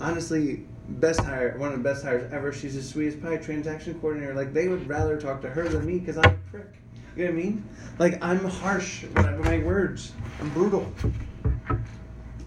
honestly 0.00 0.64
best 0.88 1.20
hire, 1.20 1.56
one 1.58 1.72
of 1.72 1.78
the 1.78 1.84
best 1.84 2.04
hires 2.04 2.30
ever. 2.32 2.52
She's 2.52 2.74
the 2.74 2.82
sweetest 2.82 3.22
pie 3.22 3.36
transaction 3.36 3.98
coordinator. 4.00 4.34
Like 4.34 4.52
they 4.52 4.68
would 4.68 4.86
rather 4.88 5.18
talk 5.18 5.40
to 5.42 5.48
her 5.48 5.68
than 5.68 5.86
me 5.86 6.00
because 6.00 6.18
I'm 6.18 6.24
a 6.24 6.50
prick. 6.50 6.74
Know 7.18 7.24
what 7.24 7.30
I 7.32 7.34
mean? 7.34 7.64
Like 7.98 8.22
I'm 8.22 8.44
harsh 8.44 9.02
with 9.02 9.44
my 9.44 9.58
words. 9.58 10.12
I'm 10.40 10.50
brutal. 10.50 10.92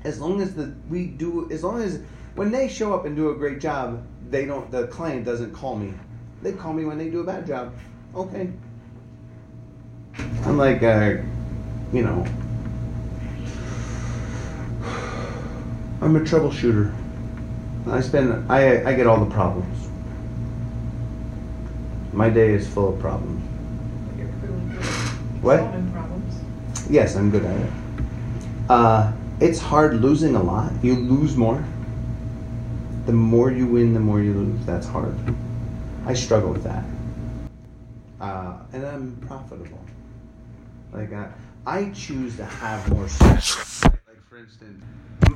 As 0.06 0.22
long 0.22 0.42
as 0.42 0.56
the 0.56 0.74
we 0.90 1.08
do, 1.08 1.52
as 1.52 1.62
long 1.62 1.82
as 1.82 2.00
when 2.36 2.52
they 2.52 2.70
show 2.70 2.94
up 2.94 3.04
and 3.04 3.14
do 3.14 3.32
a 3.32 3.36
great 3.36 3.60
job, 3.60 4.02
they 4.30 4.46
don't. 4.46 4.72
The 4.72 4.88
client 4.88 5.26
doesn't 5.26 5.52
call 5.52 5.76
me. 5.76 5.94
They 6.42 6.54
call 6.54 6.72
me 6.72 6.86
when 6.86 6.98
they 6.98 7.10
do 7.10 7.20
a 7.20 7.24
bad 7.26 7.46
job. 7.46 7.74
Okay. 8.16 8.50
I'm 10.46 10.58
like, 10.58 10.82
uh, 10.82 11.18
you 11.92 12.04
know, 12.04 12.26
I'm 16.00 16.16
a 16.16 16.22
troubleshooter. 16.22 16.96
I 17.88 18.00
spend 18.00 18.50
I 18.50 18.90
I 18.90 18.94
get 18.94 19.06
all 19.06 19.20
the 19.20 19.32
problems. 19.32 19.90
My 22.14 22.30
day 22.30 22.54
is 22.54 22.70
full 22.70 22.94
of 22.94 23.02
problems. 23.02 23.51
What? 25.42 25.60
Solving 25.60 25.92
problems. 25.92 26.40
Yes, 26.90 27.16
I'm 27.16 27.32
good 27.32 27.46
at 27.46 27.58
it. 27.60 27.72
Uh, 28.70 29.12
it's 29.40 29.60
hard 29.60 30.02
losing 30.02 30.36
a 30.36 30.44
lot. 30.44 30.72
You 30.84 30.96
lose 30.96 31.36
more. 31.36 31.64
The 33.06 33.14
more 33.14 33.52
you 33.52 33.66
win, 33.66 33.94
the 33.94 34.00
more 34.00 34.22
you 34.22 34.34
lose. 34.34 34.66
That's 34.66 34.88
hard. 34.88 35.16
I 36.06 36.14
struggle 36.14 36.52
with 36.52 36.64
that. 36.64 36.84
Uh, 38.20 38.58
and 38.72 38.86
I'm 38.86 39.16
profitable. 39.28 39.80
Like 40.94 41.12
I, 41.12 41.30
I 41.66 41.90
choose 41.90 42.38
to 42.38 42.46
have 42.46 42.88
more 42.92 43.08
sex. 43.08 43.84
Like, 43.84 43.94
like 44.08 44.30
for 44.30 44.38
instance, 44.38 44.84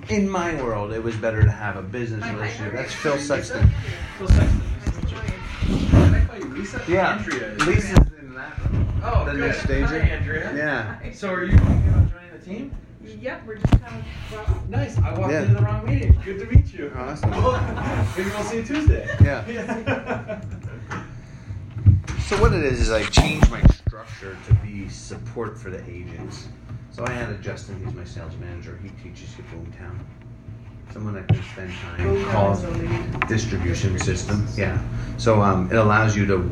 in 0.10 0.30
my 0.30 0.62
world, 0.62 0.94
it 0.94 1.04
was 1.04 1.16
better 1.16 1.42
to 1.42 1.50
have 1.50 1.78
a 1.78 1.82
business 1.82 2.24
relationship. 2.32 2.74
That's 2.74 2.94
Phil 2.94 3.18
Sexton. 3.18 3.72
Phil 4.20 4.28
Sexton. 4.28 4.62
Nice 4.86 5.00
to 5.00 5.06
join 5.08 5.24
you. 5.68 5.88
Can 5.88 6.14
I 6.14 6.26
call 6.26 6.38
you 6.38 6.46
Lisa? 6.46 6.84
Yeah, 6.88 7.24
Lisa's 7.66 7.98
in 8.20 8.36
that 8.36 8.72
room. 8.72 8.85
Oh, 9.08 9.24
the 9.26 9.32
good. 9.32 9.40
next 9.42 9.62
stager. 9.64 9.86
Hi, 9.86 9.98
Andrea. 10.10 10.52
Yeah. 10.56 11.12
So 11.14 11.30
are 11.32 11.44
you 11.44 11.52
thinking 11.58 11.90
about 11.90 12.12
joining 12.12 12.32
the 12.40 12.46
team? 12.46 12.76
Yep, 13.22 13.46
we're 13.46 13.56
just 13.56 13.82
kind 13.84 14.04
of, 14.04 14.32
well, 14.32 14.64
Nice. 14.68 14.98
I 14.98 15.14
walked 15.18 15.32
Yeah. 15.32 15.42
into 15.44 15.54
the 15.54 15.62
wrong 15.62 15.86
meeting. 15.86 16.20
Good 16.26 16.40
to 16.40 16.46
meet 16.56 16.74
you. 16.74 16.92
Awesome. 16.98 17.30
Maybe 18.18 18.30
we'll 18.32 18.44
see 18.44 18.58
you 18.58 18.64
Tuesday. 18.66 19.08
Yeah. 19.24 20.42
So 22.28 22.42
what 22.42 22.54
it 22.54 22.64
is 22.64 22.80
is 22.82 22.90
I 22.92 23.04
changed 23.04 23.52
my 23.52 23.62
structure 23.68 24.36
to 24.48 24.54
be 24.56 24.90
support 24.90 25.60
for 25.60 25.70
the 25.70 25.80
agents. 25.88 26.48
So 26.90 27.04
I 27.06 27.14
added 27.14 27.40
Justin, 27.44 27.80
he's 27.86 27.94
my 27.94 28.04
sales 28.04 28.34
manager. 28.38 28.80
He 28.82 28.90
teaches 29.08 29.38
you 29.38 29.44
Boomtown. 29.54 30.00
someone 30.92 31.14
that 31.14 31.28
can 31.28 31.44
spend 31.44 31.72
time 31.72 32.00
Boomtown 32.00 32.32
called 32.32 32.58
is 32.58 32.64
a 32.64 32.70
lead. 32.72 33.28
distribution 33.28 34.00
system. 34.00 34.48
Yeah. 34.58 34.82
So 35.18 35.40
um, 35.40 35.70
it 35.70 35.76
allows 35.76 36.18
you 36.18 36.26
to 36.26 36.50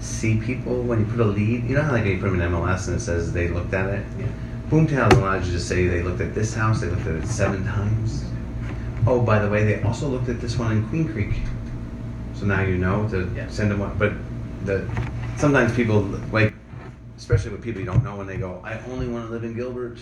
see 0.00 0.38
people 0.38 0.82
when 0.82 1.00
you 1.00 1.06
put 1.06 1.20
a 1.20 1.24
lead. 1.24 1.64
You 1.64 1.76
know 1.76 1.82
how 1.82 1.92
like 1.92 2.04
you 2.04 2.18
put 2.18 2.30
them 2.30 2.40
in 2.40 2.52
MLS 2.52 2.88
and 2.88 2.96
it 2.96 3.00
says 3.00 3.32
they 3.32 3.48
looked 3.48 3.72
at 3.74 3.88
it. 3.88 4.04
Yeah. 4.18 4.26
Boomtown 4.70 5.12
allows 5.12 5.46
you 5.46 5.52
to 5.52 5.60
say 5.60 5.86
they 5.86 6.02
looked 6.02 6.20
at 6.20 6.34
this 6.34 6.54
house. 6.54 6.80
They 6.80 6.88
looked 6.88 7.06
at 7.06 7.16
it 7.16 7.26
seven 7.26 7.64
times. 7.64 8.24
Oh, 9.06 9.20
by 9.20 9.38
the 9.38 9.48
way, 9.48 9.64
they 9.64 9.82
also 9.82 10.08
looked 10.08 10.28
at 10.28 10.40
this 10.40 10.58
one 10.58 10.72
in 10.72 10.88
Queen 10.88 11.08
Creek. 11.08 11.34
So 12.34 12.46
now 12.46 12.62
you 12.62 12.78
know 12.78 13.08
to 13.10 13.30
Yeah. 13.36 13.48
send 13.48 13.70
them 13.70 13.80
one. 13.80 13.94
But 13.98 14.12
the 14.64 14.84
sometimes 15.36 15.74
people 15.74 16.00
like, 16.32 16.54
especially 17.16 17.50
with 17.52 17.62
people 17.62 17.80
you 17.80 17.86
don't 17.86 18.02
know, 18.02 18.16
when 18.16 18.26
they 18.26 18.36
go, 18.36 18.60
I 18.64 18.78
only 18.90 19.08
want 19.08 19.26
to 19.26 19.30
live 19.32 19.44
in 19.44 19.54
Gilbert. 19.54 19.98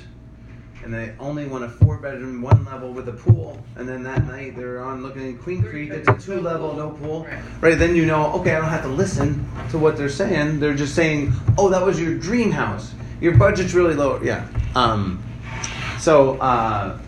And 0.83 0.93
they 0.93 1.15
only 1.21 1.47
want 1.47 1.65
a 1.65 1.69
four 1.69 1.99
bedroom, 1.99 2.43
one 2.43 2.65
level 2.65 2.93
with 2.93 3.09
a 3.09 3.13
pool. 3.13 3.63
And 3.77 3.89
then 3.89 4.03
that 4.03 4.27
night 4.27 4.57
they're 4.57 4.83
on 4.83 5.03
looking 5.03 5.23
in 5.23 5.39
Queen 5.39 5.63
Creek, 5.63 5.91
it's 5.91 6.09
a 6.09 6.19
two 6.19 6.41
level, 6.41 6.75
no 6.75 6.91
pool. 6.91 7.25
Right. 7.25 7.43
Right, 7.61 7.79
then 7.79 7.95
you 7.95 8.07
know, 8.07 8.33
okay, 8.35 8.55
I 8.55 8.61
don't 8.61 8.69
have 8.69 8.83
to 8.83 8.89
listen 8.89 9.49
to 9.71 9.79
what 9.79 9.97
they're 9.97 10.09
saying. 10.09 10.59
They're 10.61 10.75
just 10.75 10.95
saying, 10.95 11.33
oh, 11.57 11.69
that 11.69 11.85
was 11.85 12.01
your 12.01 12.17
dream 12.19 12.51
house. 12.51 12.95
Your 13.21 13.37
budget's 13.37 13.75
really 13.75 13.95
low. 13.95 14.21
Yeah. 14.21 14.47
Um, 14.75 15.23
so, 16.01 16.37
uh, 16.39 16.99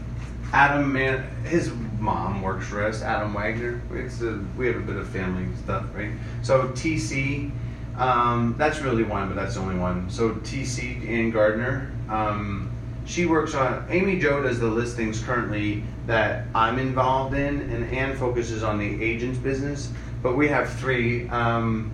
Adam, 0.53 0.93
man, 0.93 1.29
his 1.45 1.73
mom 1.99 2.43
works 2.43 2.67
for 2.69 2.85
us, 2.85 3.03
Adam 3.03 3.35
Wagner. 3.35 3.83
It's 3.91 4.23
a, 4.23 4.39
we 4.57 4.69
have 4.69 4.77
a 4.77 4.81
bit 4.81 4.95
of 4.95 5.09
family 5.09 5.53
stuff, 5.57 5.85
right? 5.93 6.13
So, 6.43 6.69
TC, 6.69 7.51
um, 7.97 8.55
that's 8.57 8.81
really 8.81 9.03
one, 9.03 9.27
but 9.27 9.35
that's 9.35 9.55
the 9.55 9.61
only 9.61 9.77
one. 9.77 10.09
So, 10.09 10.31
TC 10.31 11.09
and 11.09 11.33
Gardner, 11.33 11.91
um, 12.09 12.71
she 13.07 13.27
works 13.27 13.55
on, 13.55 13.87
Amy 13.91 14.19
Jo 14.19 14.43
does 14.43 14.59
the 14.59 14.67
listings 14.67 15.23
currently 15.23 15.83
that 16.07 16.47
I'm 16.55 16.79
involved 16.79 17.35
in, 17.35 17.61
and 17.71 17.85
Ann 17.95 18.17
focuses 18.17 18.63
on 18.63 18.79
the 18.79 19.03
agent's 19.03 19.39
business. 19.39 19.91
But 20.23 20.37
we 20.37 20.49
have 20.49 20.73
three. 20.75 21.29
Um, 21.29 21.93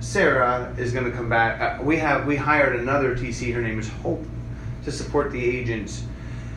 Sarah 0.00 0.74
is 0.78 0.92
going 0.92 1.04
to 1.04 1.12
come 1.12 1.28
back. 1.28 1.60
Uh, 1.60 1.82
we 1.82 1.96
have 1.98 2.26
we 2.26 2.34
hired 2.34 2.80
another 2.80 3.14
TC. 3.14 3.54
Her 3.54 3.62
name 3.62 3.78
is 3.78 3.88
Hope 3.88 4.24
to 4.84 4.90
support 4.90 5.30
the 5.30 5.44
agents. 5.44 6.04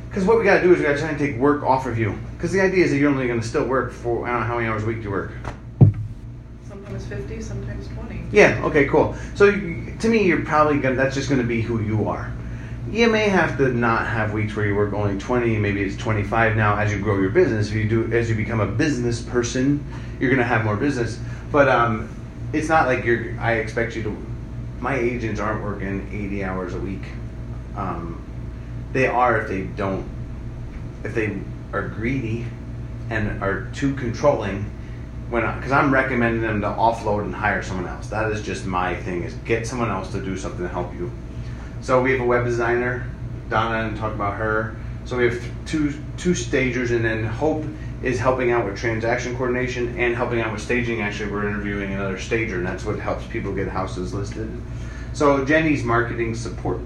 Because 0.09 0.25
what 0.25 0.37
we 0.37 0.43
got 0.43 0.57
to 0.57 0.63
do 0.63 0.71
is 0.71 0.79
we 0.79 0.85
got 0.85 0.93
to 0.93 0.99
try 0.99 1.09
and 1.09 1.19
take 1.19 1.37
work 1.37 1.63
off 1.63 1.85
of 1.85 1.97
you. 1.97 2.17
Because 2.35 2.51
the 2.51 2.61
idea 2.61 2.85
is 2.85 2.91
that 2.91 2.97
you're 2.97 3.09
only 3.09 3.27
going 3.27 3.41
to 3.41 3.47
still 3.47 3.65
work 3.65 3.91
for 3.91 4.27
I 4.27 4.31
don't 4.31 4.39
know 4.41 4.45
how 4.47 4.55
many 4.57 4.67
hours 4.67 4.83
a 4.83 4.87
week 4.87 4.97
do 4.97 5.03
you 5.03 5.11
work. 5.11 5.31
Sometimes 6.67 7.05
fifty, 7.05 7.41
sometimes 7.41 7.87
twenty. 7.89 8.23
Yeah. 8.31 8.63
Okay. 8.63 8.87
Cool. 8.87 9.15
So 9.35 9.51
to 9.51 10.09
me, 10.09 10.23
you're 10.23 10.43
probably 10.43 10.79
gonna. 10.79 10.95
That's 10.95 11.13
just 11.13 11.29
going 11.29 11.41
to 11.41 11.47
be 11.47 11.61
who 11.61 11.81
you 11.81 12.09
are. 12.09 12.31
You 12.89 13.09
may 13.09 13.29
have 13.29 13.57
to 13.57 13.69
not 13.69 14.07
have 14.07 14.33
weeks 14.33 14.55
where 14.55 14.65
you 14.65 14.75
work 14.75 14.93
only 14.93 15.17
20, 15.17 15.57
maybe 15.57 15.81
it's 15.81 15.97
25 15.97 16.55
now 16.55 16.77
as 16.77 16.91
you 16.91 16.99
grow 16.99 17.19
your 17.19 17.29
business. 17.31 17.69
If 17.69 17.75
you 17.75 17.87
do, 17.87 18.11
as 18.13 18.29
you 18.29 18.35
become 18.35 18.59
a 18.59 18.67
business 18.67 19.21
person, 19.21 19.83
you're 20.19 20.29
going 20.29 20.39
to 20.39 20.45
have 20.45 20.63
more 20.63 20.75
business. 20.75 21.19
But 21.51 21.69
um, 21.69 22.13
it's 22.51 22.69
not 22.69 22.87
like 22.87 23.03
you're. 23.03 23.39
I 23.39 23.53
expect 23.53 23.95
you 23.95 24.03
to. 24.03 24.17
My 24.79 24.95
agents 24.95 25.39
aren't 25.39 25.63
working 25.63 26.07
80 26.11 26.43
hours 26.43 26.73
a 26.73 26.79
week. 26.79 27.03
Um, 27.75 28.21
they 28.91 29.07
are 29.07 29.41
if 29.41 29.47
they 29.47 29.63
don't. 29.63 30.07
If 31.03 31.15
they 31.15 31.39
are 31.71 31.87
greedy 31.87 32.45
and 33.09 33.41
are 33.41 33.67
too 33.73 33.95
controlling 33.95 34.69
when 35.29 35.43
because 35.55 35.71
I'm 35.71 35.91
recommending 35.91 36.41
them 36.41 36.61
to 36.61 36.67
offload 36.67 37.23
and 37.23 37.33
hire 37.33 37.63
someone 37.63 37.87
else. 37.87 38.07
That 38.07 38.31
is 38.31 38.41
just 38.41 38.65
my 38.65 38.95
thing 38.95 39.23
is 39.23 39.33
get 39.45 39.65
someone 39.65 39.89
else 39.89 40.11
to 40.11 40.21
do 40.21 40.37
something 40.37 40.61
to 40.61 40.69
help 40.69 40.93
you. 40.93 41.11
So 41.83 42.01
we 42.01 42.13
have 42.13 42.21
a 42.21 42.25
web 42.25 42.45
designer, 42.45 43.05
Donna, 43.49 43.89
and 43.89 43.97
talk 43.97 44.13
about 44.13 44.37
her. 44.37 44.73
So 45.03 45.17
we 45.17 45.25
have 45.25 45.43
two 45.65 45.93
two 46.15 46.33
stagers, 46.33 46.91
and 46.91 47.03
then 47.03 47.25
Hope 47.25 47.65
is 48.01 48.17
helping 48.17 48.51
out 48.51 48.65
with 48.65 48.77
transaction 48.77 49.35
coordination 49.35 49.99
and 49.99 50.15
helping 50.15 50.39
out 50.39 50.53
with 50.53 50.61
staging. 50.61 51.01
Actually, 51.01 51.29
we're 51.33 51.45
interviewing 51.45 51.91
another 51.91 52.17
stager, 52.17 52.55
and 52.55 52.65
that's 52.65 52.85
what 52.85 52.99
helps 52.99 53.25
people 53.27 53.51
get 53.51 53.67
houses 53.67 54.13
listed. 54.13 54.49
So 55.11 55.43
Jenny's 55.43 55.83
marketing 55.83 56.35
support. 56.35 56.79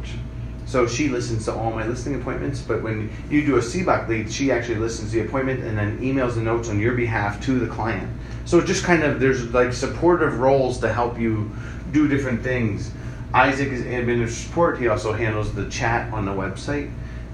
So 0.66 0.88
she 0.88 1.10
listens 1.10 1.46
to 1.46 1.54
all 1.54 1.70
my 1.70 1.86
listing 1.86 2.16
appointments, 2.16 2.62
but 2.62 2.82
when 2.82 3.12
you 3.30 3.46
do 3.46 3.58
a 3.58 3.62
Sibbach 3.62 4.08
lead, 4.08 4.32
she 4.32 4.52
actually 4.52 4.80
listens 4.80 5.12
to 5.12 5.20
the 5.22 5.28
appointment 5.28 5.64
and 5.64 5.78
then 5.78 6.00
emails 6.00 6.34
the 6.34 6.42
notes 6.42 6.70
on 6.70 6.80
your 6.80 6.96
behalf 6.96 7.40
to 7.46 7.60
the 7.60 7.68
client. 7.68 8.12
So 8.46 8.60
just 8.62 8.84
kind 8.84 9.04
of 9.04 9.20
there's 9.20 9.54
like 9.54 9.74
supportive 9.74 10.40
roles 10.40 10.80
to 10.80 10.92
help 10.92 11.20
you 11.20 11.52
do 11.92 12.08
different 12.08 12.42
things. 12.42 12.92
Isaac 13.34 13.70
is 13.70 13.84
admin 13.84 14.28
support. 14.30 14.80
He 14.80 14.88
also 14.88 15.14
handles 15.14 15.54
the 15.54 15.70
chat 15.70 16.12
on 16.14 16.26
the 16.26 16.32
website. 16.32 16.92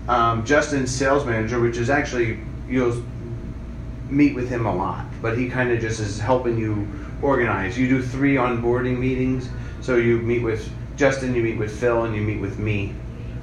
Um, 0.07 0.45
Justin's 0.45 0.91
sales 0.91 1.25
manager, 1.25 1.59
which 1.59 1.77
is 1.77 1.89
actually 1.89 2.39
you'll 2.67 3.03
meet 4.09 4.35
with 4.35 4.49
him 4.49 4.65
a 4.65 4.75
lot, 4.75 5.05
but 5.21 5.37
he 5.37 5.49
kind 5.49 5.71
of 5.71 5.79
just 5.79 5.99
is 5.99 6.19
helping 6.19 6.57
you 6.57 6.87
organize. 7.21 7.77
You 7.77 7.87
do 7.87 8.01
three 8.01 8.35
onboarding 8.35 8.97
meetings, 8.97 9.49
so 9.81 9.95
you 9.95 10.19
meet 10.19 10.43
with 10.43 10.69
Justin, 10.95 11.33
you 11.33 11.41
meet 11.41 11.57
with 11.57 11.79
Phil, 11.79 12.03
and 12.03 12.15
you 12.15 12.21
meet 12.21 12.41
with 12.41 12.59
me. 12.59 12.93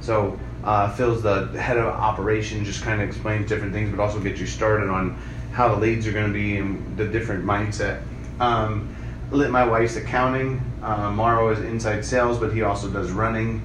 So 0.01 0.38
uh, 0.64 0.92
Phil's 0.92 1.22
the 1.22 1.46
head 1.61 1.78
of 1.78 1.86
operations, 1.86 2.66
just 2.66 2.82
kind 2.82 3.01
of 3.01 3.09
explains 3.09 3.48
different 3.48 3.72
things, 3.72 3.90
but 3.90 4.01
also 4.01 4.20
gets 4.20 4.40
you 4.40 4.46
started 4.46 4.88
on 4.88 5.18
how 5.53 5.68
the 5.68 5.76
leads 5.76 6.07
are 6.07 6.12
going 6.12 6.26
to 6.26 6.32
be 6.32 6.59
and 6.59 6.96
the 6.96 7.07
different 7.07 7.44
mindset. 7.44 8.03
Um, 8.38 8.94
my 9.31 9.64
wife's 9.64 9.97
accounting. 9.97 10.61
Uh, 10.83 11.11
Morrow 11.11 11.51
is 11.51 11.61
inside 11.61 12.05
sales, 12.05 12.39
but 12.39 12.53
he 12.53 12.62
also 12.62 12.91
does 12.91 13.11
running. 13.11 13.62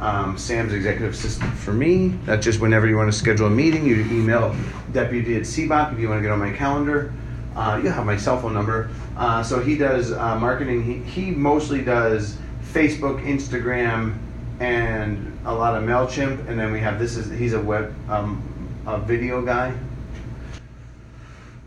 Um, 0.00 0.38
Sam's 0.38 0.72
executive 0.72 1.14
assistant 1.14 1.52
for 1.54 1.72
me. 1.72 2.08
That's 2.24 2.44
just 2.44 2.60
whenever 2.60 2.86
you 2.86 2.96
want 2.96 3.12
to 3.12 3.18
schedule 3.18 3.48
a 3.48 3.50
meeting, 3.50 3.84
you 3.84 3.96
email 3.96 4.54
deputy 4.92 5.34
at 5.34 5.42
Sibbach 5.42 5.92
if 5.92 5.98
you 5.98 6.08
want 6.08 6.18
to 6.18 6.22
get 6.22 6.30
on 6.30 6.38
my 6.38 6.52
calendar. 6.52 7.12
Uh, 7.56 7.80
you 7.82 7.90
have 7.90 8.06
my 8.06 8.16
cell 8.16 8.40
phone 8.40 8.54
number. 8.54 8.90
Uh, 9.16 9.42
so 9.42 9.58
he 9.58 9.76
does 9.76 10.12
uh, 10.12 10.38
marketing. 10.38 10.84
He, 10.84 10.98
he 10.98 11.30
mostly 11.32 11.82
does 11.82 12.36
Facebook, 12.72 13.24
Instagram, 13.24 14.16
and 14.60 15.36
a 15.44 15.52
lot 15.52 15.74
of 15.74 15.82
Mailchimp. 15.82 16.48
And 16.48 16.56
then 16.56 16.70
we 16.70 16.78
have 16.78 17.00
this 17.00 17.16
is 17.16 17.36
he's 17.36 17.54
a 17.54 17.60
web 17.60 17.92
um, 18.08 18.40
a 18.86 18.98
video 18.98 19.42
guy. 19.42 19.76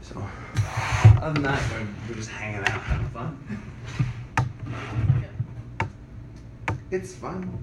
So 0.02 0.26
other 1.22 1.34
than 1.34 1.43
that, 1.43 1.62
we're, 1.72 1.88
we're 2.10 2.16
just 2.16 2.30
hanging 2.30 2.60
out, 2.60 2.68
having 2.82 3.08
fun. 3.10 3.38
It's 6.91 7.14
fun. 7.16 7.58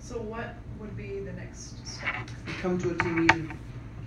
So 0.00 0.16
what 0.20 0.56
would 0.80 0.96
be 0.96 1.20
the 1.20 1.32
next 1.32 1.86
step? 1.86 2.28
Come 2.60 2.78
to 2.78 2.90
a 2.90 2.94
team 2.98 3.20
meeting 3.22 3.58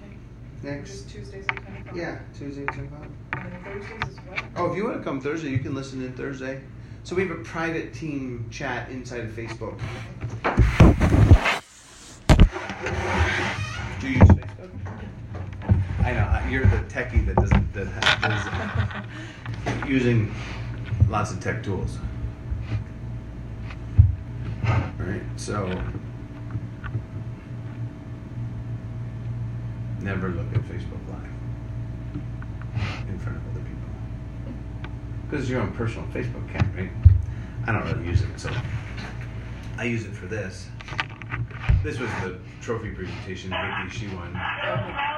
Okay. 0.03 0.15
next. 0.63 0.91
Just 0.91 1.09
Tuesdays 1.09 1.45
at 1.47 1.65
ten 1.65 1.77
o'clock? 1.77 1.95
Yeah, 1.95 2.19
Tuesday, 2.37 2.65
ten 2.65 2.85
o'clock. 2.85 3.07
And 3.33 3.51
then 3.53 3.63
Thursdays 3.63 4.09
is 4.09 4.17
what? 4.27 4.43
Oh, 4.57 4.69
if 4.71 4.75
you 4.77 4.83
want 4.83 4.97
to 4.97 5.03
come 5.03 5.21
Thursday, 5.21 5.49
you 5.49 5.59
can 5.59 5.73
listen 5.73 6.03
in 6.03 6.11
Thursday. 6.13 6.61
So 7.05 7.15
we 7.15 7.21
have 7.25 7.31
a 7.31 7.41
private 7.43 7.93
team 7.93 8.47
chat 8.51 8.89
inside 8.89 9.21
of 9.21 9.31
Facebook. 9.31 9.79
Do 13.99 14.07
you 14.09 14.19
use 14.19 14.27
Facebook? 14.27 14.71
I 15.99 16.11
know 16.11 16.19
uh, 16.19 16.42
you're 16.53 16.65
the 16.67 16.77
techie 16.87 17.25
that 17.25 17.35
doesn't 17.35 17.75
is 17.75 17.87
uh, 17.87 19.85
using 19.87 20.31
lots 21.09 21.31
of 21.31 21.39
tech 21.39 21.63
tools. 21.63 21.97
All 24.67 24.83
right, 24.99 25.23
so 25.35 25.65
never 29.99 30.29
look 30.29 30.45
at 30.53 30.61
Facebook 30.61 30.99
Live 31.09 31.23
in 33.09 33.17
front 33.17 33.39
of 33.39 33.49
other 33.49 33.61
people. 33.61 34.53
Because 35.27 35.49
your 35.49 35.61
own 35.61 35.71
personal 35.71 36.07
Facebook 36.09 36.47
account, 36.51 36.75
right? 36.77 36.91
I 37.65 37.71
don't 37.71 37.83
really 37.91 38.07
use 38.07 38.21
it, 38.21 38.39
so 38.39 38.53
I 39.79 39.85
use 39.85 40.05
it 40.05 40.13
for 40.13 40.27
this. 40.27 40.67
This 41.83 41.97
was 41.97 42.11
the 42.23 42.37
trophy 42.61 42.91
presentation 42.91 43.49
Vicky 43.49 43.97
she 43.97 44.07
won. 44.15 45.11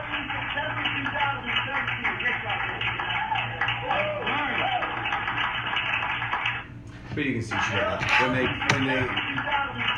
But 7.16 7.24
you 7.24 7.32
can 7.32 7.42
see 7.42 7.56
she 7.58 7.72
got 7.72 8.04
when 8.22 8.36
they 8.36 8.46
when 8.76 8.88
they 8.88 9.08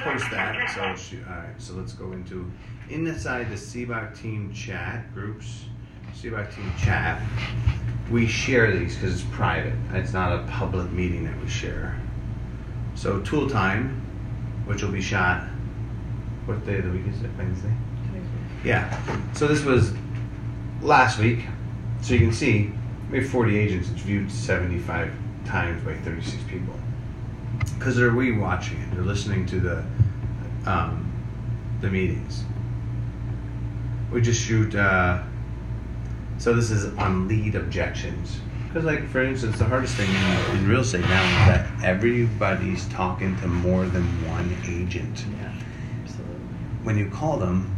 post 0.04 0.30
that. 0.30 0.70
So 0.76 0.96
she, 0.96 1.18
all 1.24 1.36
right. 1.36 1.60
So 1.60 1.74
let's 1.74 1.94
go 1.94 2.12
into 2.12 2.50
inside 2.90 3.50
the 3.50 3.56
Sibbach 3.56 4.16
team 4.16 4.54
chat 4.54 5.12
groups. 5.16 5.66
Sibbach 6.14 6.54
team 6.56 6.72
chat. 6.78 7.20
We 8.12 8.28
share 8.28 8.72
these 8.72 8.96
because 8.96 9.16
it's 9.20 9.30
private. 9.32 9.74
It's 9.94 10.14
not 10.14 10.32
a 10.32 10.44
public 10.44 10.92
meeting 10.92 11.26
that 11.26 11.42
we 11.42 11.50
share. 11.50 12.00
So 12.94 13.20
tool 13.22 13.50
time, 13.50 14.00
which 14.66 14.84
will 14.84 14.92
be 14.92 15.02
shot. 15.02 15.44
What 16.46 16.64
day 16.68 16.78
of 16.78 16.86
the 16.86 16.92
week 16.92 17.08
is 17.08 17.22
it? 17.24 17.32
Wednesday. 17.36 17.74
Yeah. 18.64 19.34
So 19.34 19.48
this 19.48 19.64
was 19.64 19.92
last 20.82 21.18
week. 21.18 21.40
So 22.04 22.14
you 22.14 22.20
can 22.20 22.32
see 22.32 22.72
we 23.12 23.18
have 23.20 23.30
40 23.30 23.58
agents. 23.58 23.90
It's 23.90 24.02
viewed 24.02 24.32
75 24.32 25.12
times 25.46 25.84
by 25.84 25.96
36 25.96 26.44
people. 26.44 26.76
Because 27.78 27.96
they're 27.96 28.12
rewatching 28.12 28.82
it. 28.84 28.94
They're 28.96 29.04
listening 29.04 29.46
to 29.48 29.60
the 29.60 29.84
um, 30.66 31.12
the 31.82 31.90
meetings. 31.90 32.44
We 34.12 34.22
just 34.22 34.42
shoot 34.42 34.74
uh, 34.76 35.22
So 36.38 36.54
this 36.54 36.70
is 36.70 36.94
on 36.98 37.28
lead 37.28 37.56
objections. 37.56 38.40
Because, 38.68 38.84
like, 38.86 39.08
for 39.10 39.24
instance, 39.24 39.58
the 39.58 39.66
hardest 39.66 39.96
thing 39.96 40.10
in, 40.10 40.58
in 40.58 40.68
real 40.70 40.82
estate 40.82 41.02
now 41.02 41.24
is 41.24 41.48
that 41.48 41.84
everybody's 41.84 42.88
talking 42.90 43.36
to 43.38 43.48
more 43.48 43.86
than 43.86 44.04
one 44.28 44.56
agent. 44.68 45.26
Yeah, 45.40 45.54
absolutely. 46.04 46.36
When 46.84 46.98
you 46.98 47.10
call 47.10 47.38
them 47.38 47.76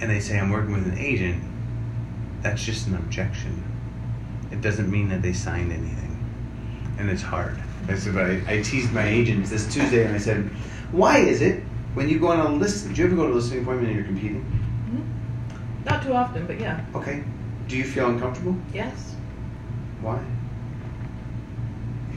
and 0.00 0.10
they 0.10 0.20
say, 0.20 0.38
I'm 0.38 0.50
working 0.50 0.72
with 0.72 0.86
an 0.86 0.98
agent, 0.98 1.42
that's 2.42 2.64
just 2.64 2.86
an 2.86 2.94
objection. 2.94 3.62
It 4.50 4.60
doesn't 4.60 4.90
mean 4.90 5.08
that 5.10 5.20
they 5.20 5.32
signed 5.32 5.72
anything. 5.72 6.05
And 6.98 7.10
it's 7.10 7.22
hard. 7.22 7.58
I, 7.88 7.94
said, 7.96 8.16
I, 8.16 8.52
I 8.52 8.62
teased 8.62 8.92
my 8.92 9.06
agents 9.06 9.50
this 9.50 9.72
Tuesday 9.72 10.04
and 10.06 10.14
I 10.14 10.18
said, 10.18 10.44
Why 10.92 11.18
is 11.18 11.42
it 11.42 11.62
when 11.94 12.08
you 12.08 12.18
go 12.18 12.28
on 12.28 12.40
a 12.40 12.48
list, 12.50 12.92
do 12.92 12.94
you 13.00 13.06
ever 13.06 13.16
go 13.16 13.26
to 13.26 13.32
a 13.32 13.34
listing 13.34 13.62
appointment 13.62 13.88
and 13.88 13.96
you're 13.96 14.04
competing? 14.06 14.44
Mhm. 14.90 15.86
Not 15.86 16.02
too 16.02 16.12
often, 16.12 16.46
but 16.46 16.60
yeah. 16.60 16.80
Okay. 16.94 17.24
Do 17.68 17.76
you 17.76 17.84
feel 17.84 18.10
uncomfortable? 18.10 18.54
Yes. 18.74 19.14
Why? 20.02 20.20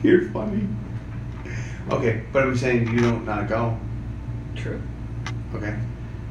You're 0.04 0.30
funny. 0.30 0.68
Okay, 1.92 2.24
but 2.32 2.44
I'm 2.44 2.56
saying 2.56 2.88
you 2.90 3.00
don't 3.00 3.26
not 3.26 3.48
go. 3.50 3.78
True. 4.56 4.82
Okay. 5.56 5.76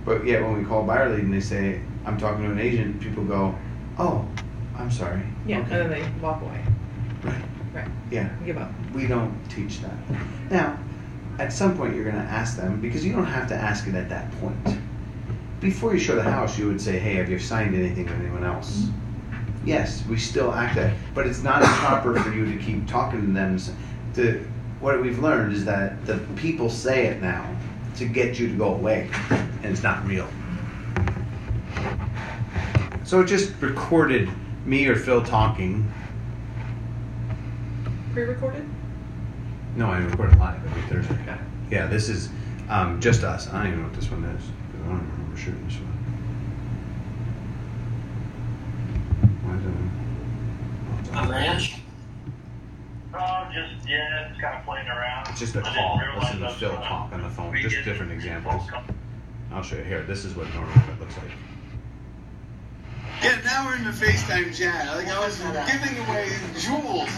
But 0.05 0.25
yeah, 0.25 0.41
when 0.43 0.59
we 0.59 0.65
call 0.65 0.85
buyer 0.85 1.11
lead 1.11 1.25
and 1.25 1.33
they 1.35 1.41
say, 1.41 1.81
I'm 2.05 2.19
talking 2.19 2.45
to 2.45 2.51
an 2.51 2.59
agent, 2.61 3.01
people 3.01 3.25
go, 3.25 3.55
Oh, 3.99 4.27
I'm 4.77 4.91
sorry. 4.91 5.23
Yeah, 5.47 5.61
Okay. 5.61 5.81
and 5.81 5.91
then 5.93 6.03
they 6.03 6.21
walk 6.23 6.41
away. 6.43 6.63
Right. 7.79 7.89
Yeah. 8.11 8.29
Give 8.45 8.59
up. 8.59 8.71
We 8.95 9.07
don't 9.07 9.35
teach 9.49 9.81
that. 9.81 9.97
Now, 10.51 10.79
at 11.39 11.53
some 11.53 11.77
point 11.77 11.95
you're 11.95 12.05
gonna 12.05 12.19
ask 12.19 12.57
them 12.57 12.81
because 12.81 13.05
you 13.05 13.13
don't 13.13 13.27
have 13.27 13.49
to 13.49 13.55
ask 13.55 13.87
it 13.87 13.95
at 13.95 14.09
that 14.09 14.31
point. 14.41 14.79
Before 15.61 15.93
you 15.93 16.01
show 16.01 16.17
the 16.17 16.23
house, 16.23 16.59
you 16.59 16.67
would 16.69 16.81
say, 16.81 16.99
Hey, 16.99 17.15
have 17.15 17.31
you 17.31 17.39
signed 17.39 17.75
anything 17.75 18.07
with 18.07 18.21
anyone 18.21 18.45
else? 18.45 18.83
Mm-hmm. 18.83 19.69
Yes, 19.69 20.05
we 20.07 20.17
still 20.17 20.53
act 20.53 20.77
that, 20.77 20.95
but 21.15 21.27
it's 21.27 21.43
not 21.43 21.63
improper 21.63 22.19
for 22.21 22.33
you 22.33 22.47
to 22.47 22.65
keep 22.65 22.87
talking 22.89 23.21
to 23.21 23.33
them. 23.33 23.59
To 24.15 24.45
what 24.81 25.01
we've 25.01 25.19
learned 25.19 25.53
is 25.53 25.65
that 25.65 26.05
the 26.07 26.19
people 26.37 26.71
say 26.71 27.07
it 27.07 27.21
now 27.21 27.49
to 27.97 28.07
get 28.07 28.39
you 28.39 28.49
to 28.49 28.55
go 28.55 28.75
away, 28.75 29.11
and 29.31 29.67
it's 29.67 29.83
not 29.83 30.07
real. 30.07 30.29
So 33.05 33.21
it 33.21 33.27
just 33.27 33.53
recorded 33.61 34.29
me 34.65 34.87
or 34.87 34.97
Phil 34.97 35.23
talking. 35.23 35.93
Pre-recorded. 38.19 38.69
No, 39.77 39.87
I 39.87 39.99
recorded 39.99 40.41
live 40.41 40.57
every 40.67 40.83
Thursday. 40.91 41.15
Got 41.25 41.39
it. 41.39 41.45
Yeah, 41.71 41.87
this 41.87 42.09
is 42.09 42.31
um, 42.69 43.01
just 43.01 43.23
us. 43.23 43.47
I 43.47 43.59
don't 43.59 43.69
even 43.69 43.83
know 43.83 43.89
what 43.91 43.95
this 43.95 44.11
one 44.11 44.25
is. 44.25 44.43
I 44.43 44.89
don't 44.89 45.09
remember 45.09 45.37
shooting 45.37 45.65
this 45.67 45.77
one. 45.77 45.85
Why 49.45 49.55
is 49.57 49.67
it? 51.15 51.29
A 51.29 51.31
ranch? 51.31 51.77
Oh, 53.15 53.49
just, 53.55 53.89
yeah, 53.89 54.27
just 54.31 54.41
kind 54.41 54.59
of 54.59 54.65
playing 54.65 54.89
around. 54.89 55.29
It's 55.29 55.39
just 55.39 55.55
a 55.55 55.63
call. 55.63 56.01
realize 56.01 56.25
Listen 56.25 56.41
to 56.41 56.51
Phil 56.55 56.73
talk 56.73 57.13
on 57.13 57.23
the 57.23 57.31
phone. 57.31 57.57
Just 57.57 57.85
different 57.85 58.11
examples. 58.11 58.69
I'll 59.53 59.63
show 59.63 59.77
you 59.77 59.85
here. 59.85 60.03
This 60.03 60.25
is 60.25 60.35
what 60.35 60.53
normal 60.55 60.73
it 60.73 60.99
looks 60.99 61.17
like. 61.19 61.31
Yeah, 63.23 63.41
now 63.45 63.67
we're 63.67 63.77
in 63.77 63.85
the 63.85 63.91
FaceTime 63.91 64.57
chat. 64.57 64.97
Like 64.97 65.07
I 65.07 65.25
was 65.25 65.39
giving 65.71 65.97
away 66.05 66.33
jewels. 66.59 67.09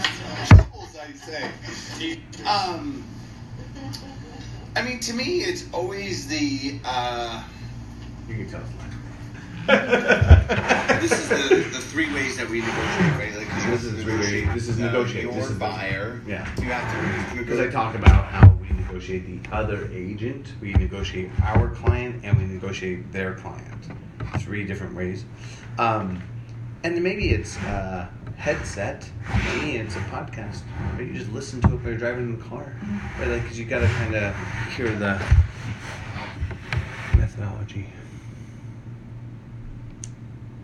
I 1.01 1.13
say. 1.13 2.19
Um, 2.45 3.03
I 4.75 4.83
mean, 4.83 4.99
to 4.99 5.13
me, 5.13 5.39
it's 5.41 5.65
always 5.73 6.27
the. 6.27 6.79
Uh, 6.85 7.43
You 8.29 8.35
can 8.35 8.49
tell 8.49 8.61
it's 8.61 8.71
this 11.01 11.11
is 11.11 11.29
the, 11.29 11.55
the 11.55 11.79
three 11.79 12.13
ways 12.13 12.37
that 12.37 12.49
we 12.49 12.59
negotiate, 12.61 13.13
right? 13.13 13.35
Like, 13.35 13.71
This 13.71 13.83
is 13.83 14.03
three 14.03 14.17
way- 14.17 14.53
this 14.53 14.67
is 14.67 14.79
uh, 14.79 14.85
negotiate. 14.85 15.31
This 15.33 15.49
is 15.49 15.57
buyer. 15.57 16.21
Yeah. 16.27 16.47
You 16.59 16.65
have 16.65 17.31
to 17.31 17.37
Because 17.37 17.59
I 17.59 17.67
talk 17.67 17.95
about 17.95 18.25
how 18.25 18.49
we 18.61 18.69
negotiate 18.75 19.25
the 19.43 19.51
other 19.55 19.89
agent, 19.91 20.53
we 20.61 20.73
negotiate 20.73 21.29
our 21.43 21.69
client, 21.69 22.21
and 22.23 22.37
we 22.37 22.45
negotiate 22.45 23.11
their 23.11 23.33
client. 23.35 23.87
Three 24.39 24.65
different 24.65 24.95
ways. 24.95 25.25
Um, 25.79 26.21
and 26.83 27.01
maybe 27.03 27.29
it's 27.29 27.57
a 27.57 28.09
headset, 28.41 29.07
maybe 29.45 29.77
it's 29.77 29.95
a 29.95 29.99
podcast. 29.99 30.61
Or 30.97 31.03
you 31.03 31.13
just 31.13 31.31
listen 31.31 31.61
to 31.61 31.67
it 31.67 31.71
while 31.75 31.89
you're 31.89 31.97
driving 31.97 32.23
in 32.23 32.39
the 32.39 32.43
car. 32.43 32.75
Right? 33.19 33.27
Like, 33.27 33.43
because 33.43 33.59
you 33.59 33.65
got 33.65 33.81
to 33.81 33.87
kind 33.87 34.15
of 34.15 34.35
hear 34.75 34.89
the 34.89 35.21
methodology. 37.15 37.85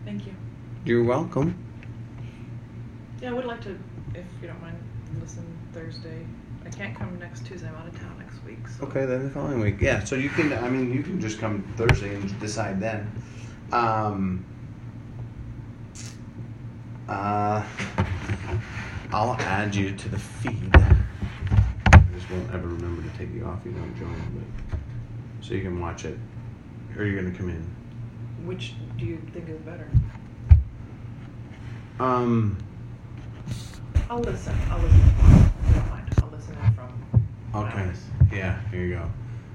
Thank 0.05 0.25
you. 0.25 0.33
You're 0.85 1.03
welcome. 1.03 1.55
Yeah, 3.21 3.29
I 3.29 3.33
would 3.33 3.45
like 3.45 3.61
to, 3.61 3.77
if 4.15 4.25
you 4.41 4.47
don't 4.47 4.59
mind, 4.59 4.77
listen 5.21 5.45
Thursday. 5.71 6.25
I 6.65 6.69
can't 6.69 6.97
come 6.97 7.19
next 7.19 7.45
Tuesday. 7.45 7.67
I'm 7.67 7.75
out 7.75 7.87
of 7.87 7.99
town 7.99 8.17
next 8.17 8.43
week. 8.43 8.67
So. 8.67 8.87
Okay, 8.87 9.05
then 9.05 9.25
the 9.25 9.29
following 9.29 9.59
week. 9.59 9.79
Yeah, 9.79 10.03
so 10.03 10.15
you 10.15 10.29
can, 10.29 10.51
I 10.51 10.67
mean, 10.67 10.91
you 10.91 11.03
can 11.03 11.21
just 11.21 11.37
come 11.37 11.63
Thursday 11.77 12.15
and 12.15 12.39
decide 12.39 12.79
then. 12.79 13.11
Um, 13.71 14.43
uh, 17.09 17.63
I'll 19.11 19.33
add 19.39 19.73
you 19.73 19.95
to 19.95 20.09
the 20.09 20.19
feed. 20.19 20.75
I 20.75 22.01
just 22.13 22.29
won't 22.29 22.53
ever 22.53 22.67
remember 22.67 23.09
to 23.09 23.17
take 23.17 23.33
you 23.33 23.45
off. 23.45 23.59
You 23.65 23.71
don't 23.71 23.97
join, 23.97 24.15
but 24.69 24.77
so 25.45 25.53
you 25.53 25.61
can 25.61 25.79
watch 25.79 26.05
it, 26.05 26.17
or 26.97 27.05
you're 27.05 27.21
gonna 27.21 27.35
come 27.35 27.49
in. 27.49 27.65
Which 28.45 28.73
do 28.97 29.05
you 29.05 29.21
think 29.33 29.49
is 29.49 29.59
better? 29.61 29.89
Um, 31.99 32.57
I'll 34.09 34.19
listen. 34.19 34.55
I'll 34.69 34.79
listen. 34.79 34.99
If 34.99 35.75
don't 35.75 35.89
mind. 35.89 36.09
I'll 36.21 36.29
listen 36.29 36.55
from. 36.75 37.63
okay, 37.63 37.91
yeah, 38.31 38.59
here 38.69 38.85
you 38.85 38.95
go. 38.95 39.09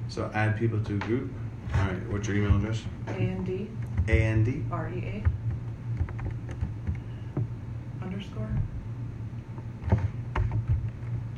So 0.08 0.30
add 0.34 0.58
people 0.58 0.82
to 0.82 0.98
group. 0.98 1.30
All 1.74 1.84
right, 1.84 2.08
what's 2.08 2.26
your 2.28 2.36
email 2.38 2.56
address? 2.56 2.82
A 3.08 3.12
N 3.12 3.44
D 3.44 3.70
A 4.08 4.22
N 4.22 4.44
D. 4.44 4.64
R 4.70 4.88
E 4.88 4.98
A 4.98 5.41
underscore 8.22 8.48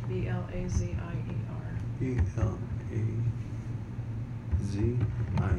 B 0.09 0.29
L 0.29 0.47
A 0.53 0.69
Z 0.69 0.97
I 1.01 1.15
E 1.15 1.37
R. 1.51 2.07
E 2.07 2.19
L 2.39 2.59
A 2.93 4.63
Z 4.63 4.99
I 5.39 5.43
R. 5.43 5.55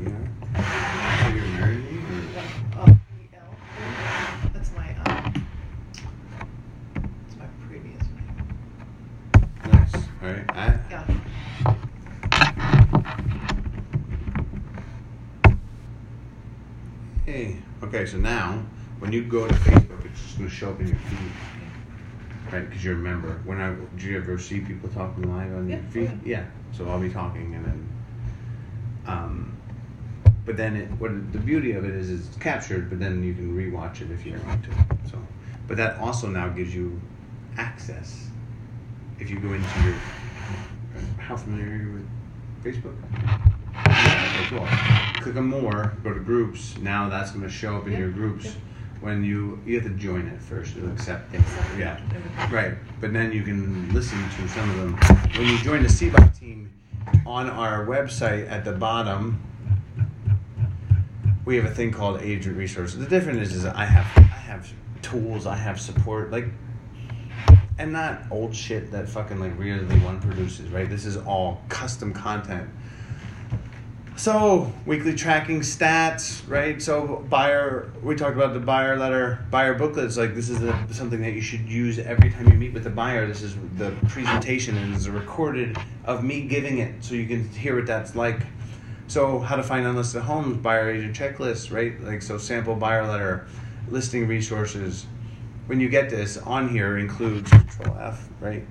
Oh, 1.22 1.30
you're 1.34 1.48
married? 1.48 1.86
Uh, 2.78 2.94
E 3.20 3.30
L. 3.36 3.56
That's 4.54 4.72
my 4.76 4.90
um. 5.00 5.34
That's 6.94 7.40
my 7.40 7.48
previous 7.68 8.04
name. 8.04 8.36
Nice. 9.66 9.96
All 10.22 10.30
right. 10.30 10.46
I, 10.56 10.80
Yeah. 10.92 11.06
hey. 17.26 17.58
Okay. 17.82 18.06
So 18.06 18.18
now, 18.18 18.64
when 19.00 19.12
you 19.12 19.24
go 19.24 19.48
to 19.48 19.54
Facebook, 19.56 19.85
it's 20.16 20.24
just 20.24 20.38
gonna 20.38 20.50
show 20.50 20.70
up 20.72 20.80
in 20.80 20.88
your 20.88 20.96
feed, 20.98 21.32
right? 22.52 22.68
Because 22.68 22.84
you're 22.84 22.94
a 22.94 22.98
member. 22.98 23.42
When 23.44 23.60
I 23.60 23.74
do 23.98 24.08
you 24.08 24.18
ever 24.18 24.38
see 24.40 24.62
people 24.62 24.90
talking 24.90 25.24
live 25.24 25.52
on 25.54 25.70
your 25.70 25.78
Yeah, 25.80 25.86
oh, 25.86 25.92
feed? 25.92 26.20
Yeah. 26.26 26.46
So 26.72 26.88
I'll 26.90 27.00
be 27.00 27.10
talking, 27.10 27.54
and 27.54 27.66
then, 27.66 27.90
um, 29.08 29.58
but 30.46 30.58
then 30.58 30.76
it, 30.76 30.92
what 31.00 31.12
the 31.34 31.40
beauty 31.40 31.74
of 31.74 31.86
it 31.86 31.92
is, 31.92 32.10
it's 32.10 32.38
captured, 32.38 32.90
but 32.90 33.00
then 33.00 33.24
you 33.24 33.34
can 33.34 33.56
rewatch 33.56 34.02
it 34.02 34.12
if 34.12 34.26
you 34.26 34.40
want 34.46 34.64
to. 34.64 34.72
So, 35.10 35.18
but 35.68 35.78
that 35.78 35.98
also 36.00 36.28
now 36.28 36.50
gives 36.50 36.74
you 36.74 37.00
access. 37.58 38.30
If 39.20 39.30
you 39.30 39.40
go 39.40 39.54
into 39.54 39.80
your, 39.84 39.96
how 41.18 41.38
familiar 41.38 41.66
are 41.66 41.78
you 41.78 41.94
with 41.94 42.64
Facebook? 42.64 42.96
Yeah, 43.74 44.32
okay, 44.42 44.58
cool. 44.58 45.22
Click 45.24 45.36
on 45.38 45.46
more, 45.48 45.94
go 46.04 46.14
to 46.14 46.20
groups. 46.20 46.78
Now 46.78 47.10
that's 47.10 47.32
going 47.32 47.44
to 47.44 47.50
show 47.50 47.78
up 47.78 47.88
in 47.88 47.94
Yeah, 47.94 48.00
your 48.00 48.12
groups. 48.12 48.56
When 49.06 49.24
you 49.24 49.62
you 49.68 49.80
have 49.80 49.84
to 49.84 49.96
join 50.00 50.26
it 50.26 50.42
first 50.42 50.74
to 50.78 50.90
accept 50.90 51.32
it. 51.36 51.42
Yeah. 51.78 52.02
Right, 52.52 52.74
but 53.00 53.14
then 53.14 53.32
you 53.32 53.44
can 53.44 53.94
listen 53.94 54.18
to 54.32 54.50
some 54.50 54.68
of 54.72 54.78
them. 54.78 54.94
When 55.38 55.48
you 55.48 55.60
join 55.60 55.84
the 55.84 55.90
Sibbach 55.90 56.40
team 56.40 56.74
on 57.24 57.48
our 57.48 57.86
website 57.86 58.50
at 58.50 58.66
the 58.66 58.72
bottom, 58.72 59.40
we 61.46 61.56
have 61.56 61.66
a 61.66 61.70
thing 61.70 61.92
called 61.92 62.24
agent 62.24 62.58
resources. 62.58 62.98
The 62.98 63.06
difference 63.06 63.50
is, 63.50 63.58
is 63.58 63.66
I 63.66 63.86
have 63.86 64.08
I 64.18 64.22
have 64.22 64.74
tools, 65.04 65.46
I 65.46 65.56
have 65.56 65.80
support, 65.80 66.32
like, 66.32 66.48
and 67.78 67.94
not 67.94 68.24
old 68.32 68.56
shit 68.56 68.92
that 68.92 69.08
fucking 69.08 69.40
like 69.40 69.56
Realty 69.56 70.00
One 70.00 70.20
produces. 70.20 70.72
Right, 70.72 70.90
this 70.90 71.06
is 71.06 71.16
all 71.16 71.62
custom 71.70 72.12
content. 72.12 72.72
So 74.18 74.72
weekly 74.86 75.14
tracking 75.14 75.60
stats, 75.60 76.42
right? 76.50 76.82
So 76.82 77.26
buyer, 77.30 77.92
we 78.02 78.16
talked 78.16 78.36
about 78.38 78.54
the 78.54 78.62
buyer 78.62 78.98
letter, 78.98 79.46
buyer 79.52 79.74
booklets. 79.74 80.16
Like 80.16 80.34
this 80.34 80.50
is 80.50 80.64
a, 80.64 80.88
something 80.92 81.22
that 81.22 81.34
you 81.34 81.42
should 81.42 81.68
use 81.68 82.00
every 82.00 82.32
time 82.32 82.48
you 82.48 82.54
meet 82.54 82.74
with 82.74 82.86
the 82.86 82.90
buyer. 82.90 83.28
This 83.28 83.42
is 83.42 83.58
the 83.76 83.92
presentation 84.08 84.78
and 84.78 84.96
it's 84.96 85.06
a 85.06 85.12
recorded 85.12 85.78
of 86.06 86.24
me 86.24 86.48
giving 86.48 86.78
it, 86.78 87.04
so 87.04 87.14
you 87.14 87.28
can 87.28 87.48
hear 87.50 87.76
what 87.76 87.88
that's 87.88 88.16
like. 88.16 88.40
So 89.08 89.40
how 89.40 89.58
to 89.58 89.64
find 89.64 89.86
unlisted 89.86 90.22
homes, 90.22 90.58
buyer 90.58 90.90
agent 90.90 91.16
checklist, 91.16 91.72
right? 91.72 92.02
Like 92.02 92.22
so, 92.22 92.38
sample 92.38 92.76
buyer 92.76 93.06
letter, 93.06 93.48
listing 93.90 94.28
resources. 94.28 95.08
When 95.66 95.82
you 95.82 95.90
get 95.90 96.10
this 96.10 96.38
on 96.38 96.70
here, 96.70 96.98
includes 97.00 97.50
Control 97.50 97.98
F, 98.00 98.30
right? 98.40 98.66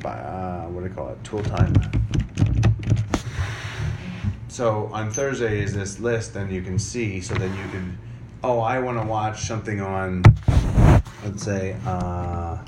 By 0.00 0.18
uh, 0.18 0.68
what 0.68 0.84
do 0.84 0.92
I 0.92 0.94
call 0.94 1.08
it? 1.08 1.24
Tool 1.24 1.42
time. 1.42 1.72
So 4.50 4.90
on 4.92 5.12
Thursday 5.12 5.60
is 5.62 5.74
this 5.74 6.00
list, 6.00 6.34
and 6.34 6.50
you 6.50 6.60
can 6.60 6.76
see. 6.76 7.20
So 7.20 7.34
then 7.34 7.56
you 7.56 7.70
can, 7.70 7.96
oh, 8.42 8.58
I 8.58 8.80
want 8.80 9.00
to 9.00 9.06
watch 9.06 9.46
something 9.46 9.80
on, 9.80 10.24
let's 11.24 11.44
say, 11.44 11.76
uh, 11.86 12.58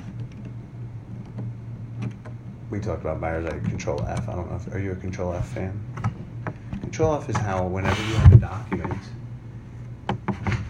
we 2.70 2.78
talked 2.78 3.00
about 3.00 3.20
buyers 3.20 3.44
like 3.44 3.64
Control 3.64 4.00
F. 4.06 4.28
I 4.28 4.36
don't 4.36 4.48
know 4.48 4.56
if 4.56 4.72
are 4.72 4.78
you 4.78 4.92
a 4.92 4.94
Control 4.94 5.34
F 5.34 5.48
fan? 5.48 5.78
Control 6.82 7.16
F 7.16 7.28
is 7.28 7.36
how 7.36 7.66
whenever 7.66 8.00
you 8.02 8.14
have 8.14 8.32
a 8.32 8.36
document 8.36 9.02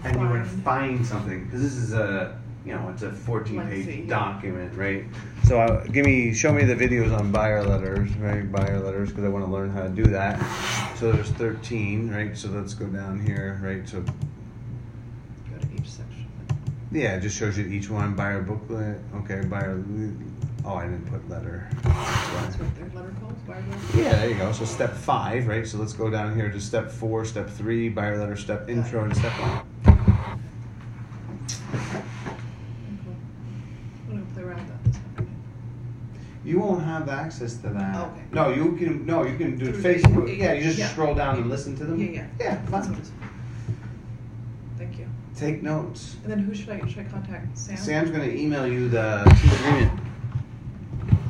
and 0.05 0.19
you 0.19 0.27
want 0.27 0.45
to 0.45 0.51
find 0.63 1.07
something, 1.07 1.45
because 1.45 1.61
this 1.63 1.75
is 1.75 1.93
a 1.93 2.42
you 2.65 2.73
know 2.73 2.89
it's 2.91 3.03
a 3.03 3.11
14 3.13 3.61
page 3.69 4.09
document, 4.09 4.75
right? 4.77 5.05
So 5.45 5.61
uh, 5.61 5.85
give 5.87 6.05
me 6.07 6.33
show 6.33 6.53
me 6.53 6.65
the 6.65 6.75
videos 6.77 7.17
on 7.17 7.33
buyer 7.33 7.63
letters, 7.65 8.15
right? 8.17 8.51
Buyer 8.51 8.81
letters 8.81 9.09
because 9.11 9.25
I 9.25 9.29
want 9.29 9.45
to 9.45 9.51
learn 9.51 9.71
how 9.71 9.83
to 9.83 9.89
do 9.89 10.05
that. 10.05 10.39
So 10.97 11.11
there's 11.13 11.31
13, 11.31 12.11
right? 12.11 12.37
So 12.37 12.49
let's 12.49 12.75
go 12.75 12.87
down 12.87 13.21
here, 13.25 13.61
right? 13.63 13.89
So 13.89 14.01
Go 14.03 15.59
to 15.61 15.67
each 15.75 15.91
section. 15.91 16.27
yeah, 16.93 17.17
it 17.17 17.21
just 17.21 17.37
shows 17.37 17.59
you 17.59 17.67
each 17.67 17.91
one. 17.91 18.15
Buyer 18.15 18.43
booklet, 18.43 18.99
okay. 19.17 19.41
Buyer. 19.45 19.83
Oh, 20.65 20.75
I 20.77 20.85
didn't 20.85 21.07
put 21.11 21.29
letter. 21.29 21.69
That's 21.83 22.57
what 22.57 22.73
their 22.77 22.89
letter 22.95 23.13
calls, 23.21 23.37
buyer 23.49 23.65
letter? 23.69 23.99
Yeah, 24.01 24.13
there 24.15 24.29
you 24.31 24.37
go. 24.37 24.53
So 24.53 24.65
step 24.65 24.93
five, 24.95 25.49
right? 25.49 25.67
So 25.67 25.77
let's 25.79 25.93
go 25.93 26.09
down 26.09 26.37
here 26.37 26.51
to 26.53 26.61
step 26.61 26.89
four, 26.93 27.25
step 27.25 27.51
three, 27.51 27.89
buyer 27.89 28.17
letter, 28.21 28.37
step 28.37 28.69
intro, 28.71 29.03
and 29.03 29.17
step 29.17 29.33
one. 29.41 29.63
Cool. 33.05 33.17
I'm 34.09 34.11
gonna 34.11 34.35
play 34.35 34.43
around 34.45 34.59
with 34.61 34.69
that 34.69 34.85
this 34.85 34.97
afternoon. 34.97 35.43
You 36.53 36.59
won't 36.59 36.85
have 36.85 37.09
access 37.09 37.55
to 37.63 37.69
that. 37.71 37.97
Okay. 37.97 38.21
No, 38.31 38.51
you 38.51 38.73
can. 38.77 39.07
No, 39.07 39.25
you 39.25 39.39
can 39.39 39.57
do 39.57 39.71
it 39.71 39.77
Through 39.77 39.95
Facebook. 39.95 40.37
Yeah, 40.37 40.53
you 40.53 40.65
just 40.65 40.79
Yeah. 40.79 40.89
scroll 40.89 41.15
down 41.15 41.37
and 41.39 41.49
listen 41.49 41.75
to 41.77 41.85
them. 41.87 41.99
Yeah, 41.99 42.11
yeah. 42.11 42.27
Yeah, 42.39 42.61
That's 42.69 42.89
fine. 42.89 42.91
what 42.91 42.99
it 42.99 43.03
is. 43.05 43.13
Thank 44.77 44.99
you. 44.99 45.07
Take 45.35 45.63
notes. 45.63 46.17
And 46.23 46.31
then 46.31 46.41
who 46.41 46.55
should 46.55 46.69
I, 46.69 46.87
should 46.87 46.99
I 46.99 47.05
contact? 47.05 47.57
Sam? 47.57 47.77
Sam's 47.79 48.11
gonna 48.11 48.25
email 48.27 48.67
you 48.67 48.91
the 48.91 49.23
team 49.41 49.51
agreement, 49.55 50.01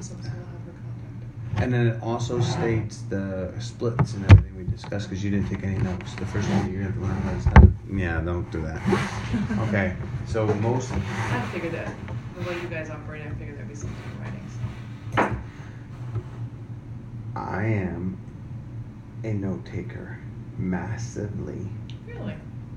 So 0.00 0.16
I'll 0.16 0.22
have 0.24 0.32
her 0.32 0.74
contact. 0.82 1.62
and 1.62 1.72
then 1.72 1.86
it 1.86 2.02
also 2.02 2.40
states 2.40 3.02
the 3.08 3.52
splits 3.60 4.14
and 4.14 4.24
everything 4.28 4.56
we 4.56 4.64
discussed 4.64 5.08
because 5.08 5.22
you 5.22 5.30
didn't 5.30 5.48
take 5.50 5.62
any 5.62 5.78
notes. 5.78 6.14
The 6.14 6.26
first 6.26 6.48
one 6.50 6.72
you're 6.72 6.82
gonna 6.90 7.00
learn 7.06 7.22
how 7.22 7.60
to. 7.60 7.72
Yeah, 7.94 8.20
don't 8.22 8.50
do 8.50 8.60
that. 8.62 8.80
Okay, 9.68 9.94
so 10.26 10.46
most. 10.56 10.90
I 10.92 11.42
figured 11.52 11.74
that 11.74 11.92
the 12.36 12.48
way 12.50 12.56
you 12.60 12.66
guys 12.66 12.90
operate, 12.90 13.22
I 13.24 13.30
figured 13.38 13.54
that'd 13.56 13.68
be 13.68 13.74
something 13.76 13.96
in 14.16 14.20
writings. 14.20 14.38
I 17.42 17.64
am 17.64 18.16
a 19.24 19.32
note 19.32 19.64
taker 19.66 20.18
massively. 20.58 21.66
Really? 22.06 22.34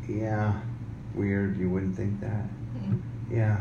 Yeah, 0.09 0.59
weird. 1.13 1.57
You 1.59 1.69
wouldn't 1.69 1.95
think 1.95 2.19
that. 2.21 2.43
Mm-mm. 2.77 2.99
Yeah. 3.31 3.57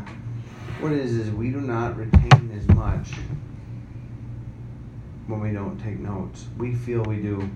What 0.79 0.91
it 0.91 0.99
is 0.99 1.13
is 1.13 1.31
we 1.31 1.51
do 1.51 1.61
not 1.61 1.95
retain 1.95 2.51
as 2.57 2.67
much 2.75 3.11
when 5.27 5.39
we 5.41 5.51
don't 5.51 5.77
take 5.79 5.99
notes. 5.99 6.45
We 6.57 6.73
feel 6.75 7.03
we 7.03 7.17
do, 7.17 7.49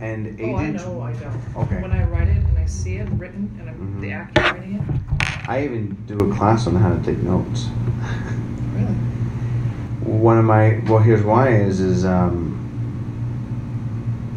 and 0.00 0.38
Oh, 0.40 0.54
I 0.54 0.64
agents. 0.66 0.84
know 0.84 1.00
I 1.00 1.12
don't. 1.14 1.56
Okay. 1.56 1.82
When 1.82 1.92
I 1.92 2.04
write 2.04 2.28
it 2.28 2.36
and 2.36 2.58
I 2.58 2.66
see 2.66 2.96
it 2.96 3.08
written 3.12 3.56
and 3.60 3.68
I'm 3.68 4.00
the 4.00 4.08
Mhm. 4.08 4.12
actor 4.14 4.42
writing 4.42 4.74
it, 4.74 5.48
I 5.48 5.64
even 5.64 5.96
do 6.06 6.16
a 6.18 6.34
class 6.34 6.66
on 6.66 6.74
how 6.76 6.90
to 6.94 7.02
take 7.02 7.22
notes. 7.22 7.68
really? 8.74 8.94
One 10.04 10.38
of 10.38 10.44
my 10.44 10.80
well, 10.86 11.00
here's 11.00 11.22
why 11.24 11.48
is 11.50 11.80
is 11.80 12.04
um, 12.06 12.47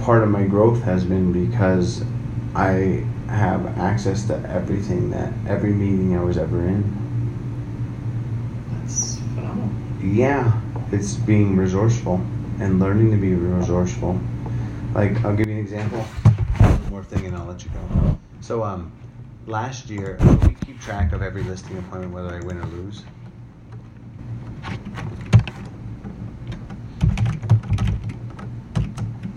part 0.02 0.24
of 0.24 0.30
my 0.30 0.44
growth 0.44 0.82
has 0.84 1.04
been 1.06 1.32
because 1.32 2.04
I 2.56 3.06
have 3.28 3.78
access 3.78 4.26
to 4.28 4.36
everything 4.50 5.12
that 5.12 5.32
every 5.48 5.72
meeting 5.72 6.18
I 6.18 6.24
was 6.24 6.38
ever 6.38 6.68
in. 6.68 6.84
That's 8.72 9.20
phenomenal. 9.36 9.70
Yeah, 10.02 10.60
it's 10.92 11.16
being 11.16 11.56
resourceful 11.56 12.16
and 12.60 12.80
learning 12.80 13.12
to 13.12 13.18
be 13.18 13.34
resourceful. 13.36 14.20
Like, 14.94 15.24
I'll 15.24 15.36
give 15.36 15.48
you 15.48 15.56
an 15.56 15.62
example. 15.62 16.00
One 16.00 16.90
more 16.90 17.04
thing, 17.04 17.26
and 17.26 17.36
I'll 17.36 17.46
let 17.46 17.64
you 17.64 17.70
go. 17.70 18.20
So, 18.42 18.64
um, 18.64 18.92
last 19.46 19.90
year, 19.90 20.18
we 20.46 20.56
keep 20.56 20.82
track 20.82 21.14
of 21.14 21.22
every 21.22 21.44
listing 21.44 21.78
appointment, 21.78 22.12
whether 22.12 22.30
I 22.30 22.42
win 22.42 22.58
or 22.58 22.66
lose. 22.66 23.04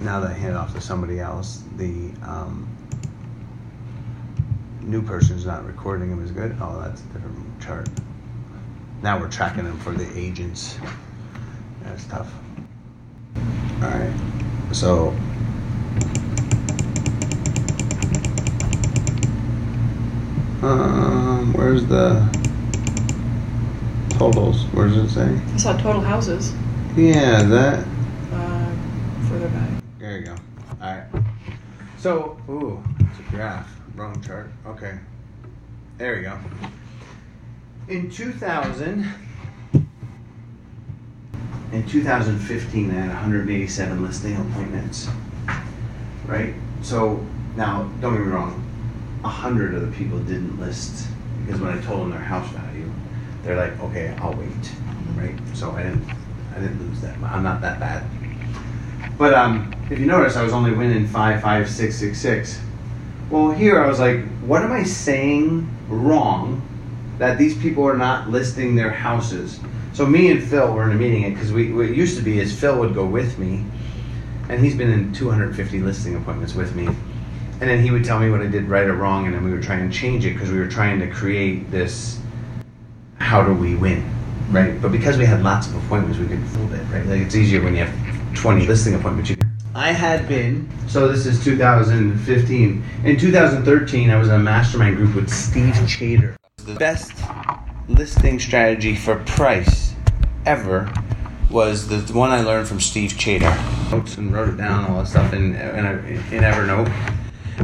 Now 0.04 0.20
that 0.20 0.32
I 0.32 0.34
hand 0.34 0.52
it 0.52 0.56
off 0.56 0.74
to 0.74 0.82
somebody 0.82 1.18
else, 1.18 1.62
the 1.78 2.10
um, 2.24 2.68
new 4.82 5.00
person's 5.00 5.46
not 5.46 5.64
recording 5.64 6.10
them 6.10 6.22
as 6.22 6.30
good. 6.30 6.54
Oh, 6.60 6.78
that's 6.82 7.00
a 7.00 7.04
different 7.04 7.62
chart. 7.62 7.88
Now 9.02 9.18
we're 9.18 9.30
tracking 9.30 9.64
them 9.64 9.78
for 9.78 9.92
the 9.92 10.06
agents. 10.14 10.76
That's 11.84 12.04
tough. 12.04 12.30
All 13.82 13.88
right. 13.88 14.12
So. 14.72 15.08
Um, 20.60 21.54
where's 21.54 21.86
the 21.86 22.28
totals? 24.18 24.64
Where 24.74 24.86
does 24.88 24.98
it 24.98 25.08
say? 25.08 25.40
I 25.54 25.56
saw 25.56 25.76
total 25.78 26.02
houses 26.02 26.54
Yeah, 26.94 27.42
that. 27.44 27.86
There 30.04 30.18
you 30.18 30.26
go. 30.26 30.36
All 30.82 30.96
right. 30.96 31.06
So, 31.96 32.36
ooh, 32.50 32.84
it's 33.00 33.20
a 33.20 33.22
graph. 33.30 33.74
Wrong 33.94 34.20
chart. 34.20 34.50
Okay. 34.66 34.98
There 35.96 36.16
we 36.16 36.22
go. 36.24 36.38
In 37.88 38.10
2000, 38.10 39.10
in 41.72 41.86
2015, 41.86 42.90
I 42.90 42.92
had 42.92 43.08
187 43.08 44.02
listing 44.02 44.36
appointments. 44.36 45.08
Right? 46.26 46.52
So, 46.82 47.24
now, 47.56 47.90
don't 48.02 48.12
get 48.12 48.26
me 48.26 48.30
wrong, 48.30 48.62
100 49.22 49.74
of 49.74 49.90
the 49.90 49.96
people 49.96 50.18
didn't 50.18 50.60
list 50.60 51.08
because 51.46 51.62
when 51.62 51.78
I 51.78 51.80
told 51.80 52.02
them 52.02 52.10
their 52.10 52.20
house 52.20 52.50
value, 52.50 52.92
they're 53.42 53.56
like, 53.56 53.80
okay, 53.80 54.14
I'll 54.18 54.34
wait. 54.34 54.70
Right? 55.16 55.34
So, 55.54 55.70
I 55.70 55.84
didn't, 55.84 56.06
I 56.54 56.60
didn't 56.60 56.86
lose 56.90 57.00
that. 57.00 57.16
I'm 57.22 57.42
not 57.42 57.62
that 57.62 57.80
bad. 57.80 58.04
But 59.16 59.34
um, 59.34 59.72
if 59.90 59.98
you 59.98 60.06
notice, 60.06 60.36
I 60.36 60.42
was 60.42 60.52
only 60.52 60.72
winning 60.72 61.06
five, 61.06 61.40
five, 61.40 61.70
six, 61.70 61.96
six, 61.96 62.18
six. 62.20 62.60
Well, 63.30 63.52
here 63.52 63.82
I 63.82 63.86
was 63.86 64.00
like, 64.00 64.24
what 64.40 64.62
am 64.62 64.72
I 64.72 64.82
saying 64.82 65.68
wrong 65.88 66.60
that 67.18 67.38
these 67.38 67.56
people 67.56 67.84
are 67.84 67.96
not 67.96 68.28
listing 68.30 68.74
their 68.74 68.90
houses? 68.90 69.60
So 69.92 70.04
me 70.04 70.30
and 70.30 70.42
Phil 70.42 70.72
were 70.72 70.90
in 70.90 70.96
a 70.96 70.98
meeting 70.98 71.32
because 71.32 71.52
we 71.52 71.72
what 71.72 71.86
it 71.86 71.96
used 71.96 72.16
to 72.16 72.22
be 72.22 72.40
is 72.40 72.58
Phil 72.58 72.78
would 72.80 72.94
go 72.94 73.06
with 73.06 73.38
me, 73.38 73.64
and 74.48 74.62
he's 74.62 74.74
been 74.74 74.90
in 74.90 75.12
250 75.12 75.78
listing 75.80 76.16
appointments 76.16 76.54
with 76.54 76.74
me, 76.74 76.86
and 76.86 77.60
then 77.60 77.80
he 77.80 77.92
would 77.92 78.04
tell 78.04 78.18
me 78.18 78.30
what 78.30 78.40
I 78.40 78.46
did 78.46 78.68
right 78.68 78.86
or 78.86 78.94
wrong, 78.94 79.26
and 79.26 79.34
then 79.34 79.44
we 79.44 79.52
would 79.52 79.62
try 79.62 79.76
and 79.76 79.92
change 79.92 80.26
it 80.26 80.32
because 80.32 80.50
we 80.50 80.58
were 80.58 80.66
trying 80.66 80.98
to 80.98 81.06
create 81.06 81.70
this. 81.70 82.18
How 83.18 83.44
do 83.44 83.54
we 83.54 83.76
win, 83.76 84.04
right? 84.50 84.82
But 84.82 84.90
because 84.90 85.16
we 85.16 85.24
had 85.24 85.44
lots 85.44 85.68
of 85.68 85.76
appointments, 85.84 86.18
we 86.18 86.26
could 86.26 86.44
fool 86.48 86.72
it, 86.74 86.82
right? 86.92 87.06
Like 87.06 87.20
it's 87.20 87.36
easier 87.36 87.62
when 87.62 87.74
you 87.74 87.84
have 87.84 88.03
20 88.34 88.66
listing 88.66 88.94
appointments. 88.94 89.30
You 89.30 89.36
I 89.74 89.90
had 89.90 90.28
been, 90.28 90.68
so 90.86 91.08
this 91.08 91.26
is 91.26 91.42
2015. 91.42 92.84
In 93.04 93.18
2013, 93.18 94.10
I 94.10 94.16
was 94.16 94.28
in 94.28 94.34
a 94.34 94.38
mastermind 94.38 94.96
group 94.96 95.16
with 95.16 95.28
Steve 95.28 95.74
Chader. 95.74 96.36
The 96.58 96.74
best 96.74 97.12
listing 97.88 98.38
strategy 98.38 98.94
for 98.94 99.16
price 99.24 99.94
ever 100.46 100.92
was 101.50 101.88
the 101.88 102.12
one 102.12 102.30
I 102.30 102.42
learned 102.42 102.68
from 102.68 102.80
Steve 102.80 103.12
Chader. 103.12 103.52
And 104.18 104.32
wrote 104.32 104.48
it 104.48 104.56
down, 104.56 104.90
all 104.90 104.98
that 104.98 105.08
stuff 105.08 105.32
in, 105.32 105.54
in, 105.54 105.86
in 105.86 106.42
Evernote. 106.42 106.90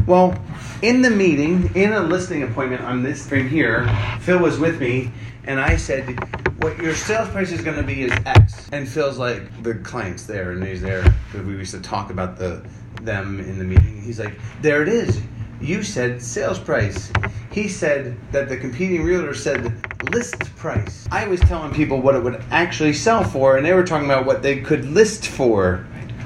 Well, 0.06 0.36
in 0.82 1.02
the 1.02 1.10
meeting, 1.10 1.70
in 1.74 1.92
a 1.92 2.00
listing 2.00 2.42
appointment 2.42 2.82
on 2.82 3.02
this 3.02 3.24
screen 3.24 3.48
here, 3.48 3.88
Phil 4.20 4.38
was 4.38 4.58
with 4.58 4.80
me, 4.80 5.10
and 5.50 5.58
I 5.58 5.74
said, 5.74 6.16
"What 6.62 6.78
your 6.78 6.94
sales 6.94 7.28
price 7.30 7.50
is 7.50 7.60
going 7.60 7.76
to 7.76 7.82
be 7.82 8.02
is 8.02 8.12
X." 8.24 8.68
And 8.70 8.88
Phil's 8.88 9.18
like, 9.18 9.42
"The 9.64 9.74
client's 9.74 10.22
there, 10.22 10.52
and 10.52 10.64
he's 10.64 10.80
there." 10.80 11.02
We 11.34 11.54
used 11.54 11.72
to 11.72 11.80
talk 11.80 12.10
about 12.10 12.38
the 12.38 12.62
them 13.02 13.40
in 13.40 13.58
the 13.58 13.64
meeting. 13.64 14.00
He's 14.00 14.20
like, 14.20 14.38
"There 14.62 14.80
it 14.80 14.88
is. 14.88 15.20
You 15.60 15.82
said 15.82 16.22
sales 16.22 16.60
price." 16.60 17.10
He 17.50 17.66
said 17.66 18.16
that 18.30 18.48
the 18.48 18.56
competing 18.56 19.02
realtor 19.02 19.34
said 19.34 19.74
list 20.12 20.54
price. 20.54 21.08
I 21.10 21.26
was 21.26 21.40
telling 21.40 21.74
people 21.74 22.00
what 22.00 22.14
it 22.14 22.22
would 22.22 22.40
actually 22.52 22.92
sell 22.92 23.24
for, 23.24 23.56
and 23.56 23.66
they 23.66 23.72
were 23.72 23.84
talking 23.84 24.06
about 24.06 24.26
what 24.26 24.42
they 24.42 24.60
could 24.60 24.84
list 24.84 25.26
for, 25.26 25.78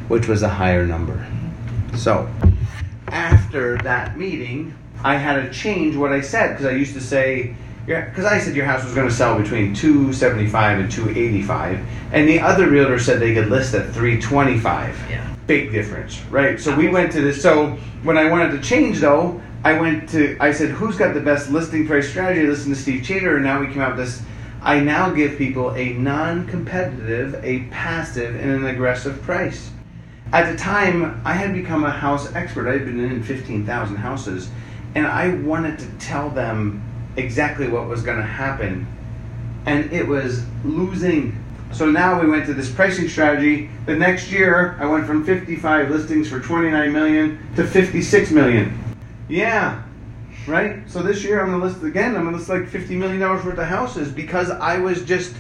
which 0.09 0.29
was 0.29 0.43
a 0.43 0.51
higher 0.51 0.87
number. 0.87 1.27
So, 1.97 2.29
after 3.09 3.79
that 3.79 4.18
meeting, 4.18 4.75
I 5.03 5.16
had 5.16 5.41
to 5.41 5.51
change 5.51 5.97
what 5.97 6.12
I 6.12 6.20
said 6.20 6.51
because 6.51 6.66
I 6.66 6.72
used 6.72 6.93
to 6.93 7.01
say, 7.01 7.57
because 7.87 8.24
I 8.24 8.39
said 8.39 8.57
your 8.57 8.64
house 8.64 8.82
was 8.82 8.95
going 8.95 9.09
to 9.09 9.14
sell 9.14 9.39
between 9.39 9.74
275 9.74 10.78
and 10.80 10.91
285, 10.91 11.87
and 12.12 12.28
the 12.28 12.41
other 12.41 12.68
realtor 12.68 12.99
said 12.99 13.20
they 13.20 13.35
could 13.35 13.51
list 13.51 13.74
at 13.74 13.93
325. 13.93 15.11
Yeah. 15.11 15.35
Big 15.47 15.70
difference, 15.72 16.22
right? 16.30 16.59
So 16.59 16.74
we 16.74 16.89
went 16.89 17.12
to 17.12 17.20
this. 17.20 17.43
So 17.43 17.72
when 18.03 18.16
I 18.16 18.30
wanted 18.30 18.53
to 18.53 18.61
change, 18.61 19.01
though, 19.01 19.43
I 19.62 19.78
went 19.78 20.09
to. 20.11 20.37
I 20.41 20.53
said, 20.53 20.70
"Who's 20.70 20.97
got 20.97 21.12
the 21.12 21.20
best 21.20 21.51
listing 21.51 21.87
price 21.87 22.09
strategy?" 22.09 22.47
Listen 22.47 22.70
to 22.70 22.76
Steve 22.76 23.03
Chader, 23.03 23.35
and 23.35 23.45
now 23.45 23.61
we 23.61 23.66
came 23.66 23.82
out 23.82 23.97
with 23.97 24.07
this. 24.07 24.22
I 24.62 24.80
now 24.80 25.11
give 25.11 25.37
people 25.37 25.74
a 25.74 25.93
non-competitive, 25.93 27.39
a 27.43 27.64
passive, 27.64 28.35
and 28.35 28.51
an 28.51 28.64
aggressive 28.64 29.20
price. 29.22 29.70
At 30.32 30.51
the 30.51 30.57
time, 30.57 31.20
I 31.24 31.35
had 31.35 31.53
become 31.53 31.85
a 31.85 31.91
house 31.91 32.35
expert. 32.35 32.66
I 32.66 32.72
had 32.72 32.87
been 32.87 32.99
in 32.99 33.22
15,000 33.22 33.97
houses, 33.97 34.49
and 34.95 35.07
I 35.07 35.35
wanted 35.35 35.78
to 35.80 35.87
tell 35.99 36.30
them 36.30 36.82
exactly 37.17 37.69
what 37.69 37.89
was 37.89 38.03
going 38.03 38.19
to 38.19 38.25
happen. 38.25 38.87
And 39.67 39.93
it 39.93 40.07
was 40.07 40.45
losing. 40.65 41.39
So 41.73 41.91
now 41.91 42.21
we 42.21 42.29
went 42.29 42.47
to 42.47 42.55
this 42.55 42.71
pricing 42.71 43.09
strategy. 43.09 43.71
The 43.87 43.97
next 43.97 44.31
year, 44.31 44.77
I 44.81 44.87
went 44.87 45.07
from 45.07 45.25
55 45.25 45.91
listings 45.91 46.29
for 46.29 46.41
29 46.41 46.93
million 46.93 47.55
to 47.57 47.67
56 47.67 48.31
million. 48.31 48.79
Yeah, 49.29 49.83
right? 50.47 50.89
So 50.89 51.03
this 51.03 51.25
year 51.25 51.41
I'm 51.41 51.49
going 51.49 51.61
to 51.61 51.67
list 51.67 51.83
again. 51.83 52.17
I'm 52.17 52.23
going 52.23 52.33
to 52.33 52.39
list 52.39 52.49
like 52.49 52.69
50 52.69 52.97
million 52.97 53.21
dollars 53.21 53.45
worth 53.45 53.59
of 53.59 53.67
houses 53.67 54.11
because 54.11 54.51
I 54.51 54.79
was 54.79 55.05
just 55.05 55.35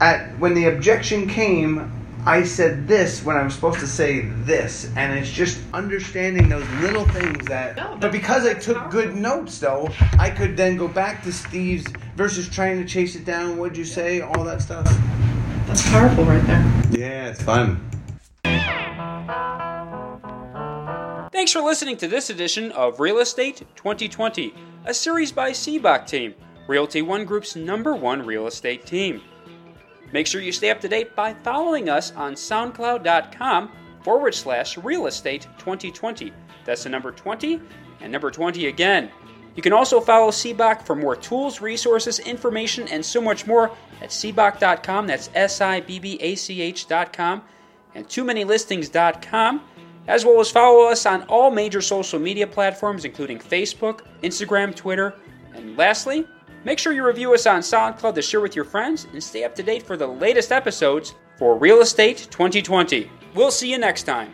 at 0.00 0.36
when 0.38 0.54
the 0.54 0.66
objection 0.66 1.28
came, 1.28 1.90
I 2.26 2.42
said 2.42 2.88
this 2.88 3.22
when 3.22 3.36
I 3.36 3.42
was 3.42 3.54
supposed 3.54 3.80
to 3.80 3.86
say 3.86 4.20
this, 4.20 4.90
and 4.96 5.18
it's 5.18 5.30
just 5.30 5.60
understanding 5.74 6.48
those 6.48 6.66
little 6.80 7.04
things 7.08 7.46
that. 7.48 7.76
No, 7.76 7.98
but 8.00 8.12
because 8.12 8.46
I 8.46 8.54
took 8.54 8.78
powerful. 8.78 9.02
good 9.02 9.14
notes, 9.14 9.58
though, 9.58 9.90
I 10.18 10.30
could 10.30 10.56
then 10.56 10.78
go 10.78 10.88
back 10.88 11.22
to 11.24 11.32
Steve's 11.32 11.86
versus 12.16 12.48
trying 12.48 12.78
to 12.78 12.88
chase 12.88 13.14
it 13.14 13.26
down. 13.26 13.58
What'd 13.58 13.76
you 13.76 13.84
say? 13.84 14.22
All 14.22 14.42
that 14.44 14.62
stuff. 14.62 14.86
That's 15.66 15.86
powerful 15.90 16.24
right 16.24 16.44
there. 16.46 16.82
Yeah, 16.92 17.28
it's 17.28 17.42
fun. 17.42 17.90
Thanks 21.30 21.52
for 21.52 21.60
listening 21.60 21.98
to 21.98 22.08
this 22.08 22.30
edition 22.30 22.72
of 22.72 23.00
Real 23.00 23.18
Estate 23.18 23.64
2020, 23.76 24.54
a 24.86 24.94
series 24.94 25.30
by 25.30 25.50
Sibbach 25.50 26.06
Team, 26.06 26.34
Realty 26.68 27.02
One 27.02 27.26
Group's 27.26 27.54
number 27.54 27.94
one 27.94 28.24
real 28.24 28.46
estate 28.46 28.86
team. 28.86 29.20
Make 30.14 30.28
sure 30.28 30.40
you 30.40 30.52
stay 30.52 30.70
up 30.70 30.80
to 30.82 30.86
date 30.86 31.16
by 31.16 31.34
following 31.34 31.88
us 31.88 32.12
on 32.12 32.34
SoundCloud.com 32.34 33.72
forward 34.04 34.32
slash 34.32 34.78
real 34.78 35.08
estate 35.08 35.48
2020. 35.58 36.32
That's 36.64 36.84
the 36.84 36.88
number 36.88 37.10
20 37.10 37.60
and 38.00 38.12
number 38.12 38.30
20 38.30 38.68
again. 38.68 39.10
You 39.56 39.62
can 39.62 39.72
also 39.72 40.00
follow 40.00 40.30
Sibbach 40.30 40.82
for 40.82 40.94
more 40.94 41.16
tools, 41.16 41.60
resources, 41.60 42.20
information, 42.20 42.86
and 42.88 43.04
so 43.04 43.20
much 43.20 43.44
more 43.48 43.72
at 44.00 44.10
Sibbach.com. 44.10 45.08
That's 45.08 45.30
S 45.34 45.60
I 45.60 45.80
B 45.80 45.98
B 45.98 46.16
A 46.20 46.36
C 46.36 46.62
H.com 46.62 47.42
and 47.96 48.08
too 48.08 48.22
many 48.22 48.44
listings.com, 48.44 49.62
as 50.06 50.24
well 50.24 50.38
as 50.38 50.48
follow 50.48 50.88
us 50.88 51.06
on 51.06 51.24
all 51.24 51.50
major 51.50 51.80
social 51.80 52.20
media 52.20 52.46
platforms, 52.46 53.04
including 53.04 53.40
Facebook, 53.40 54.02
Instagram, 54.22 54.76
Twitter, 54.76 55.16
and 55.54 55.76
lastly, 55.76 56.24
Make 56.64 56.78
sure 56.78 56.94
you 56.94 57.06
review 57.06 57.34
us 57.34 57.46
on 57.46 57.60
SoundCloud 57.60 58.14
to 58.14 58.22
share 58.22 58.40
with 58.40 58.56
your 58.56 58.64
friends 58.64 59.06
and 59.12 59.22
stay 59.22 59.44
up 59.44 59.54
to 59.56 59.62
date 59.62 59.82
for 59.82 59.98
the 59.98 60.06
latest 60.06 60.50
episodes 60.50 61.14
for 61.36 61.58
Real 61.58 61.82
Estate 61.82 62.26
2020. 62.30 63.10
We'll 63.34 63.50
see 63.50 63.70
you 63.70 63.78
next 63.78 64.04
time. 64.04 64.32